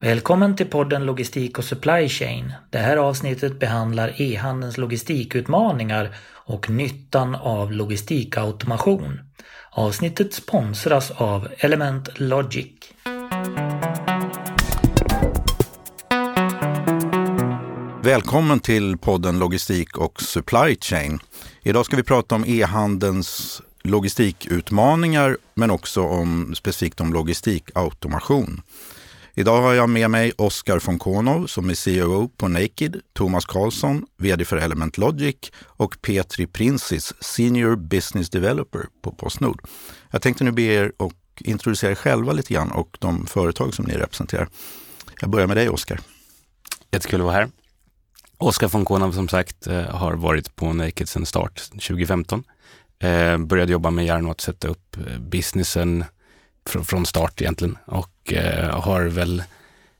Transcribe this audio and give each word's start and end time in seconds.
Välkommen 0.00 0.56
till 0.56 0.66
podden 0.66 1.06
Logistik 1.06 1.58
och 1.58 1.64
Supply 1.64 2.08
Chain. 2.08 2.52
Det 2.70 2.78
här 2.78 2.96
avsnittet 2.96 3.58
behandlar 3.58 4.20
e-handelns 4.22 4.78
logistikutmaningar 4.78 6.16
och 6.46 6.70
nyttan 6.70 7.34
av 7.34 7.72
logistikautomation. 7.72 9.20
Avsnittet 9.70 10.34
sponsras 10.34 11.10
av 11.10 11.48
Element 11.58 12.08
Logic. 12.14 12.72
Välkommen 18.02 18.60
till 18.60 18.98
podden 18.98 19.38
Logistik 19.38 19.98
och 19.98 20.22
Supply 20.22 20.76
Chain. 20.80 21.18
Idag 21.62 21.86
ska 21.86 21.96
vi 21.96 22.02
prata 22.02 22.34
om 22.34 22.44
e-handelns 22.46 23.62
logistikutmaningar 23.82 25.36
men 25.54 25.70
också 25.70 26.02
om, 26.02 26.54
specifikt 26.54 27.00
om 27.00 27.12
logistikautomation. 27.12 28.62
Idag 29.36 29.62
har 29.62 29.74
jag 29.74 29.88
med 29.88 30.10
mig 30.10 30.32
Oskar 30.38 30.80
von 30.86 30.98
Konov 30.98 31.46
som 31.46 31.70
är 31.70 31.74
CEO 31.74 32.28
på 32.28 32.48
Naked, 32.48 33.00
Thomas 33.12 33.44
Karlsson, 33.44 34.06
VD 34.16 34.44
för 34.44 34.56
Element 34.56 34.98
Logic 34.98 35.36
och 35.62 35.96
Petri 36.02 36.46
Prinsis, 36.46 37.12
Senior 37.20 37.76
Business 37.76 38.30
Developer 38.30 38.86
på 39.02 39.12
Postnord. 39.12 39.60
Jag 40.10 40.22
tänkte 40.22 40.44
nu 40.44 40.52
be 40.52 40.62
er 40.62 40.92
att 40.98 41.40
introducera 41.40 41.90
er 41.90 41.94
själva 41.94 42.32
lite 42.32 42.54
grann 42.54 42.70
och 42.70 42.96
de 43.00 43.26
företag 43.26 43.74
som 43.74 43.84
ni 43.84 43.94
representerar. 43.94 44.48
Jag 45.20 45.30
börjar 45.30 45.46
med 45.46 45.56
dig 45.56 45.68
Oskar. 45.68 46.00
Jättekul 46.90 47.20
att 47.20 47.24
vara 47.24 47.36
här. 47.36 47.48
Oskar 48.38 48.68
von 48.68 48.84
Konov 48.84 49.12
som 49.12 49.28
sagt 49.28 49.66
eh, 49.66 49.82
har 49.82 50.12
varit 50.12 50.56
på 50.56 50.72
Naked 50.72 51.08
sedan 51.08 51.26
start 51.26 51.70
2015. 51.70 52.44
Eh, 52.98 53.38
började 53.38 53.72
jobba 53.72 53.90
med 53.90 54.06
Järno 54.06 54.30
att 54.30 54.40
sätta 54.40 54.68
upp 54.68 54.96
eh, 54.96 55.18
businessen 55.18 56.04
från 56.66 57.06
start 57.06 57.40
egentligen 57.40 57.78
och 57.86 58.13
eh, 58.32 58.80
har 58.80 59.02
väl 59.02 59.42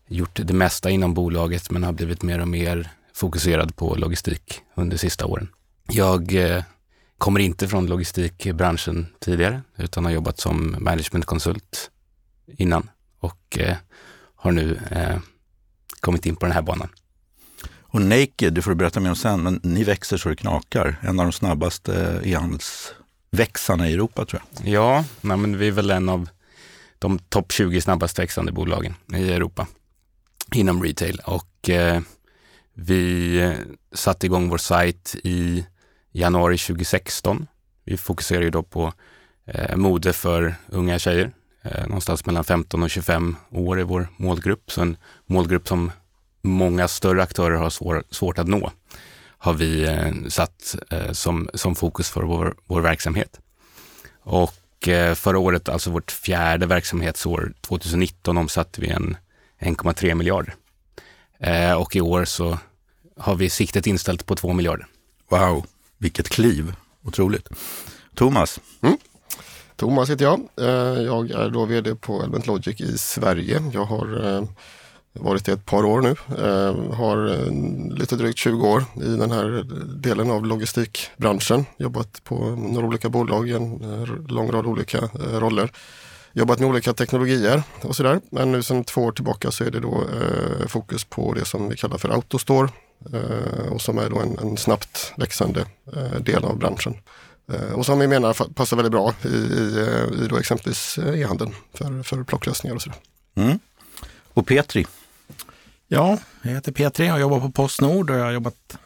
gjort 0.08 0.40
det 0.42 0.52
mesta 0.52 0.90
inom 0.90 1.14
bolaget 1.14 1.70
men 1.70 1.84
har 1.84 1.92
blivit 1.92 2.22
mer 2.22 2.40
och 2.40 2.48
mer 2.48 2.90
fokuserad 3.14 3.76
på 3.76 3.94
logistik 3.94 4.60
under 4.74 4.96
sista 4.96 5.26
åren. 5.26 5.48
Jag 5.88 6.34
eh, 6.34 6.62
kommer 7.18 7.40
inte 7.40 7.68
från 7.68 7.86
logistikbranschen 7.86 9.06
tidigare 9.20 9.62
utan 9.76 10.04
har 10.04 10.12
jobbat 10.12 10.40
som 10.40 10.76
managementkonsult 10.78 11.90
innan 12.46 12.90
och 13.18 13.58
eh, 13.58 13.76
har 14.36 14.52
nu 14.52 14.78
kommit 16.00 16.26
in 16.26 16.36
på 16.36 16.46
den 16.46 16.54
här 16.54 16.62
banan. 16.62 16.88
Och 17.94 18.00
Naked, 18.00 18.52
det 18.52 18.62
får 18.62 18.70
du 18.70 18.74
berätta 18.74 19.00
mer 19.00 19.10
om 19.10 19.16
sen, 19.16 19.42
men 19.42 19.60
ni 19.62 19.84
växer 19.84 20.16
så 20.16 20.28
det 20.28 20.36
knakar. 20.36 20.96
En 21.02 21.20
av 21.20 21.26
de 21.26 21.32
snabbaste 21.32 22.20
e-handelsväxarna 22.24 23.88
i 23.88 23.92
Europa 23.92 24.24
tror 24.24 24.42
jag. 24.58 24.68
Ja, 24.68 25.04
nej, 25.20 25.36
men 25.36 25.58
vi 25.58 25.68
är 25.68 25.72
väl 25.72 25.90
en 25.90 26.08
av 26.08 26.28
de 27.04 27.18
topp 27.18 27.52
20 27.52 27.80
snabbast 27.80 28.18
växande 28.18 28.52
bolagen 28.52 28.94
i 29.14 29.32
Europa 29.32 29.66
inom 30.54 30.82
retail. 30.82 31.20
Och 31.24 31.70
eh, 31.70 32.00
vi 32.74 33.36
eh, 33.40 33.52
satte 33.92 34.26
igång 34.26 34.48
vår 34.48 34.58
sajt 34.58 35.16
i 35.24 35.66
januari 36.12 36.58
2016. 36.58 37.46
Vi 37.84 37.96
fokuserar 37.96 38.42
ju 38.42 38.50
då 38.50 38.62
på 38.62 38.92
eh, 39.46 39.76
mode 39.76 40.12
för 40.12 40.54
unga 40.68 40.98
tjejer. 40.98 41.32
Eh, 41.62 41.86
någonstans 41.86 42.26
mellan 42.26 42.44
15 42.44 42.82
och 42.82 42.90
25 42.90 43.36
år 43.50 43.80
är 43.80 43.84
vår 43.84 44.08
målgrupp. 44.16 44.70
Så 44.70 44.82
en 44.82 44.96
målgrupp 45.26 45.68
som 45.68 45.92
många 46.42 46.88
större 46.88 47.22
aktörer 47.22 47.56
har 47.56 47.70
svår, 47.70 48.04
svårt 48.10 48.38
att 48.38 48.48
nå 48.48 48.70
har 49.38 49.54
vi 49.54 49.84
eh, 49.84 50.28
satt 50.28 50.76
eh, 50.90 51.12
som, 51.12 51.50
som 51.54 51.74
fokus 51.74 52.10
för 52.10 52.22
vår, 52.22 52.54
vår 52.66 52.80
verksamhet. 52.80 53.40
Och 54.22 54.54
Eh, 54.88 55.14
förra 55.14 55.38
året, 55.38 55.68
alltså 55.68 55.90
vårt 55.90 56.10
fjärde 56.10 56.66
verksamhetsår, 56.66 57.52
2019, 57.60 58.36
omsatte 58.36 58.80
vi 58.80 58.88
en 58.88 59.16
1,3 59.58 60.14
miljarder. 60.14 60.54
Eh, 61.38 61.72
och 61.72 61.96
i 61.96 62.00
år 62.00 62.24
så 62.24 62.58
har 63.16 63.34
vi 63.34 63.50
siktet 63.50 63.86
inställt 63.86 64.26
på 64.26 64.36
2 64.36 64.52
miljarder. 64.52 64.86
Wow, 65.30 65.66
vilket 65.98 66.28
kliv! 66.28 66.74
Otroligt. 67.04 67.48
Thomas? 68.14 68.60
Mm. 68.82 68.96
Thomas 69.76 70.10
heter 70.10 70.24
jag. 70.24 70.40
Eh, 70.60 71.02
jag 71.02 71.30
är 71.30 71.50
då 71.50 71.64
VD 71.64 71.94
på 71.94 72.22
Element 72.22 72.46
Logic 72.46 72.80
i 72.80 72.98
Sverige. 72.98 73.62
Jag 73.72 73.84
har 73.84 74.38
varit 75.20 75.44
det 75.44 75.52
ett 75.52 75.66
par 75.66 75.84
år 75.84 76.00
nu. 76.00 76.16
Eh, 76.38 76.94
har 76.94 77.26
eh, 77.26 77.52
lite 77.98 78.16
drygt 78.16 78.38
20 78.38 78.68
år 78.68 78.84
i 78.94 79.16
den 79.16 79.30
här 79.30 79.64
delen 80.02 80.30
av 80.30 80.46
logistikbranschen. 80.46 81.66
Jobbat 81.78 82.24
på 82.24 82.36
några 82.50 82.86
olika 82.86 83.08
bolag 83.08 83.48
i 83.48 83.52
en 83.52 84.00
eh, 84.00 84.28
lång 84.28 84.50
rad 84.50 84.66
olika 84.66 84.98
eh, 84.98 85.40
roller. 85.40 85.72
Jobbat 86.32 86.58
med 86.58 86.68
olika 86.68 86.92
teknologier 86.92 87.62
och 87.82 87.96
sådär. 87.96 88.20
Men 88.30 88.52
nu 88.52 88.62
sedan 88.62 88.84
två 88.84 89.02
år 89.02 89.12
tillbaka 89.12 89.50
så 89.50 89.64
är 89.64 89.70
det 89.70 89.80
då 89.80 90.02
eh, 90.02 90.66
fokus 90.66 91.04
på 91.04 91.34
det 91.34 91.44
som 91.44 91.68
vi 91.68 91.76
kallar 91.76 91.98
för 91.98 92.08
Autostore 92.08 92.68
eh, 93.12 93.72
och 93.72 93.80
som 93.80 93.98
är 93.98 94.10
då 94.10 94.18
en, 94.18 94.38
en 94.38 94.56
snabbt 94.56 95.12
växande 95.16 95.66
eh, 95.96 96.20
del 96.20 96.44
av 96.44 96.58
branschen. 96.58 96.94
och 97.74 97.86
som 97.86 97.98
vi 97.98 98.08
menar 98.08 98.54
passar 98.54 98.76
väldigt 98.76 98.92
bra 98.92 99.14
i, 99.24 99.28
i, 99.28 99.88
i 100.24 100.26
då 100.28 100.36
exempelvis 100.36 100.98
e-handeln 100.98 101.54
för, 101.74 102.02
för 102.02 102.24
plocklösningar 102.24 102.74
och 102.74 102.82
sådär. 102.82 102.98
Mm. 103.34 103.58
Och 104.34 104.46
Petri, 104.46 104.86
Ja, 105.88 106.18
jag 106.42 106.50
heter 106.50 106.72
Petri 106.72 107.10
och 107.10 107.20
jobbar 107.20 107.40
på 107.40 107.50
Postnord 107.50 108.10
och 108.10 108.16
jag 108.16 108.24
har 108.24 108.32
jobbat 108.32 108.78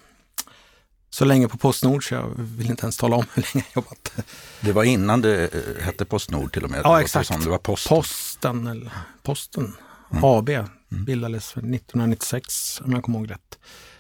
så 1.11 1.25
länge 1.25 1.49
på 1.49 1.59
Postnord 1.59 2.09
så 2.09 2.15
jag 2.15 2.31
vill 2.37 2.71
inte 2.71 2.83
ens 2.83 2.97
tala 2.97 3.17
om 3.17 3.25
hur 3.35 3.43
länge 3.43 3.67
jag 3.75 3.83
jobbat. 3.83 4.13
Det 4.61 4.73
var 4.73 4.85
innan 4.85 5.21
det 5.21 5.55
eh, 5.55 5.85
hette 5.85 6.05
Postnord 6.05 6.53
till 6.53 6.65
och 6.65 6.71
med? 6.71 6.81
Ja, 6.85 7.01
exakt. 7.01 7.45
Det 7.45 7.51
var 7.51 7.59
Posten. 7.59 7.97
Posten, 7.97 8.67
eller 8.67 8.91
Posten 9.23 9.77
mm. 10.11 10.25
AB 10.25 10.49
mm. 10.49 10.69
bildades 10.91 11.51
1996 11.51 12.81
om 12.81 12.93
jag 12.93 13.03
kommer 13.03 13.19
ihåg 13.19 13.31
rätt. 13.31 13.59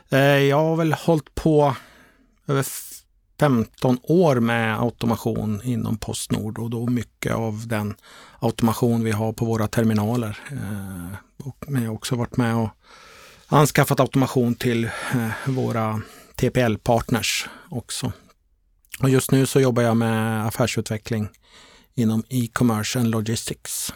Eh, 0.08 0.18
jag 0.20 0.56
har 0.56 0.76
väl 0.76 0.92
hållit 0.92 1.34
på 1.34 1.76
över 2.46 2.62
15 3.40 3.98
år 4.02 4.40
med 4.40 4.80
automation 4.80 5.60
inom 5.64 5.98
Postnord 5.98 6.58
och 6.58 6.70
då 6.70 6.86
mycket 6.86 7.34
av 7.34 7.68
den 7.68 7.94
automation 8.38 9.04
vi 9.04 9.10
har 9.10 9.32
på 9.32 9.44
våra 9.44 9.68
terminaler. 9.68 10.38
Eh, 10.50 11.18
Men 11.66 11.82
jag 11.82 11.90
har 11.90 11.94
också 11.94 12.16
varit 12.16 12.36
med 12.36 12.56
och 12.56 12.68
anskaffat 13.46 14.00
automation 14.00 14.54
till 14.54 14.84
eh, 14.84 15.28
våra 15.46 16.02
TPL-partners 16.36 17.46
också. 17.68 18.12
Och 19.02 19.10
just 19.10 19.30
nu 19.30 19.46
så 19.46 19.60
jobbar 19.60 19.82
jag 19.82 19.96
med 19.96 20.46
affärsutveckling 20.46 21.28
inom 21.94 22.22
e-commerce 22.28 22.98
and 22.98 23.10
logistics. 23.10 23.92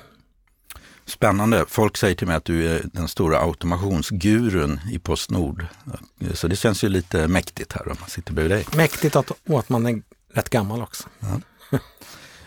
Spännande. 1.07 1.65
Folk 1.69 1.97
säger 1.97 2.15
till 2.15 2.27
mig 2.27 2.37
att 2.37 2.45
du 2.45 2.69
är 2.69 2.83
den 2.93 3.09
stora 3.09 3.41
automationsgurun 3.41 4.81
i 4.91 4.99
Postnord. 4.99 5.67
Så 6.33 6.49
det 6.49 6.57
känns 6.57 6.85
ju 6.85 6.89
lite 6.89 7.29
mäktigt 7.29 7.73
här 7.73 7.89
om 7.89 7.97
man 8.01 8.09
sitter 8.09 8.33
bredvid 8.33 8.51
dig. 8.57 8.67
Mäktigt 8.77 9.17
att, 9.17 9.31
och 9.49 9.59
att 9.59 9.69
man 9.69 9.87
är 9.87 10.03
rätt 10.35 10.51
gammal 10.51 10.83
också. 10.83 11.09
Ja. 11.21 11.41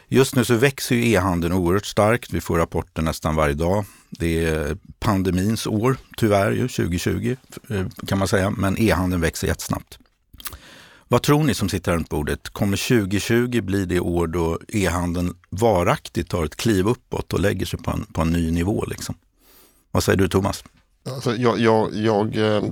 Just 0.07 0.35
nu 0.35 0.45
så 0.45 0.55
växer 0.55 0.95
ju 0.95 1.11
e-handeln 1.11 1.53
oerhört 1.53 1.85
starkt. 1.85 2.33
Vi 2.33 2.41
får 2.41 2.57
rapporter 2.57 3.01
nästan 3.01 3.35
varje 3.35 3.53
dag. 3.53 3.85
Det 4.09 4.45
är 4.45 4.77
pandemins 4.99 5.67
år, 5.67 5.97
tyvärr, 6.17 6.51
ju, 6.51 6.67
2020 6.67 7.35
eh, 7.69 7.85
kan 8.07 8.17
man 8.17 8.27
säga, 8.27 8.49
men 8.49 8.77
e-handeln 8.81 9.21
växer 9.21 9.47
jättesnabbt. 9.47 9.99
Vad 11.07 11.21
tror 11.21 11.43
ni 11.43 11.53
som 11.53 11.69
sitter 11.69 11.93
runt 11.93 12.09
bordet? 12.09 12.49
Kommer 12.49 12.77
2020 12.87 13.61
bli 13.61 13.85
det 13.85 13.99
år 13.99 14.27
då 14.27 14.59
e-handeln 14.67 15.35
varaktigt 15.49 16.29
tar 16.29 16.45
ett 16.45 16.55
kliv 16.55 16.87
uppåt 16.87 17.33
och 17.33 17.39
lägger 17.39 17.65
sig 17.65 17.79
på 17.79 17.91
en, 17.91 18.05
på 18.05 18.21
en 18.21 18.29
ny 18.29 18.51
nivå? 18.51 18.85
Liksom? 18.85 19.15
Vad 19.91 20.03
säger 20.03 20.17
du 20.17 20.27
Thomas? 20.27 20.63
Alltså, 21.09 21.35
jag, 21.35 21.59
jag, 21.59 21.95
jag 21.95 22.37
eh, 22.37 22.63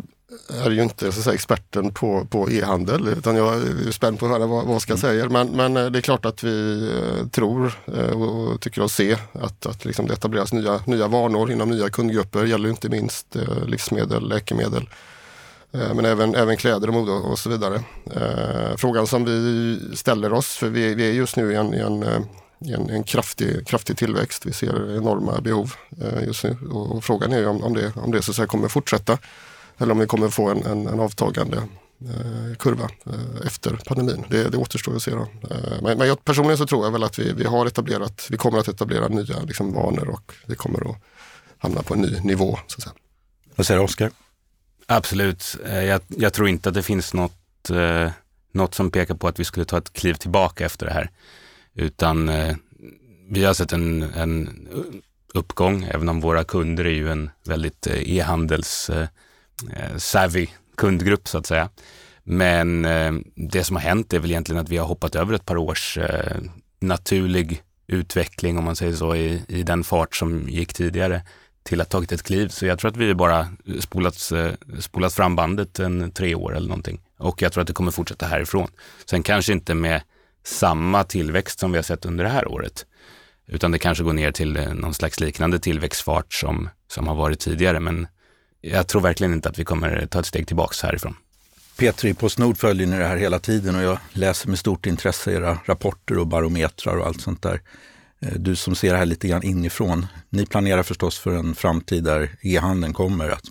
är 0.50 0.72
ju 0.72 0.84
inte 0.84 1.12
så 1.12 1.22
säga, 1.22 1.34
experten 1.34 1.94
på, 1.94 2.28
på 2.30 2.50
e-handel 2.52 3.08
utan 3.08 3.36
jag 3.36 3.54
är 3.54 3.92
spänd 3.92 4.20
på 4.20 4.26
att 4.26 4.32
höra 4.32 4.48
vad, 4.48 4.66
vad 4.66 4.76
Oskar 4.76 4.94
mm. 4.94 5.02
säger. 5.02 5.30
Men, 5.30 5.48
men 5.48 5.78
eh, 5.78 5.86
det 5.86 6.00
är 6.00 6.02
klart 6.02 6.26
att 6.26 6.44
vi 6.44 6.90
eh, 6.92 7.28
tror 7.28 7.74
och 8.14 8.62
tycker 8.62 8.82
oss 8.82 8.94
se 8.94 9.18
att, 9.34 9.66
att 9.66 9.86
liksom 9.86 10.08
det 10.08 10.14
etableras 10.14 10.54
nya, 10.54 10.82
nya 10.86 11.08
vanor 11.08 11.52
inom 11.52 11.70
nya 11.70 11.90
kundgrupper. 11.90 12.42
Det 12.42 12.50
gäller 12.50 12.70
inte 12.70 12.90
minst 12.90 13.36
livsmedel, 13.66 14.30
läkemedel 14.30 14.90
Eh, 15.74 15.94
men 15.94 16.06
även, 16.06 16.36
även 16.36 16.58
kläder 16.58 16.88
och 16.88 16.94
mode 16.94 17.12
och 17.12 17.40
så 17.40 17.50
vidare. 17.50 17.84
Eh, 18.12 18.76
frågan 18.78 19.08
som 19.08 19.26
vi 19.26 19.80
ställer 19.96 20.34
oss, 20.34 20.48
för 20.48 20.70
vi, 20.70 20.96
vi 20.96 21.10
är 21.10 21.14
just 21.14 21.36
nu 21.36 21.52
i 21.52 21.56
en, 21.56 21.74
i 21.74 21.80
en 21.80 22.04
eh, 22.04 22.20
en, 22.66 22.90
en 22.90 23.04
kraftig, 23.04 23.68
kraftig 23.68 23.98
tillväxt. 23.98 24.46
Vi 24.46 24.54
ser 24.54 24.98
enorma 24.98 25.42
behov 25.42 25.74
just 26.26 26.44
nu 26.44 26.58
och, 26.72 27.04
frågan 27.04 27.32
är 27.34 27.48
om, 27.48 27.64
om 27.64 27.74
det, 27.74 27.94
om 27.96 28.12
det 28.12 28.22
så 28.22 28.32
att 28.32 28.36
säga 28.36 28.48
kommer 28.48 28.68
fortsätta 28.68 29.18
eller 29.78 29.92
om 29.92 30.00
vi 30.00 30.06
kommer 30.06 30.30
få 30.30 30.50
en, 30.50 30.66
en, 30.66 30.88
en 30.88 31.00
avtagande 31.00 31.58
eh, 32.02 32.56
kurva 32.60 32.90
eh, 33.06 33.48
efter 33.48 33.80
pandemin. 33.86 34.26
Det, 34.30 34.50
det 34.50 34.58
återstår 34.58 34.96
att 34.96 35.04
se. 35.04 35.12
Då. 35.12 35.22
Eh, 35.22 35.82
men, 35.82 35.98
men 35.98 36.08
jag, 36.08 36.26
personligen 36.26 36.58
så 36.58 36.66
tror 36.66 36.86
jag 36.86 36.92
väl 36.92 37.04
att 37.04 37.20
vi, 37.20 37.34
vi 37.34 37.44
har 37.44 37.66
etablerat, 37.66 38.28
vi 38.30 38.38
kommer 38.38 38.60
att 38.60 38.68
etablera 38.68 39.08
nya 39.08 39.40
liksom, 39.40 39.74
vanor 39.74 40.10
och 40.10 40.34
vi 40.46 40.56
kommer 40.56 40.90
att 40.90 40.98
hamna 41.58 41.82
på 41.82 41.94
en 41.94 42.02
ny 42.02 42.20
nivå. 42.20 42.60
Så 42.68 42.78
att 42.78 42.84
säga. 42.84 42.94
Vad 43.56 43.68
säger 43.68 43.82
Oskar? 43.82 44.12
Absolut. 44.96 45.58
Eh, 45.66 45.84
jag, 45.84 46.02
jag, 46.08 46.34
tror 46.34 46.48
inte 46.48 46.70
att 46.70 46.76
det 46.76 46.84
finns 46.84 47.14
något, 47.14 47.70
eh, 47.70 48.12
något 48.52 48.76
som 48.76 48.92
pekar 48.92 49.16
på 49.16 49.28
att 49.28 49.40
vi 49.40 49.44
skulle 49.44 49.66
ta 49.66 49.78
ett 49.78 49.94
kliv 49.94 50.14
tillbaka 50.14 50.66
efter 50.66 50.86
det 50.86 50.94
här. 50.94 51.10
Utan 51.74 52.30
eh, 52.30 52.56
vi 53.30 53.44
har 53.44 53.54
sett 53.54 53.74
en, 53.74 54.04
en 54.04 54.68
uppgång, 55.34 55.84
även 55.84 56.10
om 56.10 56.20
våra 56.20 56.44
kunder 56.44 56.86
är 56.86 56.90
ju 56.90 57.12
en 57.12 57.30
väldigt 57.46 57.88
eh, 57.88 58.10
e-handels 58.10 58.90
eh, 58.90 59.08
savvy 59.98 60.48
kundgrupp 60.78 61.28
så 61.28 61.38
att 61.38 61.46
säga. 61.46 61.70
Men 62.24 62.82
det 63.36 63.64
som 63.64 63.76
har 63.76 63.84
hänt 63.84 64.14
är 64.14 64.20
väl 64.20 64.32
egentligen 64.32 64.62
att 64.62 64.70
vi 64.70 64.78
har 64.78 64.86
hoppat 64.86 65.16
över 65.16 65.34
ett 65.34 65.46
par 65.46 65.58
års 65.58 65.98
naturlig 66.80 67.62
utveckling, 67.88 68.58
om 68.58 68.64
man 68.64 68.76
säger 68.76 68.94
så, 68.94 69.16
i, 69.16 69.42
i 69.48 69.64
den 69.64 69.84
fart 69.84 70.16
som 70.16 70.50
gick 70.50 70.74
tidigare 70.74 71.22
till 71.64 71.82
att 71.82 71.94
ha 71.94 72.00
tagit 72.00 72.12
ett 72.12 72.24
kliv. 72.24 72.48
Så 72.48 72.66
jag 72.66 72.80
tror 72.80 72.92
att 72.92 72.98
vi 72.98 73.14
bara 73.14 73.48
spolat, 73.80 74.32
eh, 74.32 74.52
spolat 74.80 75.14
fram 75.14 75.36
bandet 75.36 75.80
en 75.80 76.12
tre 76.12 76.36
år 76.36 76.56
eller 76.56 76.68
någonting. 76.68 77.02
Och 77.18 77.42
jag 77.42 77.54
tror 77.54 77.62
att 77.62 77.68
det 77.68 77.74
kommer 77.74 77.92
fortsätta 77.92 78.26
härifrån. 78.26 78.68
Sen 79.06 79.24
kanske 79.24 79.54
inte 79.54 79.74
med 79.74 80.02
samma 80.44 81.04
tillväxt 81.04 81.60
som 81.60 81.72
vi 81.72 81.78
har 81.78 81.84
sett 81.84 82.06
under 82.06 82.24
det 82.24 82.30
här 82.30 82.48
året. 82.48 82.86
Utan 83.48 83.72
det 83.72 83.80
kanske 83.80 84.04
går 84.04 84.14
ner 84.14 84.32
till 84.32 84.58
eh, 84.58 84.74
någon 84.74 84.94
slags 84.94 85.20
liknande 85.20 85.60
tillväxtfart 85.60 86.34
som, 86.34 86.70
som 86.88 87.08
har 87.08 87.16
varit 87.16 87.40
tidigare. 87.40 87.80
Men 87.80 88.08
jag 88.62 88.88
tror 88.88 89.02
verkligen 89.02 89.34
inte 89.34 89.50
att 89.50 89.60
vi 89.60 89.64
kommer 89.64 90.06
ta 90.06 90.20
ett 90.20 90.26
steg 90.26 90.48
tillbaks 90.48 90.82
härifrån. 90.82 91.16
Petri, 91.78 92.14
Postnord 92.14 92.58
följer 92.58 92.88
ni 92.88 92.98
det 92.98 93.06
här 93.06 93.18
hela 93.18 93.40
tiden 93.40 93.76
och 93.76 93.84
jag 93.84 93.98
läser 94.12 94.50
med 94.50 94.60
stort 94.60 94.86
intresse 94.86 95.32
era 95.32 95.58
rapporter 95.66 96.18
och 96.18 96.28
barometrar 96.28 96.98
och 96.98 97.08
allt 97.08 97.22
sånt 97.22 97.42
där. 97.42 97.62
Eh, 98.24 98.34
du 98.40 98.56
som 98.56 98.76
ser 98.76 98.92
det 98.92 98.98
här 98.98 99.06
lite 99.06 99.28
grann 99.28 99.44
inifrån. 99.44 100.06
Ni 100.30 100.46
planerar 100.46 100.84
förstås 100.84 101.20
för 101.20 101.32
en 101.32 101.56
framtid 101.56 102.04
där 102.04 102.30
e-handeln 102.42 102.94
kommer 102.94 103.30
att 103.30 103.44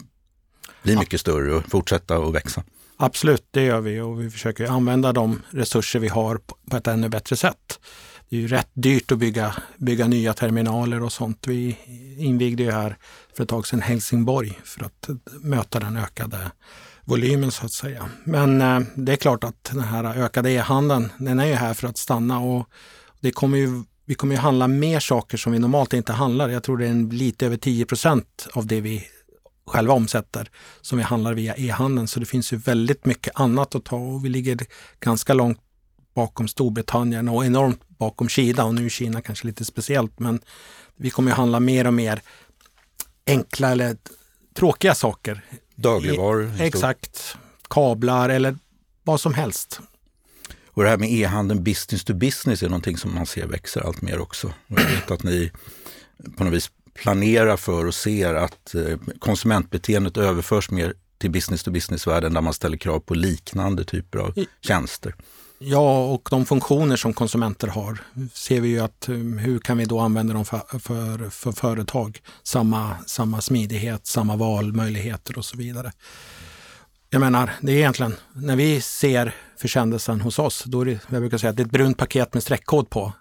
bli 0.83 0.97
mycket 0.97 1.21
större 1.21 1.55
och 1.55 1.71
fortsätta 1.71 2.17
att 2.17 2.35
växa. 2.35 2.63
Absolut, 2.97 3.47
det 3.51 3.63
gör 3.63 3.81
vi 3.81 4.01
och 4.01 4.21
vi 4.21 4.31
försöker 4.31 4.67
använda 4.67 5.13
de 5.13 5.43
resurser 5.51 5.99
vi 5.99 6.09
har 6.09 6.41
på 6.71 6.77
ett 6.77 6.87
ännu 6.87 7.09
bättre 7.09 7.37
sätt. 7.37 7.81
Det 8.29 8.37
är 8.37 8.41
ju 8.41 8.49
rätt 8.49 8.71
dyrt 8.73 9.13
att 9.13 9.19
bygga, 9.19 9.55
bygga 9.77 10.07
nya 10.07 10.35
terminaler 10.35 11.03
och 11.03 11.13
sånt. 11.13 11.45
Vi 11.47 11.79
invigde 12.19 12.63
ju 12.63 12.71
här 12.71 12.97
för 13.37 13.43
ett 13.43 13.49
tag 13.49 13.67
sedan 13.67 13.83
Helsingborg 13.83 14.59
för 14.65 14.85
att 14.85 15.09
möta 15.41 15.81
den 15.81 15.97
ökade 15.97 16.51
volymen 17.05 17.51
så 17.51 17.67
att 17.67 17.73
säga. 17.73 18.09
Men 18.25 18.61
eh, 18.61 18.81
det 18.95 19.13
är 19.13 19.17
klart 19.17 19.45
att 19.45 19.65
den 19.73 19.81
här 19.81 20.05
ökade 20.05 20.51
e-handeln, 20.51 21.09
den 21.19 21.41
är 21.41 21.47
ju 21.47 21.55
här 21.55 21.75
för 21.75 21.89
att 21.89 21.99
stanna 21.99 22.41
och 22.41 22.69
det 23.21 23.31
kommer 23.31 23.59
ju, 23.59 23.85
vi 24.05 24.15
kommer 24.15 24.35
ju 24.35 24.41
handla 24.41 24.69
mer 24.69 25.01
saker 25.01 25.37
som 25.37 25.53
vi 25.53 25.59
normalt 25.59 25.93
inte 25.93 26.13
handlar. 26.13 26.49
Jag 26.49 26.63
tror 26.63 26.79
det 26.79 26.87
är 26.87 26.91
en, 26.91 27.09
lite 27.09 27.47
över 27.47 27.57
10 27.57 27.87
procent 27.87 28.49
av 28.53 28.67
det 28.67 28.81
vi 28.81 29.05
själva 29.67 29.95
omsätter 29.95 30.51
som 30.81 30.99
vi 30.99 31.05
handlar 31.05 31.35
via 31.35 31.57
e-handeln. 31.57 32.09
Så 32.09 32.21
det 32.21 32.27
finns 32.27 32.53
ju 32.53 32.57
väldigt 32.57 33.05
mycket 33.05 33.41
annat 33.41 33.75
att 33.75 33.85
ta 33.85 33.97
och 33.97 34.25
vi 34.25 34.29
ligger 34.29 34.59
ganska 35.01 35.35
långt 35.35 35.59
bakom 36.15 36.49
Storbritannien 36.49 37.29
och 37.29 37.47
enormt 37.47 37.89
bakom 37.89 38.29
Kina 38.29 38.65
och 38.65 38.75
nu 38.75 38.85
är 38.85 38.89
Kina 38.89 39.23
kanske 39.23 39.47
lite 39.47 39.65
speciellt 39.65 40.19
men 40.19 40.41
vi 40.97 41.11
kommer 41.11 41.31
ju 41.31 41.35
handla 41.35 41.61
mer 41.61 41.87
och 41.87 41.95
mer 41.95 42.23
enkla 43.27 43.71
eller 43.71 43.97
tråkiga 44.55 44.95
saker. 44.95 45.45
Dagligvaror? 45.75 46.53
Exakt. 46.61 47.37
Kablar 47.69 48.29
eller 48.29 48.57
vad 49.03 49.21
som 49.21 49.35
helst. 49.35 49.81
Och 50.75 50.83
det 50.83 50.89
här 50.89 50.99
med 50.99 51.13
e-handeln 51.13 51.65
business 51.65 52.05
to 52.05 52.15
business 52.15 52.63
är 52.63 52.69
någonting 52.69 52.97
som 52.97 53.15
man 53.15 53.27
ser 53.27 53.47
växer 53.47 53.81
allt 53.81 54.03
mer 54.03 54.19
också. 54.19 54.47
Och 54.47 54.81
jag 54.81 54.85
vet 54.85 55.11
att 55.11 55.23
ni 55.23 55.51
på 56.37 56.45
något 56.45 56.53
vis 56.53 56.71
planerar 56.95 57.57
för 57.57 57.87
och 57.87 57.95
ser 57.95 58.35
att 58.35 58.75
eh, 58.75 58.97
konsumentbeteendet 59.19 60.17
överförs 60.17 60.71
mer 60.71 60.95
till 61.19 61.31
business 61.31 61.63
to 61.63 61.71
business-världen 61.71 62.35
där 62.35 62.41
man 62.41 62.55
ställer 62.55 62.77
krav 62.77 63.01
på 63.01 63.15
liknande 63.15 63.85
typer 63.85 64.19
av 64.19 64.35
tjänster. 64.61 65.15
Ja, 65.59 66.05
och 66.05 66.29
de 66.31 66.47
funktioner 66.47 66.97
som 66.97 67.15
konsumenter 67.15 67.69
har 67.69 67.99
ser 68.35 68.61
vi 68.61 68.69
ju 68.69 68.81
att 68.81 69.09
eh, 69.09 69.15
hur 69.17 69.59
kan 69.59 69.79
vi 69.79 69.85
då 69.85 70.01
använda 70.01 70.35
dem 70.35 70.45
för, 70.45 70.79
för, 70.79 71.31
för 71.31 71.53
företag? 71.53 72.21
Samma, 72.43 72.97
samma 73.07 73.41
smidighet, 73.41 74.07
samma 74.07 74.37
valmöjligheter 74.37 75.39
och 75.39 75.45
så 75.45 75.57
vidare. 75.57 75.93
Jag 77.15 77.21
menar, 77.21 77.51
det 77.61 77.73
är 77.73 77.77
egentligen 77.77 78.17
när 78.33 78.57
vi 78.57 78.81
ser 78.81 79.35
försändelsen 79.57 80.21
hos 80.21 80.39
oss, 80.39 80.65
då 80.67 80.81
är 80.81 80.85
det, 80.85 81.01
jag 81.09 81.21
brukar 81.21 81.39
säga 81.39 81.51
att 81.51 81.57
det 81.57 81.63
är 81.63 81.65
ett 81.65 81.71
brunt 81.73 81.97
paket 81.97 82.35
med 82.35 82.43
streckkod 82.43 82.91
på 82.91 83.13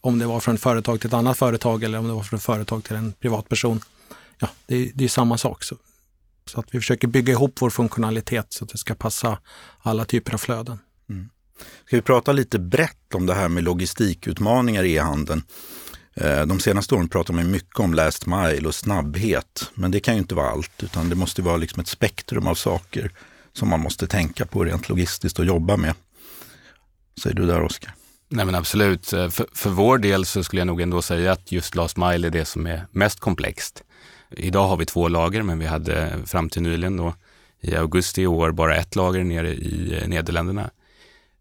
om 0.00 0.18
det 0.18 0.26
var 0.26 0.40
från 0.40 0.54
ett 0.54 0.60
företag 0.60 1.00
till 1.00 1.08
ett 1.08 1.14
annat 1.14 1.38
företag 1.38 1.84
eller 1.84 1.98
om 1.98 2.08
det 2.08 2.12
var 2.12 2.22
från 2.22 2.36
ett 2.36 2.42
företag 2.42 2.84
till 2.84 2.96
en 2.96 3.12
privatperson. 3.12 3.80
Ja, 4.38 4.48
det, 4.66 4.90
det 4.94 5.04
är 5.04 5.08
samma 5.08 5.38
sak. 5.38 5.64
Så, 5.64 5.76
så, 6.46 6.60
att 6.60 6.66
vi 6.70 6.78
försöker 6.78 7.08
bygga 7.08 7.32
ihop 7.32 7.56
vår 7.60 7.70
funktionalitet 7.70 8.52
så 8.52 8.64
att 8.64 8.70
det 8.70 8.78
ska 8.78 8.94
passa 8.94 9.38
alla 9.78 10.04
typer 10.04 10.34
av 10.34 10.38
flöden. 10.38 10.78
Mm. 11.10 11.28
Ska 11.86 11.96
vi 11.96 12.02
prata 12.02 12.32
lite 12.32 12.58
brett 12.58 13.14
om 13.14 13.26
det 13.26 13.34
här 13.34 13.48
med 13.48 13.64
logistikutmaningar 13.64 14.84
i 14.84 14.94
e-handeln? 14.94 15.42
Eh, 16.14 16.46
de 16.46 16.60
senaste 16.60 16.94
åren 16.94 17.08
pratar 17.08 17.34
man 17.34 17.50
mycket 17.50 17.80
om 17.80 17.94
last 17.94 18.26
mile 18.26 18.68
och 18.68 18.74
snabbhet, 18.74 19.70
men 19.74 19.90
det 19.90 20.00
kan 20.00 20.14
ju 20.14 20.20
inte 20.20 20.34
vara 20.34 20.50
allt, 20.50 20.82
utan 20.82 21.08
det 21.08 21.14
måste 21.14 21.42
vara 21.42 21.56
liksom 21.56 21.80
ett 21.80 21.88
spektrum 21.88 22.46
av 22.46 22.54
saker 22.54 23.12
som 23.56 23.68
man 23.68 23.80
måste 23.80 24.06
tänka 24.06 24.46
på 24.46 24.64
rent 24.64 24.88
logistiskt 24.88 25.38
och 25.38 25.44
jobba 25.44 25.76
med. 25.76 25.94
Säger 27.22 27.36
du 27.36 27.46
där, 27.46 27.62
Oskar? 27.62 27.94
Nej 28.28 28.44
men 28.44 28.54
absolut. 28.54 29.12
Eh, 29.12 29.28
för, 29.28 29.46
för 29.52 29.70
vår 29.70 29.98
del 29.98 30.26
så 30.26 30.44
skulle 30.44 30.60
jag 30.60 30.66
nog 30.66 30.80
ändå 30.80 31.02
säga 31.02 31.32
att 31.32 31.52
just 31.52 31.74
last 31.74 31.96
mile 31.96 32.26
är 32.26 32.30
det 32.30 32.44
som 32.44 32.66
är 32.66 32.86
mest 32.90 33.20
komplext. 33.20 33.82
Idag 34.30 34.68
har 34.68 34.76
vi 34.76 34.84
två 34.84 35.08
lager, 35.08 35.42
men 35.42 35.58
vi 35.58 35.66
hade 35.66 36.12
fram 36.26 36.48
till 36.48 36.62
nyligen 36.62 36.96
då 36.96 37.14
i 37.60 37.76
augusti 37.76 38.22
i 38.22 38.26
år 38.26 38.50
bara 38.50 38.76
ett 38.76 38.96
lager 38.96 39.24
nere 39.24 39.54
i 39.54 39.98
eh, 40.02 40.08
Nederländerna. 40.08 40.70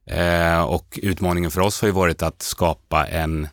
Eh, 0.05 0.61
och 0.61 0.99
utmaningen 1.03 1.51
för 1.51 1.61
oss 1.61 1.81
har 1.81 1.87
ju 1.87 1.93
varit 1.93 2.21
att 2.21 2.41
skapa 2.41 3.07
en, 3.07 3.47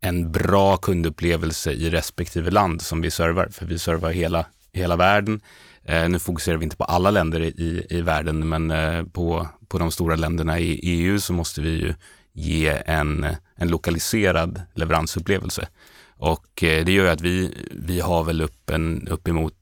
en 0.00 0.32
bra 0.32 0.76
kundupplevelse 0.76 1.72
i 1.72 1.90
respektive 1.90 2.50
land 2.50 2.82
som 2.82 3.00
vi 3.00 3.10
servar, 3.10 3.48
för 3.52 3.66
vi 3.66 3.78
servar 3.78 4.10
hela, 4.10 4.46
hela 4.72 4.96
världen. 4.96 5.40
Eh, 5.88 6.08
nu 6.08 6.18
fokuserar 6.18 6.56
vi 6.56 6.64
inte 6.64 6.76
på 6.76 6.84
alla 6.84 7.10
länder 7.10 7.40
i, 7.40 7.86
i 7.90 8.00
världen, 8.00 8.48
men 8.48 8.70
eh, 8.70 9.04
på, 9.04 9.48
på 9.68 9.78
de 9.78 9.90
stora 9.90 10.16
länderna 10.16 10.58
i 10.58 10.80
EU 10.82 11.18
så 11.18 11.32
måste 11.32 11.60
vi 11.60 11.70
ju 11.70 11.94
ge 12.32 12.82
en, 12.86 13.26
en 13.56 13.68
lokaliserad 13.68 14.62
leveransupplevelse. 14.74 15.68
Och 16.16 16.62
eh, 16.62 16.84
det 16.84 16.92
gör 16.92 17.12
att 17.12 17.20
vi, 17.20 17.54
vi 17.72 18.00
har 18.00 18.24
väl 18.24 18.42
upp 18.42 18.70
en, 18.70 19.08
uppemot 19.08 19.54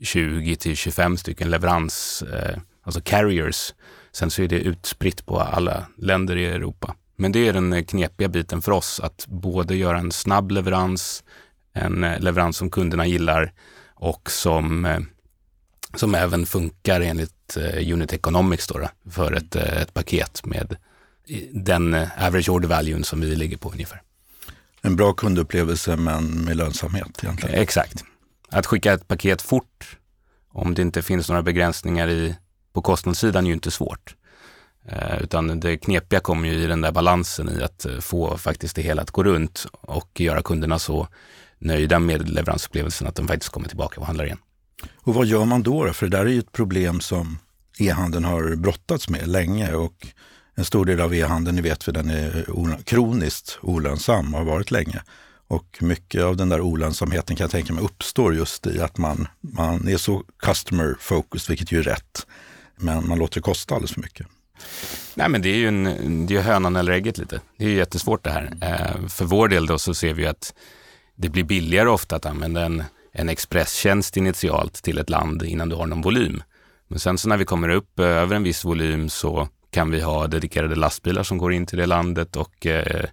20 0.00 0.56
till 0.56 0.76
25 0.76 1.16
stycken 1.16 1.50
leverans, 1.50 2.22
eh, 2.22 2.58
alltså 2.82 3.00
carriers. 3.00 3.74
Sen 4.12 4.30
så 4.30 4.42
är 4.42 4.48
det 4.48 4.60
utspritt 4.60 5.26
på 5.26 5.40
alla 5.40 5.86
länder 5.96 6.36
i 6.36 6.46
Europa. 6.46 6.94
Men 7.16 7.32
det 7.32 7.48
är 7.48 7.52
den 7.52 7.72
eh, 7.72 7.84
knepiga 7.84 8.28
biten 8.28 8.62
för 8.62 8.72
oss, 8.72 9.00
att 9.00 9.26
både 9.28 9.76
göra 9.76 9.98
en 9.98 10.12
snabb 10.12 10.50
leverans, 10.50 11.24
en 11.72 12.04
eh, 12.04 12.20
leverans 12.20 12.56
som 12.56 12.70
kunderna 12.70 13.06
gillar 13.06 13.52
och 13.94 14.30
som, 14.30 14.84
eh, 14.84 15.00
som 15.96 16.14
även 16.14 16.46
funkar 16.46 17.00
enligt 17.00 17.56
Unit 17.92 18.12
Economics 18.12 18.66
då, 18.66 18.88
för 19.10 19.32
ett, 19.32 19.56
ett 19.56 19.94
paket 19.94 20.44
med 20.44 20.76
den 21.52 21.94
eh, 21.94 22.26
average 22.26 22.48
order 22.48 22.68
value 22.68 23.04
som 23.04 23.20
vi 23.20 23.36
ligger 23.36 23.56
på 23.56 23.70
ungefär. 23.70 24.02
En 24.82 24.96
bra 24.96 25.12
kundupplevelse 25.12 25.96
men 25.96 26.44
med 26.44 26.56
lönsamhet 26.56 27.20
egentligen. 27.22 27.60
Exakt. 27.60 28.04
Att 28.48 28.66
skicka 28.66 28.92
ett 28.92 29.08
paket 29.08 29.42
fort 29.42 29.98
om 30.48 30.74
det 30.74 30.82
inte 30.82 31.02
finns 31.02 31.28
några 31.28 31.42
begränsningar 31.42 32.08
i, 32.08 32.36
på 32.72 32.82
kostnadssidan 32.82 33.44
är 33.44 33.48
ju 33.48 33.54
inte 33.54 33.70
svårt. 33.70 34.14
Eh, 34.88 35.22
utan 35.22 35.60
det 35.60 35.76
knepiga 35.76 36.20
kommer 36.20 36.48
ju 36.48 36.54
i 36.54 36.66
den 36.66 36.80
där 36.80 36.92
balansen 36.92 37.48
i 37.48 37.62
att 37.62 37.84
eh, 37.84 37.98
få 37.98 38.38
faktiskt 38.38 38.76
det 38.76 38.82
hela 38.82 39.02
att 39.02 39.10
gå 39.10 39.24
runt 39.24 39.66
och 39.72 40.20
göra 40.20 40.42
kunderna 40.42 40.78
så 40.78 41.08
nöjda 41.58 41.98
med 41.98 42.28
leveransupplevelsen 42.28 43.06
att 43.06 43.14
de 43.14 43.28
faktiskt 43.28 43.52
kommer 43.52 43.68
tillbaka 43.68 44.00
och 44.00 44.06
handlar 44.06 44.24
igen. 44.24 44.38
Och 44.94 45.14
vad 45.14 45.26
gör 45.26 45.44
man 45.44 45.62
då? 45.62 45.92
För 45.92 46.06
det 46.06 46.16
där 46.16 46.24
är 46.24 46.30
ju 46.30 46.38
ett 46.38 46.52
problem 46.52 47.00
som 47.00 47.38
e-handeln 47.78 48.24
har 48.24 48.56
brottats 48.56 49.08
med 49.08 49.28
länge 49.28 49.72
och 49.72 50.06
en 50.54 50.64
stor 50.64 50.84
del 50.84 51.00
av 51.00 51.14
e-handeln, 51.14 51.56
ni 51.56 51.62
vet 51.62 51.88
vi, 51.88 51.92
den 51.92 52.10
är 52.10 52.46
kroniskt 52.84 53.58
olönsam 53.62 54.34
och 54.34 54.40
har 54.40 54.46
varit 54.46 54.70
länge. 54.70 55.02
Och 55.48 55.78
mycket 55.80 56.22
av 56.22 56.36
den 56.36 56.48
där 56.48 56.60
olönsamheten 56.60 57.36
kan 57.36 57.44
jag 57.44 57.50
tänka 57.50 57.72
mig 57.72 57.84
uppstår 57.84 58.34
just 58.34 58.66
i 58.66 58.80
att 58.80 58.98
man, 58.98 59.28
man 59.40 59.88
är 59.88 59.96
så 59.96 60.22
customer 60.38 60.96
focused, 61.00 61.48
vilket 61.48 61.72
ju 61.72 61.78
är 61.78 61.82
rätt. 61.82 62.26
Men 62.76 63.08
man 63.08 63.18
låter 63.18 63.34
det 63.34 63.42
kosta 63.42 63.74
alldeles 63.74 63.92
för 63.92 64.00
mycket. 64.00 64.26
Nej 65.14 65.28
men 65.28 65.42
det 65.42 65.48
är 65.48 65.56
ju 65.56 65.68
en, 65.68 66.26
det 66.26 66.36
är 66.36 66.42
hönan 66.42 66.76
eller 66.76 66.92
ägget 66.92 67.18
lite. 67.18 67.40
Det 67.58 67.64
är 67.64 67.68
ju 67.68 67.76
jättesvårt 67.76 68.24
det 68.24 68.30
här. 68.30 68.52
Eh, 68.60 69.08
för 69.08 69.24
vår 69.24 69.48
del 69.48 69.66
då 69.66 69.78
så 69.78 69.94
ser 69.94 70.14
vi 70.14 70.26
att 70.26 70.54
det 71.16 71.28
blir 71.28 71.44
billigare 71.44 71.88
ofta 71.88 72.16
att 72.16 72.26
använda 72.26 72.64
en, 72.64 72.84
en 73.18 73.28
expresstjänst 73.28 74.16
initialt 74.16 74.74
till 74.74 74.98
ett 74.98 75.10
land 75.10 75.42
innan 75.42 75.68
du 75.68 75.76
har 75.76 75.86
någon 75.86 76.02
volym. 76.02 76.42
Men 76.88 76.98
sen 76.98 77.18
så 77.18 77.28
när 77.28 77.36
vi 77.36 77.44
kommer 77.44 77.68
upp 77.68 77.98
eh, 77.98 78.06
över 78.06 78.36
en 78.36 78.42
viss 78.42 78.64
volym 78.64 79.08
så 79.08 79.48
kan 79.70 79.90
vi 79.90 80.00
ha 80.00 80.26
dedikerade 80.26 80.74
lastbilar 80.74 81.22
som 81.22 81.38
går 81.38 81.52
in 81.52 81.66
till 81.66 81.78
det 81.78 81.86
landet 81.86 82.36
och 82.36 82.66
eh, 82.66 83.04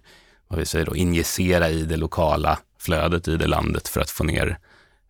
vad 0.48 0.58
vi 0.58 0.66
säger 0.66 0.86
då, 0.86 0.96
injicera 0.96 1.70
i 1.70 1.82
det 1.82 1.96
lokala 1.96 2.58
flödet 2.78 3.28
i 3.28 3.36
det 3.36 3.46
landet 3.46 3.88
för 3.88 4.00
att 4.00 4.10
få 4.10 4.24
ner 4.24 4.58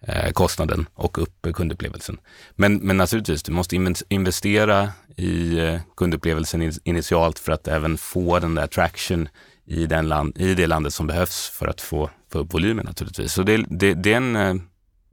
eh, 0.00 0.30
kostnaden 0.30 0.86
och 0.94 1.18
upp 1.18 1.46
kundupplevelsen. 1.54 2.18
Men, 2.50 2.76
men 2.76 2.96
naturligtvis, 2.96 3.42
du 3.42 3.52
måste 3.52 3.94
investera 4.08 4.88
i 5.16 5.58
eh, 5.58 5.80
kundupplevelsen 5.96 6.72
initialt 6.84 7.38
för 7.38 7.52
att 7.52 7.68
även 7.68 7.98
få 7.98 8.38
den 8.38 8.54
där 8.54 8.66
traction 8.66 9.28
i, 9.66 9.86
den 9.86 10.08
land, 10.08 10.38
i 10.38 10.54
det 10.54 10.66
landet 10.66 10.94
som 10.94 11.06
behövs 11.06 11.48
för 11.48 11.66
att 11.66 11.80
få, 11.80 12.10
få 12.32 12.38
upp 12.38 12.54
volymen 12.54 12.86
naturligtvis. 12.86 13.32
Så 13.32 13.42
det, 13.42 13.64
det, 13.68 13.94
det, 13.94 14.12
är 14.12 14.16
en, 14.16 14.36
eh, 14.36 14.54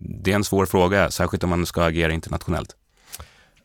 det 0.01 0.31
är 0.31 0.36
en 0.36 0.43
svår 0.43 0.65
fråga, 0.65 1.12
särskilt 1.12 1.43
om 1.43 1.50
man 1.50 1.65
ska 1.65 1.84
agera 1.84 2.13
internationellt. 2.13 2.75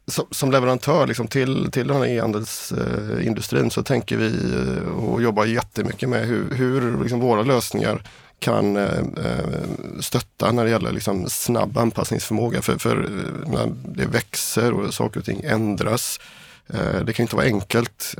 Som, 0.08 0.26
som 0.30 0.50
leverantör 0.50 1.06
liksom 1.06 1.28
till, 1.28 1.70
till 1.72 1.88
den 1.88 1.96
här 1.96 2.06
e-handelsindustrin 2.06 3.64
eh, 3.64 3.68
så 3.68 3.82
tänker 3.82 4.16
vi 4.16 4.26
eh, 4.26 4.88
och 4.88 5.22
jobbar 5.22 5.44
jättemycket 5.44 6.08
med 6.08 6.26
hur, 6.26 6.50
hur 6.50 7.02
liksom 7.02 7.20
våra 7.20 7.42
lösningar 7.42 8.02
kan 8.38 8.76
eh, 8.76 8.98
eh 8.98 10.00
stötta 10.00 10.52
när 10.52 10.64
det 10.64 10.70
gäller 10.70 10.92
liksom 10.92 11.30
snabb 11.30 11.78
anpassningsförmåga. 11.78 12.62
För, 12.62 12.78
för 12.78 12.96
eh, 12.96 13.50
när 13.50 13.74
det 13.84 14.06
växer 14.06 14.72
och 14.72 14.94
saker 14.94 15.20
och 15.20 15.26
ting 15.26 15.40
ändras. 15.44 16.20
Eh, 16.68 17.00
det 17.04 17.12
kan 17.12 17.24
inte 17.24 17.36
vara 17.36 17.46
enkelt 17.46 18.14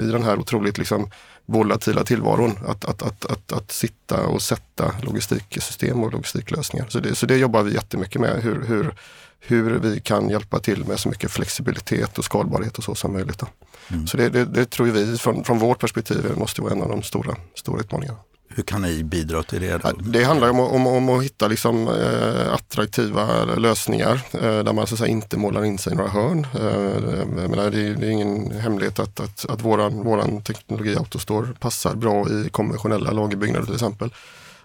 i 0.00 0.06
den 0.12 0.22
här 0.22 0.38
otroligt 0.38 0.78
liksom, 0.78 1.10
volatila 1.46 2.04
tillvaron 2.04 2.58
att, 2.66 2.84
att, 2.84 3.02
att, 3.02 3.24
att, 3.24 3.52
att 3.52 3.72
sitta 3.72 4.26
och 4.26 4.42
sätta 4.42 4.94
logistiksystem 5.02 6.02
och 6.02 6.12
logistiklösningar. 6.12 6.86
Så 6.88 7.00
det, 7.00 7.14
så 7.14 7.26
det 7.26 7.36
jobbar 7.36 7.62
vi 7.62 7.74
jättemycket 7.74 8.20
med. 8.20 8.42
Hur, 8.42 8.64
hur, 8.66 8.94
hur 9.40 9.78
vi 9.78 10.00
kan 10.00 10.30
hjälpa 10.30 10.58
till 10.58 10.84
med 10.84 11.00
så 11.00 11.08
mycket 11.08 11.30
flexibilitet 11.30 12.18
och 12.18 12.24
skalbarhet 12.24 12.78
och 12.78 12.84
så 12.84 12.94
som 12.94 13.12
möjligt. 13.12 13.42
Mm. 13.88 14.06
Så 14.06 14.16
det, 14.16 14.28
det, 14.28 14.44
det, 14.44 14.70
tror 14.70 14.86
vi 14.86 15.18
från, 15.18 15.44
från 15.44 15.58
vårt 15.58 15.78
perspektiv 15.78 16.32
måste 16.36 16.62
vara 16.62 16.72
en 16.72 16.82
av 16.82 16.88
de 16.88 17.02
stora, 17.02 17.36
stora 17.54 17.80
utmaningarna. 17.80 18.18
Hur 18.56 18.62
kan 18.62 18.82
ni 18.82 19.04
bidra 19.04 19.42
till 19.42 19.60
det? 19.60 19.82
Då? 19.82 19.92
Det 19.92 20.24
handlar 20.24 20.50
om, 20.50 20.60
om, 20.60 20.86
om 20.86 21.08
att 21.08 21.24
hitta 21.24 21.48
liksom, 21.48 21.88
eh, 21.88 22.52
attraktiva 22.52 23.44
lösningar 23.44 24.20
eh, 24.32 24.40
där 24.40 24.72
man 24.72 24.86
så 24.86 24.94
att 24.94 24.98
säga, 24.98 25.10
inte 25.10 25.36
målar 25.36 25.64
in 25.64 25.78
sig 25.78 25.92
i 25.92 25.96
några 25.96 26.10
hörn. 26.10 26.46
Eh, 26.54 27.26
menar, 27.48 27.70
det, 27.70 27.80
är, 27.80 27.94
det, 27.94 28.06
är 28.06 28.10
ingen 28.10 28.50
hemlighet 28.50 28.98
att, 28.98 29.20
att, 29.20 29.46
att 29.48 29.62
våran, 29.62 30.04
våran 30.04 30.42
teknologi 30.42 30.96
Autostore 30.96 31.48
passar 31.60 31.94
bra 31.94 32.28
i 32.28 32.48
konventionella 32.50 33.10
lagerbyggnader 33.10 33.64
till 33.64 33.74
exempel. 33.74 34.10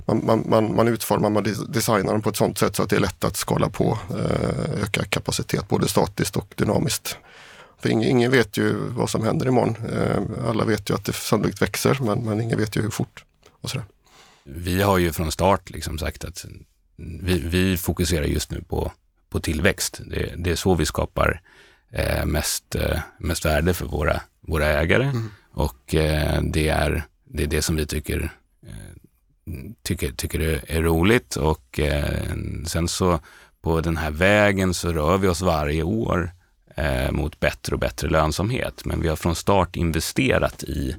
Man, 0.06 0.26
man, 0.26 0.44
man, 0.50 0.76
man 0.76 0.88
utformar, 0.88 1.30
man 1.30 1.56
designar 1.68 2.12
dem 2.12 2.22
på 2.22 2.30
ett 2.30 2.38
sådant 2.38 2.58
sätt 2.58 2.76
så 2.76 2.84
att 2.84 2.90
det 2.90 2.96
är 2.96 3.00
lätt 3.00 3.24
att 3.24 3.38
skala 3.38 3.70
på, 3.70 3.98
eh, 4.10 4.84
öka 4.84 5.04
kapacitet 5.04 5.68
både 5.70 5.88
statiskt 5.88 6.38
och 6.38 6.54
dynamiskt. 6.56 7.18
För 7.82 7.90
ingen, 7.90 8.10
ingen, 8.10 8.32
vet 8.32 8.58
ju 8.58 8.76
vad 8.90 9.10
som 9.10 9.24
händer 9.24 9.48
imorgon. 9.48 9.76
Eh, 9.94 10.50
alla 10.50 10.66
vet 10.66 10.90
ju 10.90 10.94
att 10.94 11.06
det 11.06 11.14
sannolikt 11.14 11.62
växer 11.62 11.98
men, 12.02 12.20
men 12.20 12.42
ingen 12.42 12.58
vet 12.58 12.76
ju 12.76 12.82
hur 12.82 12.90
fort 12.90 13.24
och 13.62 13.70
sådär. 13.70 13.86
Vi 14.44 14.82
har 14.82 14.98
ju 14.98 15.12
från 15.12 15.32
start 15.32 15.70
liksom 15.70 15.98
sagt 15.98 16.26
att 16.26 16.46
vi, 16.96 17.40
vi 17.40 17.78
fokuserar 17.78 18.26
just 18.26 18.52
nu 18.52 18.62
på, 18.62 18.92
på 19.30 19.40
tillväxt. 19.40 20.02
Det, 20.06 20.34
det 20.38 20.52
är 20.52 20.56
så 20.56 20.76
vi 20.76 20.86
skapar 20.86 21.42
eh, 21.92 22.26
mest, 22.26 22.76
eh, 22.76 23.00
mest 23.18 23.46
värde 23.46 23.74
för 23.74 23.86
våra, 23.86 24.22
våra 24.42 24.66
ägare 24.66 25.04
mm. 25.04 25.32
och 25.52 25.96
eh, 25.96 26.42
det, 26.44 26.68
är, 26.68 27.04
det 27.24 27.44
är 27.44 27.48
det 27.48 27.62
som 27.62 27.76
vi 27.76 27.86
tycker, 27.86 28.32
eh, 28.68 29.72
tycker, 29.84 30.12
tycker 30.12 30.40
är, 30.40 30.62
är 30.68 30.82
roligt 30.82 31.36
och 31.36 31.80
eh, 31.80 32.34
sen 32.66 32.88
så 32.88 33.20
på 33.62 33.82
den 33.82 33.98
här 33.98 34.12
vägen 34.12 34.74
så 34.74 34.94
rör 34.94 35.18
vi 35.18 35.28
oss 35.28 35.42
varje 35.42 35.84
år 35.84 36.32
eh, 36.76 37.12
mot 37.12 37.40
bättre 37.40 37.74
och 37.74 37.80
bättre 37.80 38.10
lönsamhet. 38.10 38.86
Men 38.86 39.02
vi 39.02 39.08
har 39.08 39.16
från 39.16 39.36
start 39.36 39.76
investerat 39.76 40.64
i 40.64 40.96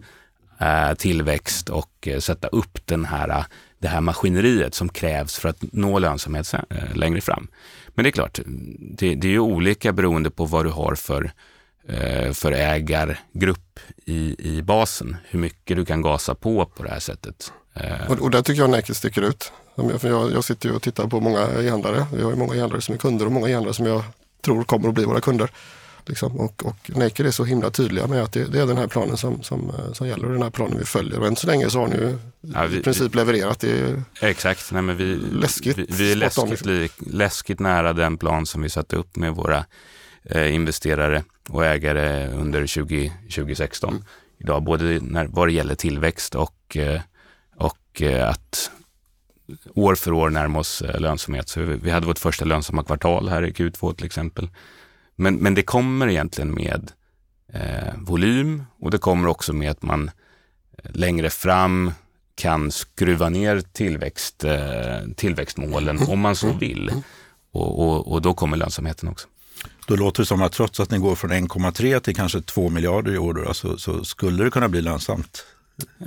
Eh, 0.61 0.95
tillväxt 0.95 1.69
och 1.69 2.09
eh, 2.09 2.19
sätta 2.19 2.49
upp 2.49 2.87
den 2.87 3.05
här, 3.05 3.29
eh, 3.29 3.45
det 3.79 3.89
här 3.89 4.01
maskineriet 4.01 4.75
som 4.75 4.89
krävs 4.89 5.39
för 5.39 5.49
att 5.49 5.59
nå 5.61 5.99
lönsamhet 5.99 6.55
längre 6.95 7.21
fram. 7.21 7.49
Men 7.95 8.03
det 8.03 8.09
är 8.09 8.13
klart, 8.13 8.41
det, 8.79 9.15
det 9.15 9.29
är 9.29 9.33
ju 9.33 9.41
olika 9.41 9.93
beroende 9.93 10.31
på 10.31 10.45
vad 10.45 10.65
du 10.65 10.71
har 10.71 10.95
för, 10.95 11.33
för 12.33 12.53
ägargrupp 12.53 13.81
i, 14.05 14.37
i 14.39 14.63
basen. 14.63 15.17
Hur 15.25 15.39
mycket 15.39 15.77
du 15.77 15.85
kan 15.85 16.03
gasa 16.03 16.35
på 16.35 16.67
på 16.67 16.83
det 16.83 16.91
här 16.91 16.99
sättet. 16.99 17.53
Och, 18.09 18.19
och 18.19 18.31
där 18.31 18.43
tycker 18.43 18.61
jag 18.61 18.71
Nike 18.71 18.95
sticker 18.95 19.23
ut. 19.23 19.53
Jag, 20.03 20.33
jag 20.33 20.45
sitter 20.45 20.69
ju 20.69 20.75
och 20.75 20.83
tittar 20.83 21.07
på 21.07 21.21
många 21.21 21.41
e-handlare. 21.41 22.07
Vi 22.15 22.23
har 22.23 22.31
ju 22.31 22.37
många 22.37 22.55
e-handlare 22.55 22.83
som 22.83 22.95
är 22.95 22.99
kunder 22.99 23.27
och 23.27 23.33
många 23.33 23.49
e-handlare 23.49 23.75
som 23.75 23.87
jag 23.87 24.03
tror 24.45 24.65
kommer 24.65 24.89
att 24.89 24.95
bli 24.95 25.05
våra 25.05 25.21
kunder. 25.21 25.51
Liksom. 26.09 26.41
Och, 26.41 26.67
och 26.67 26.91
Naked 26.97 27.27
är 27.27 27.31
så 27.31 27.45
himla 27.45 27.71
tydliga 27.71 28.07
med 28.07 28.23
att 28.23 28.33
det, 28.33 28.45
det, 28.45 28.61
är 28.61 28.67
den 28.67 28.77
här 28.77 28.87
planen 28.87 29.17
som, 29.17 29.43
som, 29.43 29.71
eh, 29.71 29.93
som 29.93 30.09
gäller 30.09 30.25
och 30.25 30.33
den 30.33 30.43
här 30.43 30.51
planen 30.51 30.79
vi 30.79 30.85
följer. 30.85 31.21
Och 31.21 31.27
än 31.27 31.37
så 31.37 31.47
länge 31.47 31.71
så 31.71 31.81
har 31.81 31.89
ni 31.89 31.97
ju 31.97 32.19
ja, 32.41 32.67
vi, 32.67 32.79
i 32.79 32.83
princip 32.83 33.15
vi, 33.15 33.17
levererat. 33.17 33.61
Det 33.61 34.03
exakt, 34.21 34.73
Nej, 34.73 34.83
men 34.83 34.97
vi, 34.97 35.17
läskigt, 35.33 35.79
vi, 35.79 35.87
vi 35.89 36.13
är 36.13 36.17
läskigt, 36.17 36.67
liksom. 36.67 37.11
läskigt 37.13 37.61
nära 37.61 37.93
den 37.93 38.19
plan 38.19 38.47
som 38.47 38.63
vi 38.63 38.69
satte 38.69 38.97
upp 38.97 39.17
med 39.17 39.35
våra 39.35 39.65
eh, 40.25 40.55
investerare 40.55 41.25
och 41.49 41.67
ägare 41.67 42.29
under 42.29 42.67
20, 42.67 43.13
2016. 43.35 43.91
Mm. 43.91 44.05
Idag, 44.39 44.63
både 44.63 44.85
när, 44.85 45.27
vad 45.27 45.49
det 45.49 45.53
gäller 45.53 45.75
tillväxt 45.75 46.35
och, 46.35 46.77
eh, 46.77 47.01
och 47.57 48.03
eh, 48.03 48.29
att 48.29 48.71
år 49.75 49.95
för 49.95 50.13
år 50.13 50.31
närma 50.31 50.59
oss 50.59 50.83
lönsamhet. 50.99 51.49
Så 51.49 51.61
vi, 51.61 51.77
vi 51.77 51.91
hade 51.91 52.07
vårt 52.07 52.19
första 52.19 52.45
lönsamma 52.45 52.85
kvartal 52.85 53.29
här 53.29 53.45
i 53.45 53.51
Q2 53.51 53.95
till 53.95 54.07
exempel. 54.07 54.49
Men, 55.21 55.35
men 55.37 55.55
det 55.55 55.63
kommer 55.63 56.09
egentligen 56.09 56.55
med 56.55 56.93
eh, 57.53 57.95
volym 57.97 58.65
och 58.79 58.91
det 58.91 58.99
kommer 58.99 59.29
också 59.29 59.53
med 59.53 59.71
att 59.71 59.83
man 59.83 60.11
eh, 60.79 60.91
längre 60.95 61.31
fram 61.31 61.93
kan 62.35 62.71
skruva 62.71 63.29
ner 63.29 63.61
tillväxt, 63.61 64.45
eh, 64.45 65.01
tillväxtmålen 65.17 65.99
om 66.09 66.21
man 66.21 66.37
så 66.37 66.53
vill. 66.53 66.93
Och, 67.53 67.81
och, 67.81 68.13
och, 68.13 68.23
då 68.23 68.35
kommer 68.35 68.57
lönsamheten 68.57 69.09
också. 69.09 69.29
Då 69.87 69.97
låter 69.97 70.23
det 70.23 70.27
som 70.27 70.43
att 70.43 70.53
trots 70.53 70.81
att 70.81 70.91
ni 70.91 70.99
går 70.99 71.15
från 71.15 71.33
1,3 71.33 72.01
till 72.01 72.17
kanske 72.17 72.41
2 72.41 72.69
miljarder 72.69 73.15
i 73.15 73.19
år 73.19 73.35
då, 73.35 73.55
så, 73.55 73.79
så 73.79 74.05
skulle 74.05 74.45
det 74.45 74.51
kunna 74.51 74.69
bli 74.69 74.83
lönsamt? 74.83 75.45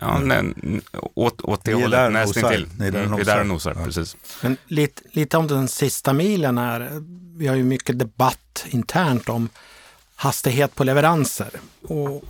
Ja, 0.01 0.19
men, 0.19 0.81
åt, 1.13 1.41
åt 1.41 1.63
det 1.63 1.73
hållet 1.73 2.11
nästintill. 2.11 2.67
Ni 2.77 2.87
är 2.87 2.91
där 2.91 3.03
och 3.03 3.11
nosar. 3.11 3.43
nosar 3.43 3.75
ja. 3.77 3.85
precis. 3.85 4.17
Men 4.41 4.57
lite, 4.67 5.01
lite 5.11 5.37
om 5.37 5.47
den 5.47 5.67
sista 5.67 6.13
milen 6.13 6.57
här. 6.57 7.03
Vi 7.37 7.47
har 7.47 7.55
ju 7.55 7.63
mycket 7.63 7.99
debatt 7.99 8.65
internt 8.69 9.29
om 9.29 9.49
hastighet 10.15 10.75
på 10.75 10.83
leveranser. 10.83 11.49
Och, 11.81 12.23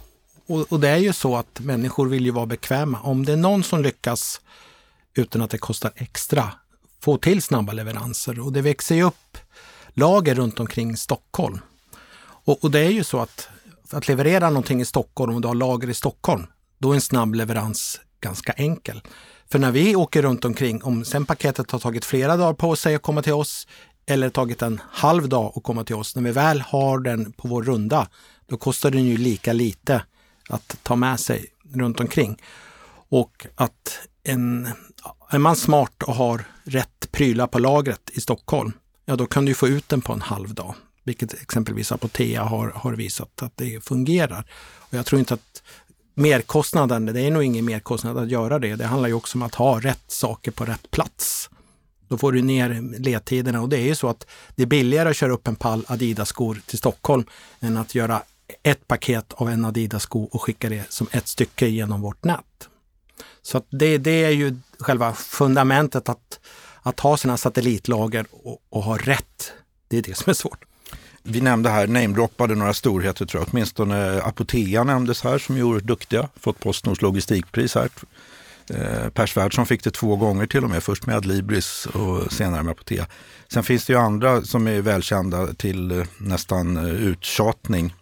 och, 0.47 0.71
och, 0.71 0.79
det 0.79 0.89
är 0.89 0.97
ju 0.97 1.13
så 1.13 1.35
att 1.35 1.59
människor 1.59 2.07
vill 2.07 2.25
ju 2.25 2.31
vara 2.31 2.45
bekväma. 2.45 3.00
Om 3.01 3.25
det 3.25 3.31
är 3.31 3.38
någon 3.38 3.63
som 3.63 3.81
lyckas 3.81 4.41
utan 5.13 5.41
att 5.41 5.50
det 5.50 5.57
kostar 5.57 5.91
extra 5.95 6.51
få 7.01 7.17
till 7.17 7.41
snabba 7.41 7.73
leveranser 7.73 8.39
och 8.39 8.53
det 8.53 8.62
växer 8.62 8.95
ju 8.95 9.03
upp 9.03 9.38
lager 9.93 10.35
runt 10.35 10.59
omkring 10.59 10.97
Stockholm. 10.97 11.59
Och, 12.45 12.63
och 12.63 12.71
det 12.71 12.79
är 12.79 12.89
ju 12.89 13.03
så 13.03 13.19
att 13.19 13.50
att 13.93 14.07
leverera 14.07 14.50
någonting 14.50 14.81
i 14.81 14.85
Stockholm 14.85 15.35
och 15.35 15.41
du 15.41 15.47
har 15.47 15.55
lager 15.55 15.89
i 15.89 15.93
Stockholm, 15.93 16.47
då 16.84 16.92
är 16.92 16.96
en 16.96 17.02
snabb 17.02 17.36
leverans 17.36 18.00
ganska 18.22 18.52
enkel. 18.52 19.02
För 19.52 19.60
när 19.60 19.72
vi 19.72 19.96
åker 19.96 20.22
runt 20.22 20.46
omkring, 20.46 20.84
om 20.84 21.06
sen 21.06 21.25
paketet 21.25 21.72
har 21.72 21.80
tagit 21.80 22.06
flera 22.06 22.38
dagar 22.38 22.54
på 22.54 22.75
sig 22.75 22.96
att 22.96 23.02
komma 23.02 23.22
till 23.22 23.34
oss 23.34 23.68
eller 24.06 24.30
tagit 24.30 24.62
en 24.62 24.82
halv 24.92 25.30
dag 25.30 25.54
att 25.56 25.63
komma 25.63 25.84
till 25.84 25.96
oss, 25.96 26.16
när 26.16 26.24
vi 26.24 26.32
väl 26.32 26.62
har 26.62 27.00
den 27.00 27.32
på 27.32 27.48
vår 27.48 27.63
runda, 27.63 28.08
då 28.48 28.58
kostar 28.58 28.92
den 28.92 29.04
ju 29.04 29.18
lika 29.18 29.54
lite 29.54 30.04
att 30.50 30.78
ta 30.84 30.96
med 30.96 31.20
sig 31.20 31.46
runt 31.74 32.00
omkring. 32.00 32.42
Och 33.10 33.48
att 33.56 34.08
en, 34.24 34.70
är 35.30 35.40
man 35.40 35.56
smart 35.56 36.04
och 36.04 36.16
har 36.16 36.46
rätt 36.63 37.12
prylar 37.12 37.48
på 37.48 37.60
lagret 37.60 38.10
i 38.13 38.22
Stockholm, 38.22 38.72
ja 39.06 39.16
då 39.16 39.25
kan 39.25 39.46
du 39.46 39.54
få 39.54 39.68
ut 39.68 39.90
den 39.90 40.02
på 40.02 40.13
en 40.13 40.22
halv 40.22 40.54
dag. 40.54 40.75
Vilket 41.04 41.42
exempelvis 41.42 41.92
Apotea 41.92 42.44
har, 42.44 42.72
har 42.75 42.94
visat 42.94 43.42
att 43.42 43.58
det 43.58 43.84
fungerar. 43.84 44.46
Och 44.94 44.94
jag 44.94 45.06
tror 45.06 45.20
inte 45.20 45.34
att 45.34 45.63
merkostnaden, 46.13 47.05
det 47.05 47.22
är 47.22 47.32
nog 47.32 47.43
ingen 47.43 47.65
merkostnad 47.65 48.17
att 48.17 48.29
göra 48.29 48.60
det. 48.60 48.75
Det 48.75 48.86
handlar 48.86 49.10
ju 49.10 49.15
också 49.15 49.38
om 49.38 49.41
att 49.41 49.55
ha 49.55 49.79
rätt 49.79 50.03
saker 50.08 50.51
på 50.51 50.65
rätt 50.65 50.91
plats. 50.91 51.50
Då 52.08 52.17
får 52.17 52.32
du 52.32 52.41
ner 52.41 53.00
ledtiderna 53.00 53.62
och 53.62 53.70
det 53.70 53.77
är 53.77 53.86
ju 53.86 53.96
så 53.96 54.10
att 54.10 54.27
det 54.55 54.63
är 54.63 54.67
billigare 54.67 55.10
att 55.10 55.15
köra 55.15 55.34
upp 55.34 55.48
en 55.48 55.55
pall 55.55 55.86
Adidas-skor 55.88 56.62
till 56.65 56.77
Stockholm 56.77 57.25
än 57.60 57.77
att 57.77 57.96
göra 57.96 58.22
ett 58.63 58.88
paket 58.88 59.34
av 59.34 59.50
en 59.50 59.65
Adidas-sko 59.65 60.24
och 60.24 60.41
skicka 60.41 60.70
det 60.70 60.91
som 60.91 61.08
ett 61.12 61.27
stycke 61.27 61.67
genom 61.67 62.01
vårt 62.01 62.24
nät. 62.24 62.70
Så 63.41 63.58
att 63.58 63.65
det, 63.70 63.98
det 63.98 64.24
är 64.24 64.29
ju 64.29 64.58
själva 64.79 65.13
fundamentet 65.13 66.10
att, 66.10 66.39
att 66.82 67.00
ha 67.00 67.17
sina 67.17 67.38
satellitlager 67.38 68.25
och, 68.32 68.62
och 68.70 68.84
ha 68.84 68.98
rätt. 68.98 69.51
Det 69.88 69.98
är 69.98 70.01
det 70.01 70.17
som 70.17 70.29
är 70.29 70.34
svårt. 70.34 70.65
Vi 71.24 71.42
nämnde 71.42 71.70
här, 71.70 71.88
namedroppade 71.88 72.56
några 72.56 72.74
storheter 72.74 73.25
tror 73.25 73.42
jag, 73.42 73.50
åtminstone 73.51 74.22
Apotea 74.22 74.84
nämndes 74.84 75.24
här 75.24 75.38
som 75.38 75.58
är 75.58 75.63
oerhört 75.63 75.84
duktiga, 75.84 76.30
fått 76.39 76.60
Postnords 76.60 77.01
logistikpris 77.01 77.75
här. 77.75 77.89
Eh, 78.70 79.10
per 79.10 79.25
Svärdson 79.25 79.65
fick 79.65 79.84
det 79.84 79.92
två 79.92 80.15
gånger 80.15 80.46
till 80.46 80.63
och 80.63 80.70
med, 80.70 80.84
först 80.84 81.06
med 81.06 81.15
Adlibris 81.15 81.86
och 81.86 82.34
senare 82.34 82.63
med 82.63 82.72
Apotea. 82.72 83.08
Sen 83.48 83.63
finns 83.63 83.86
det 83.86 83.94
ju 83.94 84.00
andra 84.00 84.42
som 84.42 84.68
är 84.68 84.82
välkända 84.82 85.53
till 85.53 85.92
eh, 85.92 86.06
nästan 86.18 86.77
eh, 86.77 86.84
uttjatning. 86.84 87.94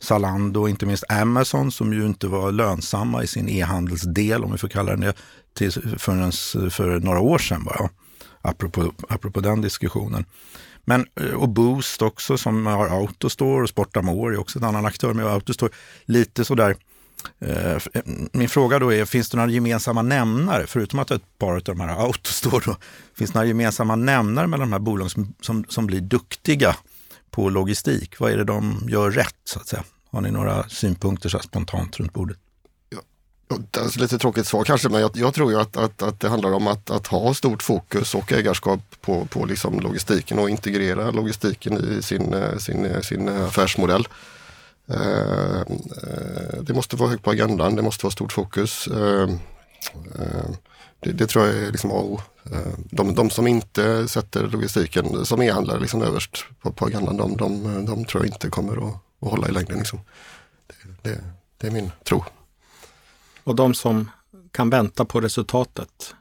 Zalando 0.00 0.60
och 0.60 0.68
inte 0.68 0.86
minst 0.86 1.04
Amazon 1.08 1.72
som 1.72 1.92
ju 1.92 2.06
inte 2.06 2.26
var 2.26 2.52
lönsamma 2.52 3.22
i 3.22 3.26
sin 3.26 3.48
e-handelsdel, 3.48 4.44
om 4.44 4.52
vi 4.52 4.58
får 4.58 4.68
kalla 4.68 4.90
den 4.90 5.00
det, 5.00 5.14
till, 5.54 5.72
förrän 5.98 6.32
för 6.70 7.00
några 7.00 7.20
år 7.20 7.38
sedan 7.38 7.64
bara. 7.64 7.90
Apropå, 8.42 8.92
apropå 9.08 9.40
den 9.40 9.60
diskussionen. 9.60 10.24
Men, 10.88 11.06
eh, 11.20 11.34
och 11.34 11.48
Boost 11.48 12.02
också 12.02 12.38
som 12.38 12.66
har 12.66 12.86
Autostore 12.88 13.62
och 13.62 13.68
Sportamore 13.68 14.34
är 14.34 14.40
också 14.40 14.58
en 14.58 14.64
annan 14.64 14.86
aktör 14.86 15.14
med 15.14 15.26
Autostore. 15.26 15.72
Lite 16.04 16.44
sådär 16.44 16.76
eh, 17.38 17.72
eh, 17.72 17.80
min 18.32 18.48
fråga 18.48 18.78
då 18.78 18.92
är, 18.92 19.04
finns 19.04 19.30
det 19.30 19.36
några 19.36 19.50
gemensamma 19.50 20.02
nämnare, 20.02 20.66
förutom 20.66 20.98
att 20.98 21.10
ett 21.10 21.38
par 21.38 21.54
av 21.54 21.62
de 21.62 21.80
här 21.80 21.88
autostore, 22.04 22.62
då, 22.64 22.76
finns 23.14 23.30
det 23.30 23.38
några 23.38 23.48
gemensamma 23.48 23.96
nämnare 23.96 24.46
mellan 24.46 24.70
de 24.70 24.72
här 24.72 24.80
bolagen 24.80 25.10
som, 25.10 25.34
som, 25.40 25.64
som 25.68 25.86
blir 25.86 26.00
duktiga 26.00 26.76
på 27.30 27.50
logistik? 27.50 28.18
Vad 28.18 28.32
är 28.32 28.36
det 28.36 28.44
de 28.44 28.86
gör 28.88 29.10
rätt 29.10 29.36
så 29.44 29.58
att 29.58 29.68
säga? 29.68 29.84
Har 30.10 30.20
ni 30.20 30.30
några 30.30 30.68
synpunkter 30.68 31.28
så 31.28 31.38
spontant 31.38 32.00
runt 32.00 32.12
bordet? 32.12 32.38
Det 33.48 33.80
är 33.80 34.00
lite 34.00 34.18
tråkigt 34.18 34.46
svar 34.46 34.64
kanske, 34.64 34.88
men 34.88 35.00
jag, 35.00 35.10
jag 35.14 35.34
tror 35.34 35.52
ju 35.52 35.60
att, 35.60 35.76
att, 35.76 36.02
att, 36.02 36.20
det 36.20 36.28
handlar 36.28 36.52
om 36.52 36.66
att, 36.66 36.90
att, 36.90 37.06
ha 37.06 37.34
stort 37.34 37.62
fokus 37.62 38.14
och 38.14 38.32
ägarskap 38.32 38.80
på, 39.00 39.24
på 39.24 39.44
liksom 39.44 39.80
logistiken 39.80 40.38
och 40.38 40.50
integrera 40.50 41.10
logistiken 41.10 41.98
i 41.98 42.02
sin, 42.02 42.34
eh, 42.34 42.56
sin, 42.56 42.84
eh, 42.84 43.00
sin 43.00 43.28
affärsmodell. 43.28 44.08
Eh, 44.86 45.62
det 46.60 46.74
måste 46.74 46.96
vara 46.96 47.10
högt 47.10 47.24
på 47.24 47.30
agendan, 47.30 47.76
det 47.76 47.82
måste 47.82 48.04
vara 48.04 48.12
stort 48.12 48.32
fokus. 48.32 48.88
Det, 51.00 51.12
det, 51.12 51.26
tror 51.26 51.46
jag 51.46 51.56
är 51.56 51.70
liksom 51.70 51.90
A 51.90 51.94
och 51.94 52.12
O. 52.12 52.20
De, 52.90 53.14
de, 53.14 53.30
som 53.30 53.46
inte 53.46 54.08
sätter 54.08 54.46
logistiken 54.46 55.26
som 55.26 55.42
e-handlare 55.42 55.80
liksom 55.80 56.02
överst 56.02 56.44
på, 56.62 56.72
på 56.72 56.86
agendan, 56.86 57.16
de, 57.16 57.36
de, 57.36 57.84
de, 57.86 58.04
tror 58.04 58.24
jag 58.24 58.34
inte 58.34 58.48
kommer 58.48 58.88
att, 58.88 58.94
att 59.22 59.30
hålla 59.30 59.48
i 59.48 59.52
längden. 59.52 59.78
Liksom. 59.78 60.00
Det, 60.66 61.10
det, 61.10 61.20
det 61.58 61.66
är 61.66 61.70
min 61.70 61.90
tro. 62.04 62.24
Och 63.48 63.54
de 63.54 63.74
som 63.74 64.10
kan 64.50 64.70
vänta 64.70 65.04
på 65.04 65.20
resultatet. 65.20 66.14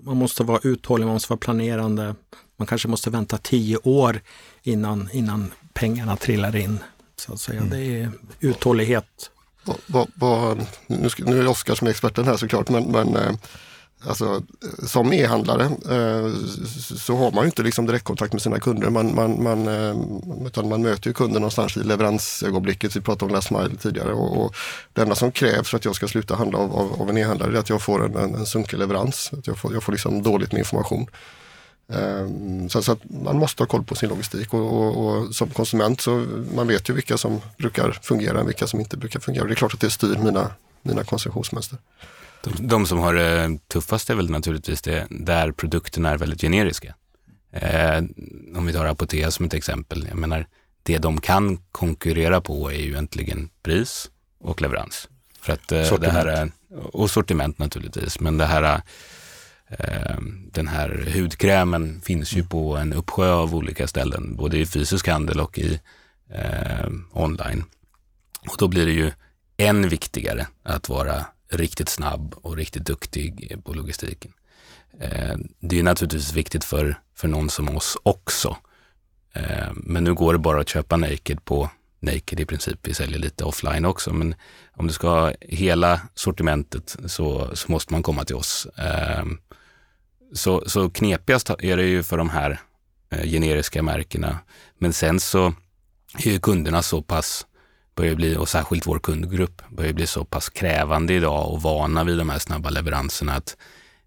Man 0.00 0.16
måste 0.16 0.42
vara 0.42 0.60
uthållig, 0.62 1.06
man 1.06 1.14
måste 1.14 1.32
vara 1.32 1.38
planerande. 1.38 2.14
Man 2.56 2.66
kanske 2.66 2.88
måste 2.88 3.10
vänta 3.10 3.38
tio 3.38 3.76
år 3.76 4.20
innan, 4.62 5.08
innan 5.12 5.52
pengarna 5.72 6.16
trillar 6.16 6.56
in. 6.56 6.78
Så 7.16 7.32
att 7.32 7.40
säga. 7.40 7.60
Mm. 7.60 7.70
Det 7.70 8.00
är 8.00 8.10
uthållighet. 8.40 9.30
Va, 9.64 9.74
va, 9.86 10.06
va, 10.14 10.56
nu, 10.86 11.08
ska, 11.08 11.24
nu 11.24 11.38
är 11.38 11.42
det 11.42 11.48
Oskar 11.48 11.74
som 11.74 11.86
är 11.86 11.90
experten 11.90 12.24
här 12.24 12.36
såklart, 12.36 12.68
men, 12.68 12.84
men 12.84 13.16
eh, 13.16 13.32
alltså, 14.06 14.42
eh, 14.62 14.86
som 14.86 15.12
e-handlare 15.12 15.64
eh, 15.64 16.34
så 16.96 17.16
har 17.16 17.32
man 17.32 17.44
ju 17.44 17.46
inte 17.46 17.62
liksom 17.62 17.86
direktkontakt 17.86 18.32
med 18.32 18.42
sina 18.42 18.60
kunder. 18.60 18.90
Man, 18.90 19.14
man, 19.14 19.42
man, 19.42 19.68
eh, 19.68 19.96
utan 20.46 20.68
man 20.68 20.82
möter 20.82 21.08
ju 21.08 21.14
kunden 21.14 21.42
någonstans 21.42 21.76
i 21.76 21.80
leveransögonblicket. 21.80 22.96
Vi 22.96 23.00
pratade 23.00 23.24
om 23.24 23.34
last 23.34 23.50
mile 23.50 23.76
tidigare. 23.76 24.12
Och, 24.12 24.44
och 24.44 24.54
det 24.92 25.02
enda 25.02 25.14
som 25.14 25.32
krävs 25.32 25.68
för 25.68 25.76
att 25.76 25.84
jag 25.84 25.94
ska 25.94 26.08
sluta 26.08 26.36
handla 26.36 26.58
av, 26.58 26.76
av, 26.76 27.02
av 27.02 27.10
en 27.10 27.18
e-handlare 27.18 27.52
är 27.52 27.58
att 27.58 27.70
jag 27.70 27.82
får 27.82 28.04
en, 28.04 28.16
en, 28.16 28.34
en 28.34 28.46
sunkig 28.46 28.78
leverans. 28.78 29.30
Att 29.32 29.46
jag 29.46 29.58
får, 29.58 29.72
jag 29.72 29.82
får 29.82 29.92
liksom 29.92 30.22
dåligt 30.22 30.52
med 30.52 30.58
information. 30.58 31.06
Ehm, 31.88 32.68
så, 32.68 32.82
så, 32.82 32.92
att 32.92 33.00
man 33.24 33.38
måste 33.38 33.62
ha 33.62 33.68
koll 33.68 33.84
på 33.84 33.94
sin 33.94 34.08
logistik 34.08 34.54
och, 34.54 34.72
och, 34.72 35.06
och, 35.06 35.34
som 35.34 35.50
konsument 35.50 36.00
så 36.00 36.26
man 36.54 36.66
vet 36.68 36.88
ju 36.88 36.94
vilka 36.94 37.18
som 37.18 37.40
brukar 37.58 37.98
fungera 38.02 38.40
och 38.40 38.48
vilka 38.48 38.66
som 38.66 38.80
inte 38.80 38.96
brukar 38.96 39.20
fungera. 39.20 39.44
Det 39.44 39.52
är 39.52 39.54
klart 39.54 39.74
att 39.74 39.80
det 39.80 39.90
styr 39.90 40.16
mina, 40.16 40.50
mina 40.82 41.04
konsumtionsmönster. 41.04 41.78
De, 42.44 42.68
de 42.68 42.86
som 42.86 42.98
har 42.98 43.14
det 43.14 43.58
tuffast 43.68 44.10
är 44.10 44.14
väl 44.14 44.30
naturligtvis 44.30 44.82
det 44.82 45.06
där 45.10 45.52
produkterna 45.52 46.10
är 46.10 46.18
väldigt 46.18 46.40
generiska. 46.40 46.94
Eh, 47.52 47.98
om 48.56 48.66
vi 48.66 48.72
tar 48.72 48.84
Apotea 48.84 49.30
som 49.30 49.46
ett 49.46 49.54
exempel. 49.54 50.06
Jag 50.08 50.18
menar, 50.18 50.46
det 50.82 50.98
de 50.98 51.20
kan 51.20 51.58
konkurrera 51.72 52.40
på 52.40 52.70
är 52.70 52.76
ju 52.76 52.90
egentligen 52.90 53.48
pris 53.62 54.10
och 54.40 54.62
leverans. 54.62 55.08
För 55.40 55.52
att 55.52 55.72
eh, 55.72 55.98
det 55.98 56.10
här 56.10 56.26
är, 56.26 56.50
och 56.92 57.10
sortiment 57.10 57.58
naturligtvis, 57.58 58.20
men 58.20 58.38
det 58.38 58.46
här 58.46 58.82
Eh, 59.78 60.16
den 60.52 60.68
här 60.68 61.12
hudkrämen 61.14 62.00
finns 62.00 62.32
ju 62.32 62.44
på 62.44 62.76
en 62.76 62.92
uppsjö 62.92 63.32
av 63.32 63.54
olika 63.54 63.86
ställen, 63.88 64.36
både 64.36 64.58
i 64.58 64.66
fysisk 64.66 65.08
handel 65.08 65.40
och 65.40 65.58
i 65.58 65.80
eh, 66.34 66.90
online. 67.12 67.64
Och 68.48 68.56
då 68.58 68.68
blir 68.68 68.86
det 68.86 68.92
ju 68.92 69.12
än 69.56 69.88
viktigare 69.88 70.46
att 70.62 70.88
vara 70.88 71.26
riktigt 71.52 71.88
snabb 71.88 72.34
och 72.42 72.56
riktigt 72.56 72.84
duktig 72.84 73.58
på 73.64 73.72
logistiken. 73.72 74.32
Eh, 75.00 75.36
det 75.60 75.78
är 75.78 75.82
naturligtvis 75.82 76.32
viktigt 76.32 76.64
för, 76.64 76.98
för 77.14 77.28
någon 77.28 77.50
som 77.50 77.76
oss 77.76 77.96
också. 78.02 78.56
Eh, 79.32 79.72
men 79.74 80.04
nu 80.04 80.14
går 80.14 80.32
det 80.32 80.38
bara 80.38 80.60
att 80.60 80.68
köpa 80.68 80.96
Naked 80.96 81.44
på 81.44 81.70
Naked 82.00 82.40
i 82.40 82.44
princip. 82.44 82.78
Vi 82.82 82.94
säljer 82.94 83.18
lite 83.18 83.44
offline 83.44 83.84
också, 83.84 84.12
men 84.12 84.34
om 84.76 84.86
du 84.86 84.92
ska 84.92 85.08
ha 85.08 85.32
hela 85.40 86.00
sortimentet 86.14 86.96
så, 87.06 87.56
så 87.56 87.72
måste 87.72 87.92
man 87.92 88.02
komma 88.02 88.24
till 88.24 88.36
oss. 88.36 88.66
Eh, 88.66 89.24
så, 90.32 90.64
så 90.66 90.90
knepigast 90.90 91.50
är 91.50 91.76
det 91.76 91.84
ju 91.84 92.02
för 92.02 92.18
de 92.18 92.30
här 92.30 92.60
generiska 93.24 93.82
märkena. 93.82 94.38
Men 94.78 94.92
sen 94.92 95.20
så 95.20 95.54
är 96.18 96.30
ju 96.30 96.40
kunderna 96.40 96.82
så 96.82 97.02
pass, 97.02 97.46
börjar 97.94 98.14
bli, 98.14 98.36
och 98.36 98.48
särskilt 98.48 98.86
vår 98.86 98.98
kundgrupp, 98.98 99.62
börjar 99.70 99.92
bli 99.92 100.06
så 100.06 100.24
pass 100.24 100.48
krävande 100.48 101.14
idag 101.14 101.52
och 101.52 101.62
vana 101.62 102.04
vid 102.04 102.18
de 102.18 102.30
här 102.30 102.38
snabba 102.38 102.70
leveranserna 102.70 103.34
att 103.34 103.56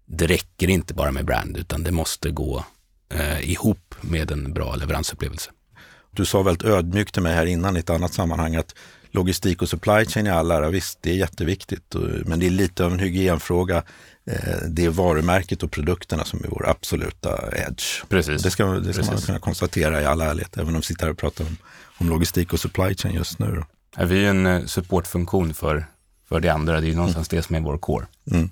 det 0.06 0.26
räcker 0.26 0.70
inte 0.70 0.94
bara 0.94 1.12
med 1.12 1.24
brand 1.24 1.56
utan 1.56 1.82
det 1.82 1.90
måste 1.90 2.30
gå 2.30 2.64
eh, 3.14 3.50
ihop 3.50 3.94
med 4.00 4.30
en 4.30 4.52
bra 4.52 4.74
leveransupplevelse. 4.74 5.50
Du 6.10 6.24
sa 6.24 6.42
väldigt 6.42 6.64
ödmjukt 6.64 7.14
till 7.14 7.22
mig 7.22 7.34
här 7.34 7.46
innan 7.46 7.76
i 7.76 7.80
ett 7.80 7.90
annat 7.90 8.12
sammanhang 8.12 8.56
att 8.56 8.74
logistik 9.10 9.62
och 9.62 9.68
supply 9.68 10.04
chain 10.04 10.26
i 10.26 10.30
all 10.30 10.50
ära, 10.50 10.68
visst 10.68 10.98
det 11.02 11.10
är 11.10 11.14
jätteviktigt, 11.14 11.94
men 12.24 12.40
det 12.40 12.46
är 12.46 12.50
lite 12.50 12.84
av 12.84 12.92
en 12.92 12.98
hygienfråga. 12.98 13.82
Eh, 14.30 14.58
det 14.68 14.84
är 14.84 14.90
varumärket 14.90 15.62
och 15.62 15.70
produkterna 15.70 16.24
som 16.24 16.44
är 16.44 16.48
vår 16.48 16.68
absoluta 16.68 17.56
edge. 17.56 18.04
Precis. 18.08 18.42
Det 18.42 18.50
ska, 18.50 18.64
det 18.66 18.92
ska 18.92 19.04
man 19.04 19.20
kunna 19.20 19.38
konstatera 19.38 20.02
i 20.02 20.04
all 20.04 20.20
ärlighet, 20.20 20.56
även 20.56 20.68
om 20.74 20.80
vi 20.80 20.86
sitter 20.86 21.04
här 21.04 21.12
och 21.12 21.18
pratar 21.18 21.44
om, 21.44 21.56
om 21.98 22.08
logistik 22.08 22.52
och 22.52 22.60
supply 22.60 22.94
chain 22.94 23.14
just 23.14 23.38
nu. 23.38 23.62
Ja, 23.96 24.04
vi 24.04 24.24
är 24.24 24.30
en 24.30 24.46
eh, 24.46 24.64
supportfunktion 24.64 25.54
för, 25.54 25.86
för 26.28 26.40
det 26.40 26.48
andra, 26.48 26.80
det 26.80 26.90
är 26.90 26.94
någonstans 26.94 27.32
mm. 27.32 27.40
det 27.40 27.46
som 27.46 27.56
är 27.56 27.60
vår 27.60 27.78
core. 27.78 28.06
Mm. 28.30 28.50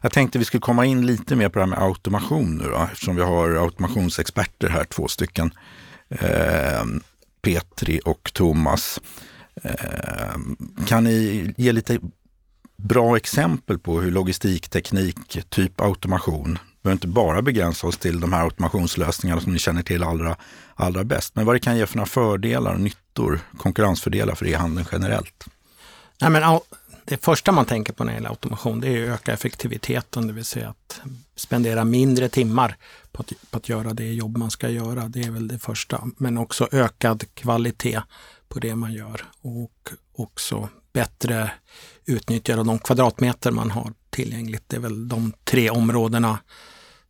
Jag 0.00 0.12
tänkte 0.12 0.38
vi 0.38 0.44
skulle 0.44 0.60
komma 0.60 0.86
in 0.86 1.06
lite 1.06 1.36
mer 1.36 1.48
på 1.48 1.58
det 1.58 1.64
här 1.64 1.70
med 1.70 1.82
automation 1.82 2.56
nu 2.56 2.64
då, 2.64 2.88
eftersom 2.92 3.16
vi 3.16 3.22
har 3.22 3.50
automationsexperter 3.50 4.68
här, 4.68 4.84
två 4.84 5.08
stycken. 5.08 5.54
Eh, 6.08 6.84
Petri 7.42 8.00
och 8.04 8.30
Thomas. 8.34 9.00
Eh, 9.62 10.40
kan 10.86 11.04
ni 11.04 11.54
ge 11.56 11.72
lite 11.72 11.98
bra 12.76 13.16
exempel 13.16 13.78
på 13.78 14.00
hur 14.00 14.10
logistikteknik, 14.10 15.50
typ 15.50 15.80
automation, 15.80 16.58
behöver 16.82 16.96
inte 16.96 17.08
bara 17.08 17.42
begränsa 17.42 17.86
oss 17.86 17.98
till 17.98 18.20
de 18.20 18.32
här 18.32 18.44
automationslösningarna 18.44 19.40
som 19.40 19.52
ni 19.52 19.58
känner 19.58 19.82
till 19.82 20.02
allra, 20.02 20.36
allra 20.74 21.04
bäst, 21.04 21.34
men 21.34 21.46
vad 21.46 21.54
det 21.54 21.60
kan 21.60 21.76
ge 21.76 21.86
för 21.86 21.96
några 21.96 22.06
fördelar 22.06 22.74
och 22.74 22.80
nyttor, 22.80 23.40
konkurrensfördelar 23.58 24.34
för 24.34 24.46
e-handeln 24.46 24.86
generellt? 24.92 25.44
Nej, 26.20 26.30
men 26.30 26.60
det 27.04 27.24
första 27.24 27.52
man 27.52 27.64
tänker 27.64 27.92
på 27.92 28.04
när 28.04 28.12
det 28.12 28.16
gäller 28.16 28.28
automation, 28.28 28.80
det 28.80 28.88
är 28.88 29.02
att 29.02 29.20
öka 29.20 29.32
effektiviteten, 29.32 30.26
det 30.26 30.32
vill 30.32 30.44
säga 30.44 30.68
att 30.68 31.00
spendera 31.36 31.84
mindre 31.84 32.28
timmar 32.28 32.76
på 33.12 33.22
att, 33.22 33.32
på 33.50 33.56
att 33.56 33.68
göra 33.68 33.94
det 33.94 34.12
jobb 34.12 34.36
man 34.36 34.50
ska 34.50 34.68
göra. 34.68 35.08
Det 35.08 35.22
är 35.22 35.30
väl 35.30 35.48
det 35.48 35.58
första, 35.58 36.04
men 36.16 36.38
också 36.38 36.68
ökad 36.72 37.24
kvalitet 37.34 38.00
på 38.48 38.58
det 38.58 38.74
man 38.74 38.92
gör 38.92 39.24
och 39.42 39.90
också 40.16 40.68
bättre 40.92 41.50
utnyttjande 42.04 42.60
av 42.60 42.66
de 42.66 42.78
kvadratmeter 42.78 43.50
man 43.50 43.70
har 43.70 43.92
tillgängligt. 44.10 44.64
Det 44.66 44.76
är 44.76 44.80
väl 44.80 45.08
de 45.08 45.32
tre 45.44 45.70
områdena 45.70 46.38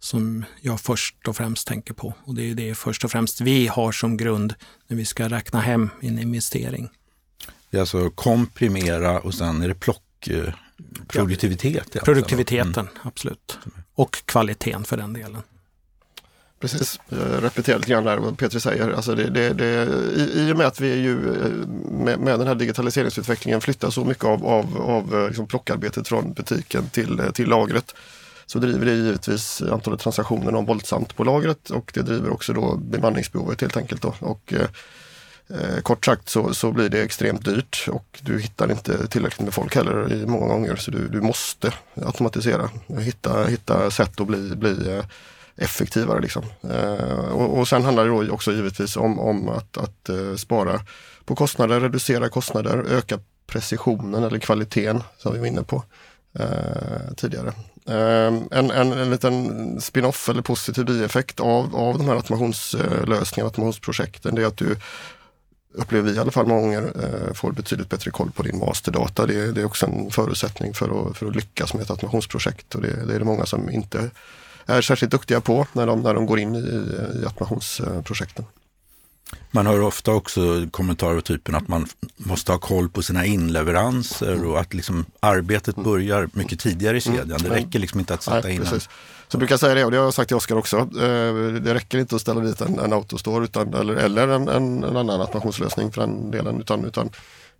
som 0.00 0.44
jag 0.60 0.80
först 0.80 1.28
och 1.28 1.36
främst 1.36 1.66
tänker 1.68 1.94
på. 1.94 2.14
Och 2.24 2.34
det 2.34 2.50
är 2.50 2.54
det 2.54 2.74
först 2.74 3.04
och 3.04 3.10
främst 3.10 3.40
vi 3.40 3.66
har 3.66 3.92
som 3.92 4.16
grund 4.16 4.54
när 4.86 4.96
vi 4.96 5.04
ska 5.04 5.28
räkna 5.28 5.60
hem 5.60 5.90
en 6.00 6.18
investering. 6.18 6.90
Det 7.70 7.76
är 7.76 7.80
alltså 7.80 8.10
komprimera 8.10 9.20
och 9.20 9.34
sen 9.34 9.62
är 9.62 9.68
det 9.68 9.74
plock, 9.74 10.28
eh, 10.28 10.54
produktivitet? 11.08 12.04
Produktiviteten, 12.04 12.88
mm. 12.88 12.92
absolut. 13.02 13.58
Och 13.94 14.22
kvaliteten 14.24 14.84
för 14.84 14.96
den 14.96 15.12
delen. 15.12 15.42
Precis, 16.60 17.00
jag 17.08 17.44
repeterar 17.44 17.78
lite 17.78 17.90
grann 17.90 18.04
där 18.04 18.18
vad 18.18 18.38
Petri 18.38 18.60
säger. 18.60 18.90
Alltså 18.90 19.14
det, 19.14 19.30
det, 19.30 19.52
det, 19.52 19.88
i, 20.16 20.48
I 20.48 20.52
och 20.52 20.56
med 20.56 20.66
att 20.66 20.80
vi 20.80 20.94
ju 20.94 21.34
eh, 21.34 21.50
med, 21.90 22.18
med 22.18 22.38
den 22.38 22.46
här 22.46 22.54
digitaliseringsutvecklingen 22.54 23.60
flyttar 23.60 23.90
så 23.90 24.04
mycket 24.04 24.24
av, 24.24 24.46
av, 24.46 24.76
av 24.82 25.14
eh, 25.14 25.26
liksom 25.26 25.46
plockarbetet 25.46 26.08
från 26.08 26.32
butiken 26.32 26.90
till, 26.90 27.22
till 27.34 27.48
lagret 27.48 27.94
så 28.50 28.58
driver 28.58 28.86
det 28.86 28.94
givetvis 28.94 29.62
antalet 29.62 30.00
transaktioner 30.00 30.54
om 30.54 30.66
våldsamt 30.66 31.16
på 31.16 31.24
lagret 31.24 31.70
och 31.70 31.90
det 31.94 32.02
driver 32.02 32.30
också 32.30 32.52
då 32.52 32.76
bemanningsbehovet 32.76 33.60
helt 33.60 33.76
enkelt. 33.76 34.02
Då. 34.02 34.14
Och, 34.18 34.52
eh, 34.52 34.68
eh, 35.58 35.80
kort 35.82 36.04
sagt 36.04 36.28
så, 36.28 36.54
så 36.54 36.72
blir 36.72 36.88
det 36.88 37.02
extremt 37.02 37.44
dyrt 37.44 37.88
och 37.90 38.20
du 38.22 38.40
hittar 38.40 38.70
inte 38.70 39.06
tillräckligt 39.06 39.44
med 39.44 39.54
folk 39.54 39.74
heller 39.74 40.12
i 40.12 40.26
många 40.26 40.46
gånger 40.46 40.76
så 40.76 40.90
du, 40.90 41.08
du 41.08 41.20
måste 41.20 41.72
automatisera. 41.94 42.70
Hitta, 42.98 43.44
hitta 43.44 43.90
sätt 43.90 44.20
att 44.20 44.26
bli, 44.26 44.56
bli 44.56 44.96
eh, 44.96 45.04
effektivare. 45.56 46.20
Liksom. 46.20 46.42
Eh, 46.70 47.28
och, 47.32 47.58
och 47.58 47.68
sen 47.68 47.84
handlar 47.84 48.04
det 48.04 48.10
då 48.10 48.32
också 48.32 48.52
givetvis 48.52 48.96
om, 48.96 49.18
om 49.18 49.48
att, 49.48 49.76
att 49.76 50.08
eh, 50.08 50.34
spara 50.36 50.80
på 51.24 51.34
kostnader, 51.34 51.80
reducera 51.80 52.28
kostnader, 52.28 52.84
öka 52.88 53.18
precisionen 53.46 54.24
eller 54.24 54.38
kvaliteten 54.38 55.02
som 55.18 55.32
vi 55.32 55.38
var 55.38 55.46
inne 55.46 55.62
på 55.62 55.84
Eh, 56.38 57.14
tidigare. 57.16 57.52
Eh, 57.86 58.34
en, 58.50 58.70
en, 58.70 58.92
en 58.92 59.10
liten 59.10 59.80
spin-off 59.80 60.28
eller 60.28 60.42
positiv 60.42 60.84
bieffekt 60.84 61.40
av, 61.40 61.76
av 61.76 61.98
de 61.98 62.06
här 62.08 62.14
automationslösningarna, 62.14 63.48
automationsprojekten, 63.48 64.34
det 64.34 64.42
är 64.42 64.46
att 64.46 64.56
du 64.56 64.76
upplever 65.74 66.10
vi 66.10 66.16
i 66.16 66.20
alla 66.20 66.30
fall 66.30 66.46
många 66.46 66.60
gånger, 66.60 66.82
eh, 66.82 67.34
får 67.34 67.52
betydligt 67.52 67.88
bättre 67.88 68.10
koll 68.10 68.30
på 68.30 68.42
din 68.42 68.58
masterdata. 68.58 69.26
Det, 69.26 69.52
det 69.52 69.60
är 69.60 69.64
också 69.64 69.86
en 69.86 70.10
förutsättning 70.10 70.74
för 70.74 71.10
att, 71.10 71.16
för 71.16 71.26
att 71.26 71.36
lyckas 71.36 71.74
med 71.74 71.82
ett 71.82 71.90
automationsprojekt 71.90 72.74
och 72.74 72.82
det, 72.82 73.06
det 73.06 73.14
är 73.14 73.18
det 73.18 73.24
många 73.24 73.46
som 73.46 73.70
inte 73.70 74.10
är 74.66 74.80
särskilt 74.80 75.12
duktiga 75.12 75.40
på 75.40 75.66
när 75.72 75.86
de, 75.86 76.00
när 76.00 76.14
de 76.14 76.26
går 76.26 76.38
in 76.38 76.54
i, 76.54 76.58
i 77.22 77.24
automationsprojekten. 77.26 78.44
Man 79.50 79.66
hör 79.66 79.80
ofta 79.80 80.12
också 80.12 80.66
kommentarer 80.70 81.16
av 81.16 81.20
typen 81.20 81.54
att 81.54 81.68
man 81.68 81.86
måste 82.16 82.52
ha 82.52 82.58
koll 82.58 82.88
på 82.88 83.02
sina 83.02 83.26
inleveranser 83.26 84.44
och 84.44 84.60
att 84.60 84.74
liksom 84.74 85.04
arbetet 85.20 85.76
börjar 85.76 86.28
mycket 86.32 86.60
tidigare 86.60 86.96
i 86.96 87.00
kedjan. 87.00 87.40
Det 87.42 87.50
räcker 87.50 87.78
liksom 87.78 88.00
inte 88.00 88.14
att 88.14 88.22
sätta 88.22 88.40
Nej, 88.40 88.54
in 88.54 88.60
precis. 88.62 88.88
Så 89.28 89.34
jag 89.34 89.38
brukar 89.38 89.56
säga 89.56 89.74
det 89.74 89.84
och 89.84 89.90
det 89.90 89.96
har 89.96 90.04
jag 90.04 90.14
sagt 90.14 90.28
till 90.28 90.36
Oskar 90.36 90.56
också. 90.56 90.76
Eh, 90.78 91.34
det 91.62 91.74
räcker 91.74 91.98
inte 91.98 92.14
att 92.14 92.20
ställa 92.20 92.40
dit 92.40 92.60
en, 92.60 92.78
en 92.78 92.92
autostore 92.92 93.44
utan, 93.44 93.74
eller, 93.74 93.94
eller 93.94 94.28
en, 94.28 94.48
en, 94.48 94.84
en 94.84 94.96
annan 94.96 95.20
automationslösning 95.20 95.92
för 95.92 96.00
den 96.00 96.30
delen. 96.30 96.60
Utan, 96.60 96.84
utan 96.84 97.10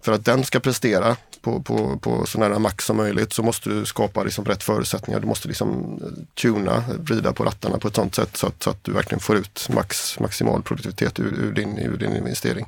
för 0.03 0.13
att 0.13 0.25
den 0.25 0.45
ska 0.45 0.61
prestera 0.61 1.17
på, 1.41 1.63
på, 1.63 1.99
på 1.99 2.27
så 2.27 2.39
nära 2.39 2.59
max 2.59 2.85
som 2.85 2.97
möjligt 2.97 3.33
så 3.33 3.43
måste 3.43 3.69
du 3.69 3.87
skapa 3.87 4.23
liksom 4.23 4.45
rätt 4.45 4.63
förutsättningar. 4.63 5.21
Du 5.21 5.27
måste 5.27 5.49
liksom 5.49 5.99
eh, 6.03 6.25
tuna, 6.35 6.85
vrida 6.99 7.33
på 7.33 7.45
rattarna 7.45 7.79
på 7.79 7.89
ett 7.89 7.95
sånt 7.95 8.15
sätt 8.15 8.37
så 8.37 8.47
att, 8.47 8.63
så 8.63 8.71
att 8.71 8.85
du 8.85 8.93
verkligen 8.93 9.21
får 9.21 9.37
ut 9.37 9.69
max, 9.75 10.19
maximal 10.21 10.63
produktivitet 10.63 11.21
ur, 11.21 11.35
ur, 11.39 11.53
din, 11.53 11.79
ur 11.79 11.97
din 11.97 12.17
investering. 12.17 12.67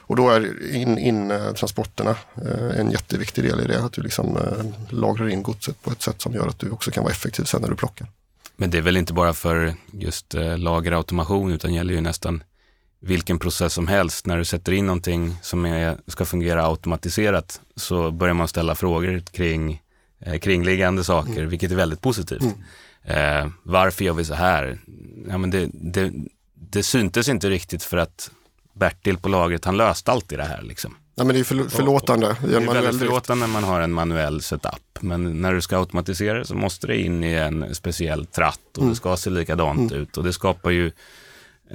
Och 0.00 0.16
då 0.16 0.30
är 0.30 0.72
in, 0.74 0.98
in 0.98 1.30
eh, 1.30 1.52
transporterna 1.52 2.16
eh, 2.36 2.80
en 2.80 2.90
jätteviktig 2.90 3.44
del 3.44 3.60
i 3.60 3.66
det. 3.66 3.84
Att 3.84 3.92
du 3.92 4.02
liksom 4.02 4.38
lagrar 4.88 5.28
in 5.28 5.42
godset 5.42 5.82
på 5.82 5.90
ett 5.90 6.02
sätt 6.02 6.20
som 6.20 6.34
gör 6.34 6.48
att 6.48 6.58
du 6.58 6.70
också 6.70 6.90
kan 6.90 7.02
vara 7.02 7.12
effektiv 7.12 7.44
sen 7.44 7.62
när 7.62 7.68
du 7.68 7.76
plockar. 7.76 8.06
Men 8.56 8.70
det 8.70 8.78
är 8.78 8.82
väl 8.82 8.96
inte 8.96 9.12
bara 9.12 9.32
för 9.32 9.74
just 9.92 10.34
lagerautomation 10.56 11.52
utan 11.52 11.74
gäller 11.74 11.94
ju 11.94 12.00
nästan 12.00 12.42
vilken 13.02 13.38
process 13.38 13.72
som 13.72 13.88
helst, 13.88 14.26
när 14.26 14.38
du 14.38 14.44
sätter 14.44 14.72
in 14.72 14.86
någonting 14.86 15.34
som 15.42 15.66
är, 15.66 15.96
ska 16.06 16.24
fungera 16.24 16.66
automatiserat 16.66 17.60
så 17.76 18.10
börjar 18.10 18.34
man 18.34 18.48
ställa 18.48 18.74
frågor 18.74 19.20
kring 19.32 19.82
eh, 20.20 20.38
kringliggande 20.38 21.04
saker, 21.04 21.36
mm. 21.36 21.48
vilket 21.48 21.70
är 21.70 21.76
väldigt 21.76 22.00
positivt. 22.00 22.42
Mm. 22.42 23.44
Eh, 23.44 23.52
varför 23.62 24.04
gör 24.04 24.14
vi 24.14 24.24
så 24.24 24.34
här? 24.34 24.78
Ja, 25.28 25.38
men 25.38 25.50
det, 25.50 25.68
det, 25.72 26.12
det 26.54 26.82
syntes 26.82 27.28
inte 27.28 27.50
riktigt 27.50 27.82
för 27.82 27.96
att 27.96 28.30
Bertil 28.72 29.18
på 29.18 29.28
lagret, 29.28 29.64
han 29.64 29.76
löste 29.76 30.12
alltid 30.12 30.38
det 30.38 30.44
här. 30.44 30.62
Liksom. 30.62 30.96
Ja, 31.14 31.24
men 31.24 31.34
det 31.34 31.40
är 31.40 31.44
för, 31.44 31.68
förlåtande. 31.68 32.36
Det 32.48 32.56
är 32.56 32.60
väldigt 32.60 32.98
förlåtande 32.98 33.46
när 33.46 33.52
man 33.52 33.64
har 33.64 33.80
en 33.80 33.92
manuell 33.92 34.42
setup. 34.42 34.98
Men 35.00 35.40
när 35.40 35.52
du 35.52 35.60
ska 35.60 35.78
automatisera 35.78 36.44
så 36.44 36.54
måste 36.54 36.86
det 36.86 37.00
in 37.00 37.24
i 37.24 37.32
en 37.32 37.74
speciell 37.74 38.26
tratt 38.26 38.60
och 38.72 38.78
mm. 38.78 38.90
det 38.90 38.96
ska 38.96 39.16
se 39.16 39.30
likadant 39.30 39.92
mm. 39.92 40.02
ut. 40.02 40.16
Och 40.16 40.24
det 40.24 40.32
skapar 40.32 40.70
ju 40.70 40.92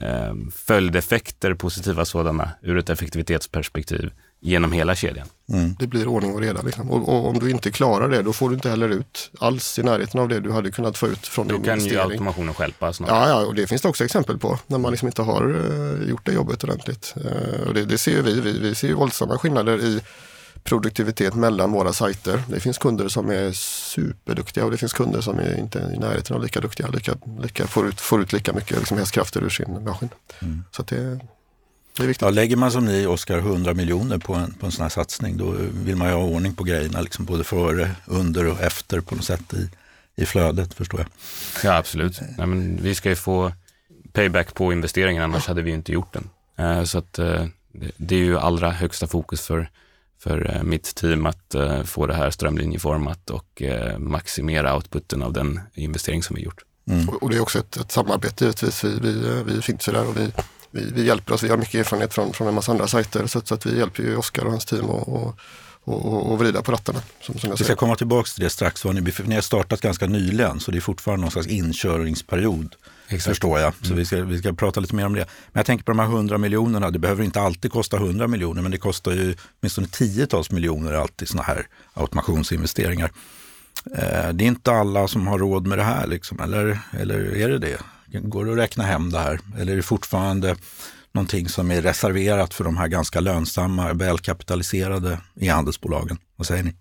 eh, 0.02 0.34
följdeffekter, 0.56 1.54
positiva 1.54 2.06
sådana, 2.06 2.50
ur 2.62 2.78
ett 2.78 2.90
effektivitetsperspektiv 2.90 4.12
genom 4.40 4.72
hela 4.72 4.96
kedjan. 4.96 5.28
Mm. 5.50 5.76
Det 5.80 5.88
blir 5.88 6.08
ordning 6.08 6.34
och 6.34 6.42
reda. 6.42 6.62
Liksom. 6.62 6.92
Och, 6.92 7.10
och, 7.10 7.28
om 7.28 7.40
du 7.40 7.50
inte 7.50 7.72
klarar 7.72 8.10
det, 8.10 8.22
då 8.22 8.34
får 8.34 8.50
du 8.50 8.56
inte 8.56 8.70
heller 8.70 8.90
ut 8.90 9.32
alls 9.40 9.80
i 9.80 9.84
närheten 9.84 10.20
av 10.20 10.30
det 10.30 10.40
du 10.40 10.52
hade 10.52 10.72
kunnat 10.72 10.98
få 10.98 11.08
ut 11.08 11.28
från 11.28 11.48
då 11.48 11.54
din 11.54 11.64
investering. 11.64 11.94
Då 11.94 12.00
kan 12.00 12.10
ju 12.10 12.14
automationen 12.14 12.54
stjälpa 12.54 12.94
snart. 12.94 13.10
Ja, 13.10 13.30
ja, 13.30 13.46
och 13.46 13.56
det 13.56 13.68
finns 13.68 13.82
det 13.82 13.88
också 13.88 14.06
exempel 14.06 14.38
på 14.38 14.60
när 14.68 14.78
man 14.78 14.92
liksom 14.92 15.08
inte 15.08 15.22
har 15.22 15.56
uh, 15.56 16.10
gjort 16.10 16.26
det 16.26 16.32
jobbet 16.32 16.64
ordentligt. 16.64 17.14
Uh, 17.18 17.68
och 17.68 17.74
det, 17.74 17.86
det 17.86 17.98
ser 17.98 18.22
vi. 18.22 18.42
vi. 18.42 18.60
Vi 18.60 18.76
ser 18.76 18.88
ju 18.88 18.94
våldsamma 18.94 19.38
skillnader 19.38 19.80
i 19.80 20.02
produktivitet 20.68 21.36
mellan 21.36 21.72
våra 21.72 21.94
sajter. 21.94 22.44
Det 22.50 22.60
finns 22.60 22.78
kunder 22.78 23.08
som 23.08 23.30
är 23.30 23.52
superduktiga 23.52 24.66
och 24.66 24.72
det 24.72 24.78
finns 24.78 24.94
kunder 24.94 25.22
som 25.22 25.40
är 25.40 25.60
inte 25.60 25.92
i 25.96 26.00
närheten 26.00 26.36
av 26.36 26.44
lika 26.44 26.62
duktiga. 26.62 26.88
Lika, 26.88 27.14
lika, 27.42 27.68
får, 27.68 27.88
ut, 27.88 28.02
får 28.02 28.22
ut 28.22 28.34
lika 28.34 28.54
mycket 28.54 28.78
liksom 28.78 28.98
hästkrafter 28.98 29.44
ur 29.44 29.50
sin 29.50 29.84
maskin. 29.84 30.10
Mm. 30.42 30.64
Så 30.72 30.84
det, 30.84 31.20
det 31.98 32.04
är 32.04 32.08
viktigt. 32.08 32.22
Ja, 32.22 32.30
lägger 32.30 32.56
man 32.56 32.72
som 32.72 32.86
ni, 32.86 33.06
Oskar, 33.06 33.38
100 33.38 33.74
miljoner 33.74 34.18
på 34.18 34.34
en, 34.34 34.54
på 34.54 34.66
en 34.66 34.72
sån 34.72 34.84
här 34.84 34.90
satsning 34.90 35.38
då 35.38 35.56
vill 35.86 35.96
man 35.96 36.08
ju 36.08 36.14
ha 36.14 36.24
ordning 36.24 36.56
på 36.56 36.64
grejerna, 36.64 37.02
liksom 37.02 37.26
både 37.26 37.44
före, 37.44 37.92
under 38.06 38.48
och 38.48 38.62
efter 38.62 39.00
på 39.02 39.16
något 39.16 39.26
sätt 39.26 39.54
i, 39.54 39.70
i 40.22 40.26
flödet 40.26 40.74
förstår 40.74 41.00
jag. 41.00 41.10
Ja, 41.64 41.78
absolut. 41.78 42.22
Nej, 42.38 42.48
men 42.48 42.80
vi 42.82 42.96
ska 42.96 43.10
ju 43.10 43.16
få 43.16 43.52
payback 44.14 44.54
på 44.54 44.74
investeringen, 44.74 45.24
annars 45.24 45.48
hade 45.48 45.62
vi 45.62 45.72
inte 45.72 45.92
gjort 45.92 46.14
den. 46.14 46.30
Eh, 46.58 46.84
så 46.84 46.98
att, 46.98 47.20
eh, 47.20 47.46
det 47.98 48.16
är 48.16 48.20
ju 48.20 48.38
allra 48.38 48.72
högsta 48.72 49.08
fokus 49.08 49.42
för 49.42 49.70
för 50.20 50.56
eh, 50.56 50.64
mitt 50.64 50.96
team 50.96 51.26
att 51.26 51.56
eh, 51.56 51.84
få 51.84 52.08
det 52.08 52.14
här 52.14 52.32
strömlinjeformat 52.32 53.30
och 53.30 53.62
eh, 53.62 53.98
maximera 53.98 54.76
outputen 54.76 55.22
av 55.22 55.34
den 55.34 55.60
investering 55.74 56.24
som 56.24 56.36
vi 56.36 56.42
gjort. 56.42 56.64
Mm. 56.90 57.10
Och 57.10 57.30
det 57.30 57.36
är 57.36 57.42
också 57.42 57.60
ett, 57.60 57.78
ett 57.78 57.92
samarbete 57.92 58.46
givetvis. 58.46 58.84
Vi, 58.84 59.00
vi, 59.00 59.44
vi 59.46 59.62
finns 59.62 59.88
ju 59.88 59.92
där 59.92 60.08
och 60.08 60.18
vi, 60.18 60.32
vi, 60.72 60.92
vi, 60.94 61.06
hjälper 61.06 61.34
oss. 61.34 61.44
Vi 61.44 61.50
har 61.50 61.58
mycket 61.58 61.76
erfarenhet 61.76 62.14
från, 62.14 62.34
från 62.34 62.48
en 62.48 62.54
massa 62.54 62.72
andra 62.72 62.88
sajter 62.88 63.28
så, 63.28 63.42
så 63.42 63.54
att 63.54 63.66
vi 63.66 63.78
hjälper 63.78 64.04
ju 64.04 64.18
Oskar 64.18 64.46
och 64.46 64.52
hans 64.52 64.66
team 64.66 64.86
och, 64.86 65.08
och 65.08 65.40
och, 65.88 66.32
och, 66.32 66.40
vrida 66.40 66.62
på 66.62 66.72
rattarna. 66.72 67.02
Som, 67.22 67.40
som 67.40 67.52
vi 67.58 67.64
ska 67.64 67.76
komma 67.76 67.96
tillbaka 67.96 68.28
till 68.28 68.44
det 68.44 68.50
strax. 68.50 68.86
Ni, 68.86 69.14
ni 69.26 69.36
har 69.36 69.42
startat 69.42 69.82
ganska 69.82 70.08
nyligen 70.08 70.60
så 70.60 70.72
det 70.72 70.78
är 70.78 70.82
fortfarande 70.82 71.22
någon 71.22 71.32
slags 71.32 71.48
inkörningsperiod. 71.48 72.76
Exakt. 73.08 73.24
Förstår 73.24 73.60
jag. 73.60 73.74
Så 73.82 73.86
mm. 73.86 73.98
vi, 73.98 74.06
ska, 74.06 74.24
vi 74.24 74.38
ska 74.38 74.54
prata 74.54 74.80
lite 74.80 74.96
mer 74.96 75.06
om 75.06 75.14
det. 75.14 75.26
Men 75.52 75.60
jag 75.60 75.66
tänker 75.66 75.86
på 75.86 75.92
de 75.92 76.00
här 76.00 76.06
100 76.06 76.38
miljonerna. 76.38 76.92
Det 76.92 77.00
behöver 77.00 77.24
inte 77.24 77.42
alltid 77.42 77.72
kosta 77.72 77.98
100 77.98 78.28
miljoner 78.28 78.62
men 78.62 78.72
det 78.72 78.78
kostar 78.78 79.12
ju 79.12 79.36
åtminstone 79.60 79.88
tiotals 79.88 80.52
miljoner 80.52 80.94
alltid 80.94 81.28
sådana 81.28 81.44
här 81.44 81.68
automationsinvesteringar. 81.94 83.12
Eh, 83.96 84.30
det 84.34 84.44
är 84.44 84.48
inte 84.48 84.72
alla 84.72 85.08
som 85.08 85.28
har 85.28 85.40
råd 85.40 85.68
med 85.68 85.78
det 85.78 85.84
här 85.84 86.08
liksom, 86.08 86.40
eller, 86.40 86.80
eller 87.00 87.36
är 87.36 87.50
det 87.50 87.58
det? 87.58 87.80
Går 88.20 88.46
det 88.46 88.52
att 88.52 88.58
räkna 88.58 88.84
hem 88.84 89.12
det 89.12 89.20
här? 89.20 89.40
Eller 89.58 89.72
är 89.72 89.78
det 89.78 89.84
fortfarande 89.84 90.56
någonting 91.12 91.50
som 91.50 91.72
är 91.72 91.82
reserverat 91.82 92.54
för 92.54 92.64
de 92.64 92.78
här 92.78 92.88
ganska 92.88 93.20
lönsamma, 93.20 93.94
välkapitaliserade 93.94 95.20
e-handelsbolagen? 95.36 96.18
Vad 96.36 96.48
säger 96.48 96.64
ni? 96.64 96.76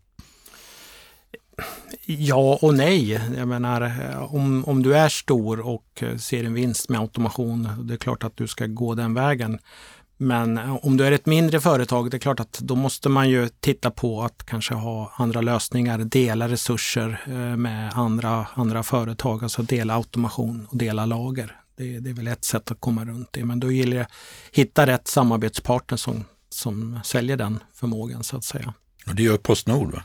Ja 2.06 2.58
och 2.62 2.74
nej. 2.74 3.20
Jag 3.36 3.48
menar, 3.48 3.82
eh, 3.82 4.34
om, 4.34 4.64
om 4.64 4.82
du 4.82 4.96
är 4.96 5.08
stor 5.08 5.60
och 5.60 6.02
eh, 6.02 6.16
ser 6.16 6.44
en 6.44 6.54
vinst 6.54 6.88
med 6.88 7.00
automation, 7.00 7.68
det 7.86 7.94
är 7.94 7.98
klart 7.98 8.24
att 8.24 8.36
du 8.36 8.46
ska 8.46 8.66
gå 8.66 8.94
den 8.94 9.14
vägen. 9.14 9.58
Men 10.16 10.58
eh, 10.58 10.76
om 10.86 10.96
du 10.96 11.06
är 11.06 11.12
ett 11.12 11.26
mindre 11.26 11.60
företag, 11.60 12.10
det 12.10 12.16
är 12.16 12.18
klart 12.18 12.40
att 12.40 12.58
då 12.58 12.74
måste 12.74 13.08
man 13.08 13.30
ju 13.30 13.48
titta 13.60 13.90
på 13.90 14.22
att 14.22 14.46
kanske 14.46 14.74
ha 14.74 15.12
andra 15.16 15.40
lösningar, 15.40 15.98
dela 15.98 16.48
resurser 16.48 17.20
med 17.56 17.92
andra, 17.94 18.46
andra 18.54 18.82
företag, 18.82 19.42
alltså 19.42 19.62
dela 19.62 19.94
automation 19.94 20.66
och 20.70 20.76
dela 20.76 21.06
lager. 21.06 21.60
Det, 21.76 21.98
det 21.98 22.10
är 22.10 22.14
väl 22.14 22.26
ett 22.26 22.44
sätt 22.44 22.70
att 22.70 22.80
komma 22.80 23.04
runt 23.04 23.28
det, 23.32 23.44
men 23.44 23.60
då 23.60 23.72
gäller 23.72 23.96
det 23.96 24.02
att 24.02 24.12
hitta 24.52 24.86
rätt 24.86 25.08
samarbetspartner 25.08 25.96
som, 25.96 26.24
som 26.48 27.00
säljer 27.04 27.36
den 27.36 27.58
förmågan 27.74 28.24
så 28.24 28.36
att 28.36 28.44
säga. 28.44 28.74
Och 29.06 29.14
det 29.14 29.22
gör 29.22 29.36
Postnord 29.36 29.92
va? 29.92 30.02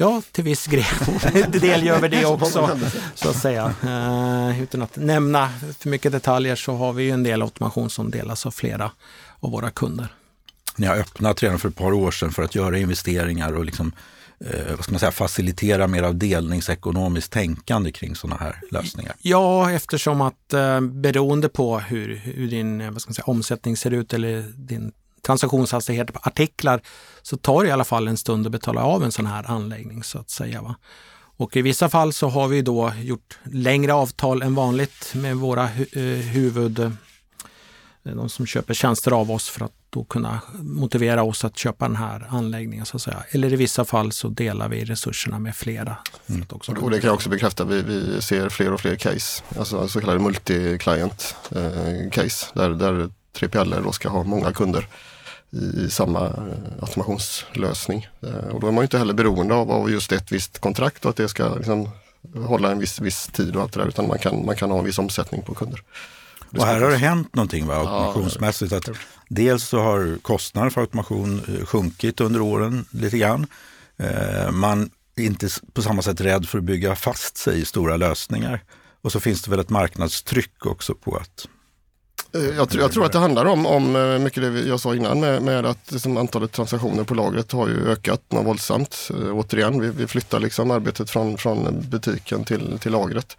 Ja, 0.00 0.22
till 0.32 0.44
viss 0.44 0.64
del 1.48 1.84
gör 1.84 2.00
vi 2.00 2.08
det 2.08 2.24
också, 2.24 2.78
så 3.14 3.30
att 3.30 3.36
säga. 3.36 3.74
Uh, 3.84 4.62
utan 4.62 4.82
att 4.82 4.96
nämna 4.96 5.50
för 5.78 5.88
mycket 5.88 6.12
detaljer 6.12 6.56
så 6.56 6.76
har 6.76 6.92
vi 6.92 7.02
ju 7.02 7.10
en 7.10 7.22
del 7.22 7.42
automation 7.42 7.90
som 7.90 8.10
delas 8.10 8.46
av 8.46 8.50
flera 8.50 8.90
av 9.40 9.50
våra 9.50 9.70
kunder. 9.70 10.08
Ni 10.76 10.86
har 10.86 10.96
öppnat 10.96 11.42
redan 11.42 11.58
för 11.58 11.68
ett 11.68 11.76
par 11.76 11.92
år 11.92 12.10
sedan 12.10 12.32
för 12.32 12.42
att 12.42 12.54
göra 12.54 12.78
investeringar 12.78 13.52
och 13.52 13.64
liksom, 13.64 13.92
eh, 14.44 14.74
vad 14.76 14.84
ska 14.84 14.92
man 14.92 15.00
säga, 15.00 15.12
facilitera 15.12 15.86
mer 15.86 16.02
av 16.02 16.14
delningsekonomiskt 16.14 17.32
tänkande 17.32 17.92
kring 17.92 18.16
sådana 18.16 18.36
här 18.36 18.60
lösningar? 18.70 19.14
Ja, 19.22 19.70
eftersom 19.70 20.20
att 20.20 20.52
eh, 20.52 20.80
beroende 20.80 21.48
på 21.48 21.78
hur, 21.78 22.16
hur 22.16 22.48
din 22.48 22.80
eh, 22.80 22.90
vad 22.90 23.02
ska 23.02 23.08
man 23.08 23.14
säga, 23.14 23.24
omsättning 23.24 23.76
ser 23.76 23.90
ut 23.90 24.12
eller 24.12 24.52
din 24.56 24.92
transaktionshastigheter 25.22 26.12
på 26.12 26.20
artiklar 26.22 26.80
så 27.22 27.36
tar 27.36 27.62
det 27.62 27.68
i 27.68 27.72
alla 27.72 27.84
fall 27.84 28.08
en 28.08 28.16
stund 28.16 28.46
att 28.46 28.52
betala 28.52 28.82
av 28.82 29.04
en 29.04 29.12
sån 29.12 29.26
här 29.26 29.50
anläggning 29.50 30.02
så 30.02 30.18
att 30.18 30.30
säga. 30.30 30.62
Va? 30.62 30.74
Och 31.40 31.56
i 31.56 31.62
vissa 31.62 31.88
fall 31.88 32.12
så 32.12 32.28
har 32.28 32.48
vi 32.48 32.62
då 32.62 32.92
gjort 33.02 33.38
längre 33.44 33.94
avtal 33.94 34.42
än 34.42 34.54
vanligt 34.54 35.12
med 35.14 35.36
våra 35.36 35.66
hu 35.66 35.86
eh, 35.92 36.02
huvud, 36.26 36.78
eh, 36.78 36.90
de 38.02 38.28
som 38.28 38.46
köper 38.46 38.74
tjänster 38.74 39.10
av 39.10 39.30
oss 39.30 39.48
för 39.48 39.64
att 39.64 39.72
då 39.90 40.04
kunna 40.04 40.40
motivera 40.58 41.22
oss 41.22 41.44
att 41.44 41.58
köpa 41.58 41.88
den 41.88 41.96
här 41.96 42.26
anläggningen. 42.30 42.86
Så 42.86 42.96
att 42.96 43.02
säga. 43.02 43.24
Eller 43.30 43.52
i 43.52 43.56
vissa 43.56 43.84
fall 43.84 44.12
så 44.12 44.28
delar 44.28 44.68
vi 44.68 44.84
resurserna 44.84 45.38
med 45.38 45.56
flera. 45.56 45.96
Mm. 46.28 46.46
och 46.80 46.90
det 46.90 47.00
kan 47.00 47.08
jag 47.08 47.14
också 47.14 47.28
bekräfta, 47.28 47.64
vi, 47.64 47.82
vi 47.82 48.22
ser 48.22 48.48
fler 48.48 48.72
och 48.72 48.80
fler 48.80 48.96
case, 48.96 49.42
alltså 49.58 49.88
så 49.88 50.00
kallade 50.00 50.18
multi-client 50.18 51.36
eh, 51.50 52.10
case, 52.10 52.46
där, 52.54 52.70
där 52.70 53.10
3PL 53.38 53.82
då 53.84 53.92
ska 53.92 54.08
ha 54.08 54.22
många 54.22 54.52
kunder 54.52 54.86
i 55.52 55.90
samma 55.90 56.26
eh, 56.26 56.82
automationslösning. 56.82 58.08
Eh, 58.22 58.48
och 58.48 58.60
då 58.60 58.66
är 58.66 58.72
man 58.72 58.84
inte 58.84 58.98
heller 58.98 59.14
beroende 59.14 59.54
av, 59.54 59.70
av 59.70 59.90
just 59.90 60.12
ett 60.12 60.32
visst 60.32 60.58
kontrakt 60.58 61.04
och 61.04 61.10
att 61.10 61.16
det 61.16 61.28
ska 61.28 61.54
liksom 61.54 61.88
hålla 62.46 62.72
en 62.72 62.78
viss, 62.78 63.00
viss 63.00 63.26
tid 63.26 63.56
och 63.56 63.62
allt 63.62 63.72
det 63.72 63.80
där 63.80 63.88
utan 63.88 64.08
man 64.08 64.18
kan, 64.18 64.46
man 64.46 64.56
kan 64.56 64.70
ha 64.70 64.78
en 64.78 64.84
viss 64.84 64.98
omsättning 64.98 65.42
på 65.42 65.54
kunder. 65.54 65.82
Och 66.58 66.64
här 66.64 66.80
har 66.80 66.90
det 66.90 66.96
hänt 66.96 67.34
någonting 67.34 67.66
va, 67.66 67.74
automationsmässigt. 67.74 68.72
Att 68.72 68.88
dels 69.28 69.64
så 69.64 69.80
har 69.80 70.18
kostnader 70.22 70.70
för 70.70 70.80
automation 70.80 71.42
eh, 71.48 71.66
sjunkit 71.66 72.20
under 72.20 72.40
åren 72.40 72.84
lite 72.90 73.18
grann. 73.18 73.46
Man 74.52 74.90
är 75.16 75.24
inte 75.24 75.48
på 75.72 75.82
samma 75.82 76.02
sätt 76.02 76.20
rädd 76.20 76.48
för 76.48 76.58
att 76.58 76.64
bygga 76.64 76.96
fast 76.96 77.36
sig 77.36 77.60
i 77.60 77.64
stora 77.64 77.96
lösningar. 77.96 78.62
Och 79.02 79.12
så 79.12 79.20
finns 79.20 79.42
det 79.42 79.50
väl 79.50 79.60
ett 79.60 79.70
marknadstryck 79.70 80.66
också 80.66 80.94
på 80.94 81.16
att 81.16 81.48
Eh, 82.34 82.56
jag, 82.56 82.68
jag, 82.72 82.92
tror 82.92 83.04
att 83.04 83.12
det 83.12 83.18
handlar 83.18 83.44
om, 83.44 83.66
om 83.66 83.96
eh, 83.96 84.18
mycket 84.18 84.42
det 84.42 84.60
jag 84.60 84.80
sa 84.80 84.94
innan 84.94 85.20
med, 85.20 85.42
med 85.42 85.66
att 85.66 85.92
liksom, 85.92 86.16
antalet 86.16 86.52
transaktioner 86.52 87.04
på 87.04 87.14
lagret 87.14 87.52
har 87.52 87.68
ju 87.68 87.88
ökat 87.88 88.22
något 88.28 88.46
våldsamt. 88.46 89.10
Eh, 89.10 89.38
återigen, 89.38 89.80
vi, 89.80 89.90
vi 89.90 90.06
flyttar 90.06 90.40
liksom 90.40 90.70
arbetet 90.70 91.10
från, 91.10 91.38
från 91.38 91.84
butiken 91.88 92.44
till, 92.44 92.78
till 92.78 92.92
lagret. 92.92 93.36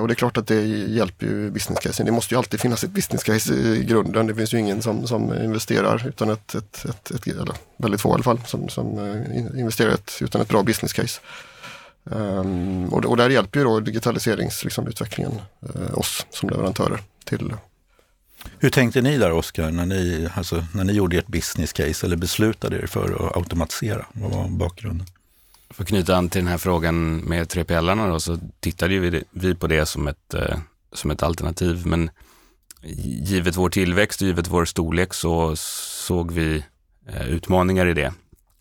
Och 0.00 0.08
det 0.08 0.12
är 0.12 0.16
klart 0.16 0.36
att 0.36 0.46
det 0.46 0.66
hjälper 0.66 1.26
ju 1.26 1.50
business 1.50 1.78
casen. 1.80 2.06
Det 2.06 2.12
måste 2.12 2.34
ju 2.34 2.38
alltid 2.38 2.60
finnas 2.60 2.84
ett 2.84 2.90
business 2.90 3.22
case 3.22 3.54
i 3.54 3.84
grunden. 3.84 4.26
Det 4.26 4.34
finns 4.34 4.54
ju 4.54 4.58
ingen 4.58 4.82
som, 4.82 5.06
som 5.06 5.32
investerar 5.32 6.08
utan 6.08 6.30
ett, 6.30 6.54
ett, 6.54 6.84
ett, 6.84 7.10
ett 7.10 7.26
eller 7.26 7.54
väldigt 7.76 8.00
få 8.00 8.08
i 8.08 8.12
alla 8.12 8.22
fall, 8.22 8.40
som, 8.46 8.68
som 8.68 8.98
investerar 9.56 9.90
ett, 9.90 10.18
utan 10.20 10.40
ett 10.40 10.48
bra 10.48 10.62
business 10.62 10.92
case. 10.92 11.20
Um, 12.04 12.88
och, 12.88 13.04
och 13.04 13.16
där 13.16 13.30
hjälper 13.30 13.58
ju 13.58 13.64
då 13.64 13.80
digitaliseringsutvecklingen 13.80 15.32
liksom, 15.62 15.82
uh, 15.82 15.98
oss 15.98 16.26
som 16.30 16.50
leverantörer 16.50 17.00
till 17.24 17.52
hur 18.58 18.70
tänkte 18.70 19.00
ni 19.00 19.18
där 19.18 19.32
Oskar, 19.32 19.70
när 19.70 19.86
ni, 19.86 20.28
alltså, 20.34 20.64
när 20.74 20.84
ni 20.84 20.92
gjorde 20.92 21.18
ert 21.18 21.26
business 21.26 21.72
case 21.72 22.06
eller 22.06 22.16
beslutade 22.16 22.76
er 22.76 22.86
för 22.86 23.26
att 23.26 23.36
automatisera? 23.36 24.06
Vad 24.12 24.30
var 24.30 24.48
bakgrunden? 24.48 25.06
För 25.70 25.82
att 25.82 25.88
knyta 25.88 26.16
an 26.16 26.30
till 26.30 26.40
den 26.40 26.50
här 26.50 26.58
frågan 26.58 27.16
med 27.16 27.46
3PLarna, 27.46 28.08
då, 28.08 28.20
så 28.20 28.38
tittade 28.60 28.98
vi, 28.98 29.24
vi 29.30 29.54
på 29.54 29.66
det 29.66 29.86
som 29.86 30.08
ett, 30.08 30.34
eh, 30.34 30.58
som 30.92 31.10
ett 31.10 31.22
alternativ. 31.22 31.86
Men 31.86 32.10
givet 32.82 33.56
vår 33.56 33.70
tillväxt 33.70 34.20
och 34.20 34.26
givet 34.26 34.48
vår 34.48 34.64
storlek 34.64 35.14
så 35.14 35.56
såg 35.56 36.32
vi 36.32 36.64
eh, 37.08 37.28
utmaningar 37.28 37.86
i 37.86 37.94
det. 37.94 38.12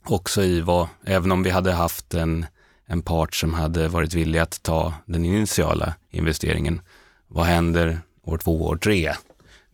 Också 0.05 0.43
i 0.43 0.61
vad, 0.61 0.87
även 1.05 1.31
om 1.31 1.43
vi 1.43 1.49
hade 1.49 1.71
haft 1.71 2.13
en, 2.13 2.45
en 2.85 3.01
part 3.01 3.35
som 3.35 3.53
hade 3.53 3.87
varit 3.87 4.13
villig 4.13 4.39
att 4.39 4.63
ta 4.63 4.93
den 5.05 5.25
initiala 5.25 5.93
investeringen, 6.11 6.81
vad 7.27 7.45
händer 7.45 7.99
år 8.23 8.37
två, 8.37 8.65
år 8.65 8.77
tre? 8.77 9.13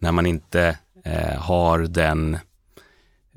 När 0.04 0.12
man 0.12 0.26
inte 0.26 0.78
eh, 1.04 1.40
har 1.40 1.80
den, 1.80 2.38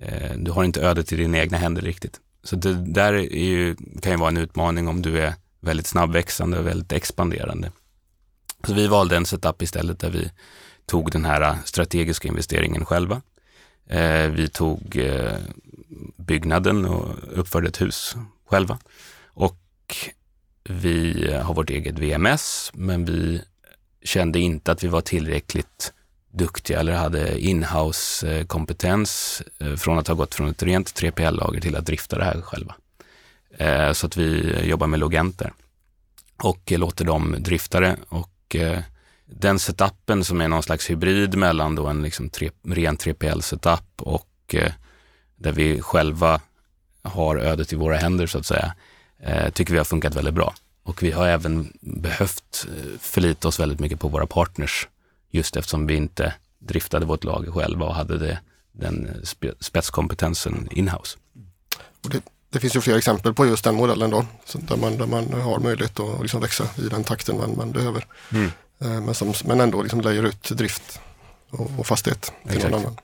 eh, 0.01 0.33
du 0.37 0.51
har 0.51 0.65
inte 0.65 0.81
ödet 0.81 1.13
i 1.13 1.17
dina 1.17 1.39
egna 1.39 1.59
händer 1.59 1.83
riktigt. 1.83 2.21
Så 2.43 2.57
det 2.57 2.75
där 2.75 3.13
ju, 3.13 3.77
kan 4.03 4.13
ju 4.13 4.19
vara 4.19 4.29
en 4.29 4.37
utmaning 4.37 4.89
om 4.89 5.03
du 5.03 5.21
är 5.21 5.35
väldigt 5.61 5.87
snabbväxande 5.87 6.59
och 6.59 6.67
väldigt 6.67 6.93
expanderande. 6.93 7.71
Så 8.67 8.75
vi 8.75 8.87
valde 8.87 9.17
en 9.17 9.27
setup 9.27 9.63
istället 9.63 9.99
där 9.99 10.11
vi 10.11 10.31
tog 10.87 11.11
den 11.11 11.25
här 11.25 11.59
strategiska 11.65 12.29
investeringen 12.29 12.85
själva. 12.85 13.23
Eh, 13.89 14.31
vi 14.31 14.49
tog 14.49 14.97
eh, 14.97 15.39
byggnaden 16.17 16.85
och 16.85 17.09
uppförde 17.33 17.69
ett 17.69 17.81
hus 17.81 18.17
själva. 18.47 18.79
Och 19.25 19.59
vi 20.69 21.33
har 21.43 21.55
vårt 21.55 21.71
eget 21.71 21.99
VMS, 21.99 22.71
men 22.75 23.05
vi 23.05 23.43
kände 24.03 24.39
inte 24.41 24.73
att 24.73 24.85
vi 24.85 24.89
var 24.89 25.01
tillräckligt 25.01 25.93
duktiga 26.37 26.81
eller 26.81 26.93
hade 26.93 27.41
inhouse 27.41 28.31
eh, 28.31 28.47
kompetens 28.47 29.43
eh, 29.59 29.75
från 29.75 29.99
att 29.99 30.09
ha 30.09 30.15
gått 30.15 30.35
från 30.35 30.49
ett 30.49 30.63
rent 30.63 31.01
3PL-lager 31.01 31.61
till 31.61 31.77
att 31.77 31.87
drifta 31.87 32.19
det 32.19 32.25
här 32.25 32.41
själva. 32.41 32.75
Eh, 33.59 33.93
så 33.93 34.07
att 34.07 34.17
vi 34.17 34.59
jobbar 34.65 34.87
med 34.87 35.01
Logenter 35.01 35.53
och 36.43 36.73
låter 36.73 37.05
dem 37.05 37.37
drifta 37.39 37.81
det 37.81 37.97
och 38.09 38.57
den 39.27 39.59
setupen 39.59 40.25
som 40.25 40.41
är 40.41 40.49
någon 40.49 40.63
slags 40.63 40.91
hybrid 40.91 41.37
mellan 41.37 41.75
då 41.75 41.87
en 41.87 42.03
liksom 42.03 42.29
tre, 42.29 42.51
ren 42.63 42.97
3PL-setup 42.97 44.03
och 44.03 44.55
där 45.37 45.53
vi 45.53 45.81
själva 45.81 46.41
har 47.03 47.37
ödet 47.37 47.73
i 47.73 47.77
våra 47.77 47.97
händer 47.97 48.27
så 48.27 48.39
att 48.39 48.47
säga, 48.47 48.75
tycker 49.53 49.73
vi 49.73 49.79
har 49.79 49.85
funkat 49.85 50.15
väldigt 50.15 50.35
bra. 50.35 50.55
Och 50.83 51.03
vi 51.03 51.11
har 51.11 51.29
även 51.29 51.73
behövt 51.81 52.67
förlita 53.01 53.49
oss 53.49 53.61
väldigt 53.61 53.81
mycket 53.81 54.01
på 54.01 54.09
våra 54.09 54.27
partners 54.27 54.89
just 55.31 55.57
eftersom 55.57 55.87
vi 55.87 55.95
inte 55.95 56.35
driftade 56.59 57.07
vårt 57.07 57.25
lager 57.25 57.53
själva 57.53 57.87
och 57.87 57.95
hade 57.95 58.19
det, 58.19 58.39
den 58.73 59.23
spetskompetensen 59.61 60.69
inhouse. 60.71 61.19
Det, 62.01 62.23
det, 62.51 62.61
finns 62.61 62.77
ju 62.77 62.81
fler 62.81 62.97
exempel 62.97 63.35
på 63.35 63.47
just 63.47 63.65
den 63.65 63.75
modellen 63.75 64.11
då, 64.11 64.27
där, 64.53 64.77
man, 64.77 64.99
där 64.99 65.07
man 65.07 65.33
har 65.33 65.59
möjlighet 65.59 66.01
att 66.01 66.21
liksom 66.21 66.41
växa 66.41 66.69
i 66.77 66.89
den 66.89 67.05
takten 67.05 67.37
man, 67.37 67.57
man 67.57 67.73
behöver. 67.73 68.07
Mm. 68.33 68.51
Eh, 68.79 69.01
men, 69.01 69.15
som, 69.15 69.33
men 69.45 69.61
ändå 69.61 69.83
liksom 69.83 70.01
lejer 70.01 70.23
ut 70.23 70.49
drift 70.49 71.01
och, 71.51 71.71
och 71.79 71.87
fastighet 71.87 72.33
till 72.43 72.57
Exakt. 72.57 72.71
någon 72.71 72.81
annan. 72.81 72.97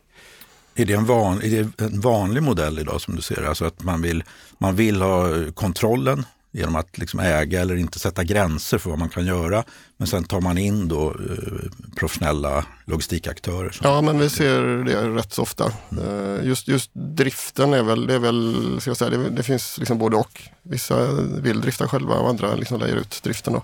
Är 0.75 0.87
det, 0.87 0.95
en 0.95 1.07
van, 1.07 1.43
är 1.43 1.51
det 1.51 1.85
en 1.85 2.01
vanlig 2.01 2.43
modell 2.43 2.79
idag 2.79 3.01
som 3.01 3.17
du 3.17 3.23
ser 3.23 3.43
Alltså 3.43 3.65
att 3.65 3.83
man 3.83 4.03
vill, 4.03 4.25
man 4.59 4.77
vill 4.77 5.03
ha 5.03 5.29
kontrollen 5.55 6.25
genom 6.53 6.77
att 6.77 6.99
liksom 6.99 7.21
äga 7.21 7.61
eller 7.61 7.77
inte 7.77 7.99
sätta 7.99 8.25
gränser 8.25 8.79
för 8.79 8.91
vad 8.91 8.99
man 8.99 9.09
kan 9.09 9.27
göra. 9.27 9.65
Men 9.97 10.07
sen 10.07 10.25
tar 10.25 10.41
man 10.41 10.59
in 10.59 10.88
då 10.88 11.11
eh, 11.11 11.71
professionella 11.97 12.65
logistikaktörer. 12.85 13.79
Ja, 13.83 14.01
men 14.01 14.19
vi 14.19 14.31
ser 14.31 14.85
det 14.85 15.09
rätt 15.09 15.33
så 15.33 15.43
ofta. 15.43 15.73
Mm. 15.91 16.47
Just, 16.47 16.69
just 16.69 16.91
driften 16.95 17.75
är 17.75 17.83
väl, 17.83 18.07
det 18.07 18.15
är 18.15 18.19
väl, 18.19 18.77
ska 18.81 18.91
jag 18.91 18.97
säga, 18.97 19.11
det, 19.11 19.31
det 19.31 19.43
finns 19.43 19.79
liksom 19.79 19.99
både 19.99 20.17
och. 20.17 20.43
Vissa 20.62 21.12
vill 21.23 21.61
drifta 21.61 21.88
själva 21.88 22.15
och 22.15 22.29
andra 22.29 22.55
liksom 22.55 22.81
lejer 22.81 22.97
ut 22.97 23.21
driften. 23.23 23.53
Då. 23.53 23.62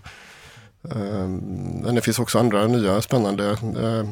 Ehm, 0.95 1.37
men 1.85 1.95
det 1.95 2.01
finns 2.01 2.19
också 2.19 2.39
andra 2.39 2.67
nya 2.67 3.03
spännande 3.03 3.51
eh, 3.51 3.59
Eh, 3.99 4.05